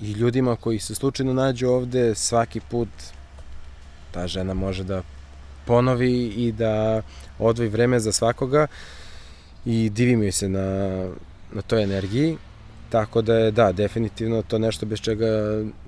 i 0.00 0.12
ljudima 0.12 0.56
koji 0.56 0.78
se 0.78 0.94
slučajno 0.94 1.32
nađu 1.32 1.68
ovde 1.68 2.14
svaki 2.14 2.60
put 2.60 2.88
ta 4.10 4.26
žena 4.26 4.54
može 4.54 4.84
da 4.84 5.02
ponovi 5.66 6.26
i 6.26 6.52
da 6.52 7.02
odvoji 7.38 7.68
vreme 7.68 8.00
za 8.00 8.12
svakoga 8.12 8.66
i 9.64 9.90
divim 9.90 10.22
joj 10.22 10.32
se 10.32 10.48
na 10.48 10.68
na 11.52 11.62
toj 11.62 11.82
energiji. 11.82 12.36
Tako 12.90 13.22
da 13.22 13.34
je, 13.34 13.50
da, 13.50 13.72
definitivno 13.72 14.42
to 14.42 14.58
nešto 14.58 14.86
bez 14.86 15.00
čega 15.00 15.26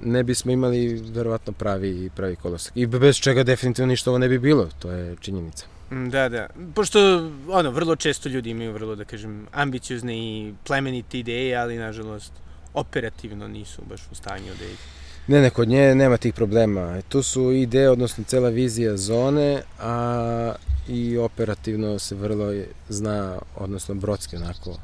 ne 0.02 0.22
bismo 0.22 0.52
imali 0.52 1.02
verovatno 1.14 1.52
pravi, 1.52 2.10
pravi 2.16 2.36
kolosak. 2.36 2.72
I 2.74 2.86
bez 2.86 3.16
čega 3.16 3.42
definitivno 3.42 3.86
ništa 3.86 4.10
ovo 4.10 4.18
ne 4.18 4.28
bi 4.28 4.38
bilo, 4.38 4.68
to 4.78 4.90
je 4.90 5.16
činjenica. 5.20 5.75
Mm, 5.90 6.08
da, 6.08 6.28
da. 6.28 6.46
Pošto, 6.74 7.30
ono, 7.48 7.70
vrlo 7.70 7.96
često 7.96 8.28
ljudi 8.28 8.50
imaju 8.50 8.72
vrlo, 8.72 8.94
da 8.94 9.04
kažem, 9.04 9.46
ambiciozne 9.52 10.18
i 10.18 10.54
plemenite 10.66 11.18
ideje, 11.18 11.56
ali, 11.56 11.78
nažalost, 11.78 12.32
operativno 12.74 13.48
nisu 13.48 13.82
baš 13.88 14.00
u 14.12 14.14
stanju 14.14 14.52
da 14.58 14.64
ih... 14.64 14.78
Ne, 15.26 15.40
ne, 15.40 15.50
kod 15.50 15.68
nje 15.68 15.94
nema 15.94 16.16
tih 16.16 16.34
problema. 16.34 17.02
Tu 17.08 17.22
su 17.22 17.52
ideje, 17.52 17.90
odnosno 17.90 18.24
cela 18.24 18.48
vizija 18.48 18.96
zone, 18.96 19.62
a 19.80 20.54
i 20.88 21.18
operativno 21.18 21.98
se 21.98 22.14
vrlo 22.14 22.52
zna, 22.88 23.38
odnosno 23.56 23.94
brodski 23.94 24.36
onako 24.36 24.76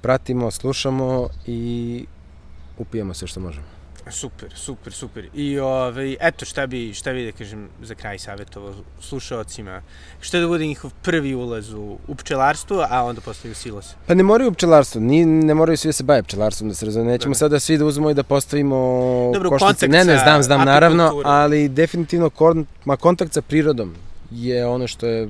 pratimo, 0.00 0.50
slušamo 0.50 1.28
i 1.46 2.04
upijemo 2.78 3.14
sve 3.14 3.28
što 3.28 3.40
možemo. 3.40 3.81
Super, 4.10 4.52
super, 4.54 4.92
super. 4.92 5.28
I 5.34 5.58
ovaj, 5.58 6.16
eto 6.20 6.44
šta 6.44 6.66
bi, 6.66 6.94
šta 6.94 7.12
bi 7.12 7.24
da 7.24 7.32
kažem 7.32 7.68
za 7.82 7.94
kraj 7.94 8.18
savjetovo 8.18 8.74
slušalcima. 9.00 9.82
Šta 10.20 10.40
da 10.40 10.46
bude 10.46 10.66
njihov 10.66 10.90
prvi 11.02 11.34
ulaz 11.34 11.72
u, 11.72 11.98
u 12.08 12.14
pčelarstvo, 12.14 12.86
a 12.90 13.04
onda 13.04 13.20
posle 13.20 13.50
u 13.50 13.54
silos? 13.54 13.94
Pa 14.06 14.14
ne 14.14 14.22
moraju 14.22 14.50
u 14.50 14.54
pčelarstvo, 14.54 15.00
ni, 15.00 15.24
ne 15.24 15.54
moraju 15.54 15.76
svi 15.76 15.88
da 15.88 15.92
se 15.92 16.04
bave 16.04 16.22
pčelarstvom, 16.22 16.68
da 16.68 16.74
se 16.74 16.86
razume. 16.86 17.04
Nećemo 17.04 17.34
sada 17.34 17.60
svi 17.60 17.78
da 17.78 17.84
uzmemo 17.84 18.10
i 18.10 18.14
da 18.14 18.22
postavimo 18.22 18.76
Dobro, 19.34 19.50
košnice. 19.50 19.88
Ne, 19.88 20.04
ne, 20.04 20.18
znam, 20.18 20.42
znam, 20.42 20.64
naravno, 20.66 21.22
ali 21.24 21.68
definitivno 21.68 22.30
kon, 22.30 22.66
ma, 22.84 22.96
kontakt 22.96 23.32
sa 23.32 23.42
prirodom 23.42 23.94
je 24.30 24.66
ono 24.66 24.86
što 24.86 25.06
je 25.06 25.28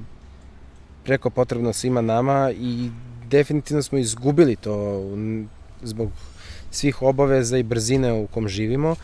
preko 1.04 1.30
potrebno 1.30 1.72
svima 1.72 2.00
nama 2.00 2.50
i 2.50 2.90
definitivno 3.28 3.82
smo 3.82 3.98
izgubili 3.98 4.56
to 4.56 5.02
zbog 5.82 6.10
svih 6.72 7.02
obaveza 7.02 7.58
i 7.58 7.62
brzine 7.62 8.12
u 8.12 8.26
kom 8.26 8.48
živimo, 8.48 8.96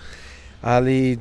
ali 0.63 1.19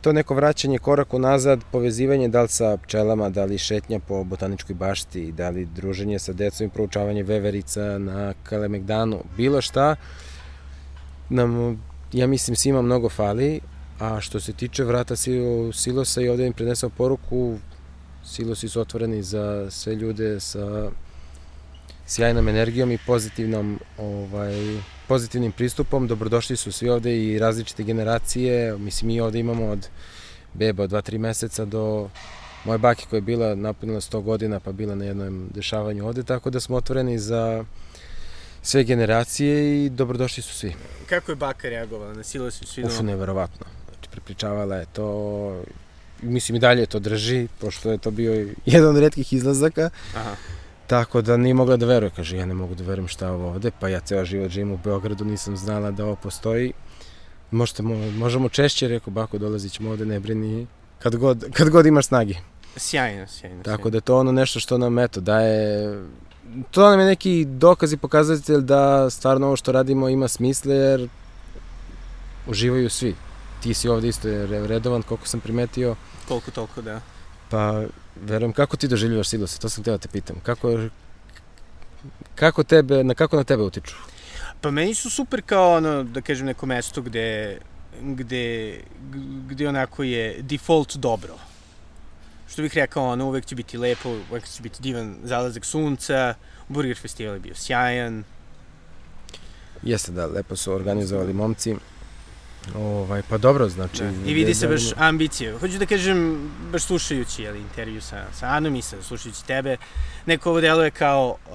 to 0.00 0.12
neko 0.12 0.34
vraćanje 0.34 0.78
korak 0.78 1.14
unazad, 1.14 1.60
povezivanje 1.72 2.28
da 2.28 2.42
li 2.42 2.48
sa 2.48 2.76
pčelama, 2.76 3.28
da 3.28 3.44
li 3.44 3.58
šetnja 3.58 3.98
po 3.98 4.24
botaničkoj 4.24 4.74
bašti, 4.74 5.32
da 5.32 5.48
li 5.48 5.64
druženje 5.64 6.18
sa 6.18 6.32
decom 6.32 6.66
i 6.66 6.70
proučavanje 6.70 7.22
veverica 7.22 7.98
na 7.98 8.34
Kalemegdanu, 8.42 9.22
bilo 9.36 9.60
šta, 9.60 9.96
nam, 11.28 11.82
ja 12.12 12.26
mislim, 12.26 12.56
svima 12.56 12.82
mnogo 12.82 13.08
fali, 13.08 13.60
a 14.00 14.20
što 14.20 14.40
se 14.40 14.52
tiče 14.52 14.84
vrata 14.84 15.16
silosa 15.72 16.20
i 16.20 16.28
ovde 16.28 16.46
im 16.46 16.52
prenesao 16.52 16.90
poruku, 16.90 17.56
silosi 18.24 18.68
su 18.68 18.80
otvoreni 18.80 19.22
za 19.22 19.70
sve 19.70 19.94
ljude 19.94 20.40
sa 20.40 20.90
sjajnom 22.06 22.48
energijom 22.48 22.92
i 22.92 22.98
pozitivnom 22.98 23.80
ovaj, 23.98 24.78
pozitivnim 25.08 25.52
pristupom. 25.52 26.06
Dobrodošli 26.06 26.56
su 26.56 26.72
svi 26.72 26.88
ovde 26.88 27.24
i 27.24 27.38
različite 27.38 27.82
generacije. 27.82 28.78
Mislim, 28.78 29.08
mi 29.08 29.20
ovde 29.20 29.38
imamo 29.38 29.66
od 29.66 29.88
beba 30.54 30.82
od 30.82 30.90
2-3 30.90 31.18
meseca 31.18 31.64
do 31.64 32.08
moje 32.64 32.78
bake 32.78 33.06
koja 33.10 33.18
je 33.18 33.22
bila 33.22 33.54
napunila 33.54 34.00
100 34.00 34.22
godina 34.22 34.60
pa 34.60 34.72
bila 34.72 34.94
na 34.94 35.04
jednom 35.04 35.48
dešavanju 35.54 36.06
ovde, 36.06 36.22
tako 36.22 36.50
da 36.50 36.60
smo 36.60 36.76
otvoreni 36.76 37.18
za 37.18 37.64
sve 38.62 38.84
generacije 38.84 39.84
i 39.84 39.90
dobrodošli 39.90 40.42
su 40.42 40.54
svi. 40.54 40.74
Kako 41.08 41.32
je 41.32 41.36
baka 41.36 41.68
reagovala? 41.68 42.14
Nasilo 42.14 42.50
su 42.50 42.66
svi? 42.66 42.84
Uf, 42.84 43.00
neverovatno. 43.00 43.66
Znači, 43.88 44.08
prepričavala 44.10 44.76
je 44.76 44.86
to, 44.92 45.62
mislim 46.22 46.56
i 46.56 46.58
dalje 46.58 46.86
to 46.86 46.98
drži, 46.98 47.48
pošto 47.60 47.90
je 47.90 47.98
to 47.98 48.10
bio 48.10 48.48
jedan 48.66 48.96
od 48.96 48.98
redkih 48.98 49.32
izlazaka. 49.32 49.90
Aha 50.14 50.36
Tako 50.86 51.22
da 51.22 51.36
nije 51.36 51.54
mogla 51.54 51.76
da 51.76 51.86
veruje, 51.86 52.10
kaže 52.16 52.36
ja 52.36 52.46
ne 52.46 52.54
mogu 52.54 52.74
da 52.74 52.84
verujem 52.84 53.08
šta 53.08 53.26
je 53.26 53.32
ovo 53.32 53.48
ovde, 53.48 53.70
pa 53.80 53.88
ja 53.88 54.00
ceo 54.00 54.24
život 54.24 54.50
živim 54.50 54.72
u 54.72 54.78
Beogradu, 54.84 55.24
nisam 55.24 55.56
znala 55.56 55.90
da 55.90 56.04
ovo 56.04 56.16
postoji. 56.16 56.72
Možete, 57.50 57.82
možemo 57.82 58.48
češće, 58.48 58.88
rekao 58.88 59.10
bako, 59.10 59.38
dolazit 59.38 59.72
ćemo 59.72 59.90
ovde, 59.90 60.06
ne 60.06 60.20
brini, 60.20 60.66
kad 60.98 61.16
god, 61.16 61.44
kad 61.52 61.70
god 61.70 61.86
imaš 61.86 62.06
snagi. 62.06 62.38
Sjajno, 62.76 63.26
sjajno. 63.26 63.62
Tako 63.62 63.82
sjajno. 63.82 63.90
da 63.90 64.00
to 64.00 64.18
ono 64.18 64.32
nešto 64.32 64.60
što 64.60 64.78
nam, 64.78 64.98
eto, 64.98 65.20
daje, 65.20 66.02
to 66.70 66.90
nam 66.90 67.00
je 67.00 67.06
neki 67.06 67.44
dokaz 67.44 67.92
i 67.92 67.96
pokazatelj 67.96 68.60
da 68.60 69.10
stvarno 69.10 69.46
ovo 69.46 69.56
što 69.56 69.72
radimo 69.72 70.08
ima 70.08 70.28
smisle, 70.28 70.74
jer 70.74 71.08
uživaju 72.46 72.90
svi. 72.90 73.14
Ti 73.62 73.74
si 73.74 73.88
ovde 73.88 74.08
isto 74.08 74.28
redovan, 74.46 75.02
koliko 75.02 75.26
sam 75.26 75.40
primetio. 75.40 75.96
Koliko 76.28 76.50
toliko, 76.50 76.82
da. 76.82 77.00
Pa, 77.50 77.84
verujem, 78.16 78.52
kako 78.52 78.76
ti 78.76 78.88
doživljavaš 78.88 79.28
silose? 79.28 79.58
To 79.60 79.68
sam 79.68 79.84
teo 79.84 79.94
da 79.94 79.98
te 79.98 80.08
pitam. 80.08 80.36
Kako, 80.42 80.78
kako 82.34 82.62
tebe, 82.62 83.04
na 83.04 83.14
kako 83.14 83.36
na 83.36 83.44
tebe 83.44 83.62
utiču? 83.62 83.94
Pa 84.60 84.70
meni 84.70 84.94
su 84.94 85.10
super 85.10 85.42
kao 85.42 85.76
ono, 85.76 86.02
da 86.02 86.20
kažem, 86.20 86.46
neko 86.46 86.66
mesto 86.66 87.02
gde, 87.02 87.58
gde, 88.00 88.80
gde 89.48 89.68
onako 89.68 90.02
je 90.02 90.42
default 90.42 90.96
dobro. 90.96 91.34
Što 92.48 92.62
bih 92.62 92.74
rekao, 92.74 93.08
ono, 93.08 93.26
uvek 93.26 93.46
će 93.46 93.54
biti 93.54 93.78
lepo, 93.78 94.16
uvek 94.30 94.44
će 94.48 94.62
biti 94.62 94.82
divan 94.82 95.16
zalazak 95.24 95.64
sunca, 95.64 96.34
Burger 96.68 96.96
festival 96.96 97.34
je 97.34 97.40
bio 97.40 97.54
sjajan. 97.54 98.24
Jeste 99.82 100.12
da, 100.12 100.26
lepo 100.26 100.56
su 100.56 100.72
organizovali 100.72 101.32
momci. 101.32 101.76
Ovaj, 102.74 103.22
pa 103.28 103.38
dobro, 103.38 103.68
znači... 103.68 104.02
Da. 104.02 104.30
I 104.30 104.34
vidi 104.34 104.54
se 104.54 104.68
baš 104.68 104.82
ambicije. 104.96 105.58
Hoću 105.58 105.78
da 105.78 105.86
kažem, 105.86 106.50
baš 106.72 106.82
slušajući 106.82 107.42
jeli, 107.42 107.60
intervju 107.60 108.00
sa, 108.00 108.24
sa 108.32 108.46
Anom 108.46 108.76
i 108.76 108.82
sa, 108.82 109.02
slušajući 109.02 109.46
tebe, 109.46 109.76
neko 110.26 110.50
ovo 110.50 110.60
deluje 110.60 110.90
kao 110.90 111.36
uh, 111.46 111.54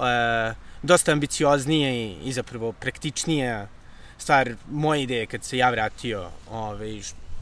dosta 0.82 1.12
ambicioznije 1.12 2.06
i, 2.06 2.16
i 2.24 2.32
zapravo 2.32 2.72
praktičnije 2.72 3.68
stvar 4.18 4.54
moje 4.70 5.02
ideje 5.02 5.26
kad 5.26 5.44
se 5.44 5.58
ja 5.58 5.70
vratio 5.70 6.28
ovaj, 6.50 7.00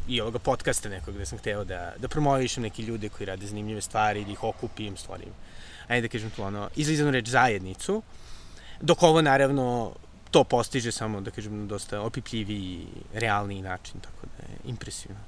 i 0.08 0.20
ovoga 0.20 0.38
podcasta 0.38 0.88
nekog 0.88 1.14
gde 1.14 1.26
sam 1.26 1.38
hteo 1.38 1.64
da, 1.64 1.92
da 1.98 2.08
promovišem 2.08 2.62
neke 2.62 2.82
ljude 2.82 3.08
koji 3.08 3.26
rade 3.26 3.46
zanimljive 3.46 3.80
stvari, 3.80 4.24
da 4.24 4.32
ih 4.32 4.44
okupim, 4.44 4.96
stvorim, 4.96 5.28
ajde 5.88 6.08
da 6.08 6.12
kažem 6.12 6.30
to 6.30 6.44
ono, 6.44 6.68
izlizanu 6.76 7.10
reč 7.10 7.28
zajednicu, 7.28 8.02
dok 8.80 9.02
ovo 9.02 9.22
naravno 9.22 9.92
to 10.30 10.44
postiže 10.44 10.92
samo, 10.92 11.20
da 11.20 11.30
kažem, 11.30 11.60
na 11.60 11.66
dosta 11.66 12.00
opipljivi 12.00 12.54
i 12.54 12.86
realni 13.14 13.62
način, 13.62 14.00
tako 14.00 14.26
da 14.36 14.52
je 14.52 14.58
impresivno. 14.64 15.18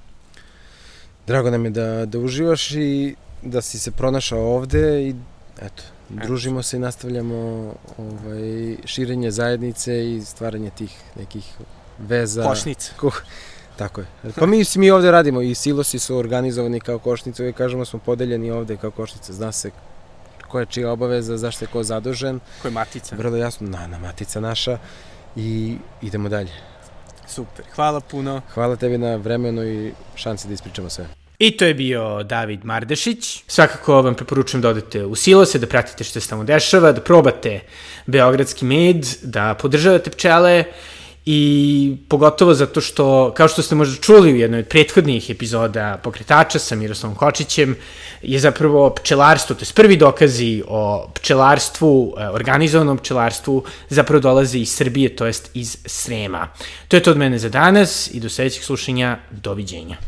Drago 1.27 1.51
nam 1.51 1.65
je 1.65 1.71
da, 1.71 2.07
da 2.07 2.19
uživaš 2.19 2.71
i 2.71 3.15
da 3.43 3.63
si 3.63 3.79
se 3.79 3.91
pronašao 3.91 4.55
ovde 4.55 5.09
i 5.09 5.15
eto, 5.63 5.83
družimo 6.09 6.63
se 6.63 6.77
i 6.77 6.81
nastavljamo 6.81 7.75
ovaj, 7.99 8.77
širenje 8.85 9.31
zajednice 9.31 10.15
i 10.15 10.21
stvaranje 10.25 10.71
tih 10.71 10.97
nekih 11.17 11.55
veza. 11.99 12.45
Košnica. 12.45 12.93
Kuh, 13.01 13.23
tako 13.77 14.01
je. 14.01 14.07
Pa 14.37 14.47
mi, 14.47 14.65
mi 14.77 14.91
ovde 14.91 15.11
radimo 15.11 15.43
i 15.43 15.55
silosi 15.55 15.99
su 15.99 16.17
organizovani 16.17 16.81
kao 16.81 16.99
košnice, 16.99 17.43
uvijek 17.43 17.57
kažemo 17.57 17.85
smo 17.85 17.99
podeljeni 17.99 18.51
ovde 18.51 18.77
kao 18.77 18.91
košnice, 18.91 19.33
zna 19.33 19.53
se 19.53 19.71
koja 20.51 20.63
je 20.63 20.67
čija 20.67 20.91
obaveza, 20.93 21.37
zašto 21.37 21.65
je 21.65 21.69
ko 21.73 21.83
zadužen. 21.83 22.41
Ko 22.63 22.69
je 22.69 22.73
matica. 22.73 23.17
Vrlo 23.17 23.37
jasno, 23.37 23.69
na, 23.69 23.87
na 23.87 23.99
matica 23.99 24.41
naša 24.41 24.79
i 25.37 25.77
idemo 26.03 26.29
dalje. 26.29 26.53
Super, 27.27 27.65
hvala 27.75 28.01
puno. 28.01 28.41
Hvala 28.55 28.77
tebi 28.77 28.99
na 28.99 29.17
vremenu 29.17 29.65
i 29.65 29.93
šansi 30.15 30.49
da 30.49 30.55
ispričamo 30.55 30.91
sve. 30.91 31.07
I 31.39 31.57
to 31.57 31.65
je 31.65 31.75
bio 31.75 32.23
David 32.23 32.65
Mardešić. 32.65 33.45
Svakako 33.47 34.03
vam 34.03 34.15
preporučujem 34.15 34.63
da 34.63 34.69
odete 34.69 35.05
u 35.05 35.15
Silose, 35.15 35.59
da 35.59 35.67
pratite 35.67 36.05
što 36.05 36.21
se 36.21 36.29
tamo 36.29 36.45
dešava, 36.45 36.93
da 36.93 37.01
probate 37.01 37.61
beogradski 38.07 38.65
med, 38.65 39.07
da 39.23 39.55
podržavate 39.55 40.11
pčele 40.11 40.65
i 41.33 41.97
pogotovo 42.09 42.55
zato 42.55 42.81
što, 42.81 43.33
kao 43.37 43.49
što 43.49 43.63
ste 43.63 43.75
možda 43.75 44.03
čuli 44.03 44.33
u 44.33 44.37
jednoj 44.37 44.61
od 44.61 44.67
prethodnih 44.67 45.31
epizoda 45.31 46.01
Pokretača 46.03 46.59
sa 46.59 46.77
Miroslavom 46.77 47.17
Kočićem, 47.17 47.77
je 48.23 48.39
zapravo 48.39 48.91
pčelarstvo, 48.91 49.57
to 49.57 49.63
je 49.63 49.75
prvi 49.75 49.97
dokazi 49.97 50.63
o 50.69 51.11
pčelarstvu, 51.15 52.15
e, 52.19 52.29
organizovanom 52.29 52.99
pčelarstvu, 52.99 53.63
zapravo 53.89 54.21
dolaze 54.21 54.59
iz 54.59 54.75
Srbije, 54.75 55.17
to 55.17 55.27
jest 55.27 55.51
iz 55.55 55.77
Srema. 55.87 56.49
To 56.89 56.97
je 56.97 57.03
to 57.03 57.11
od 57.11 57.17
mene 57.17 57.39
za 57.39 57.49
danas 57.49 58.11
i 58.15 58.21
do 58.21 58.29
sledećeg 58.29 58.63
slušanja, 58.63 59.19
doviđenja. 59.31 59.97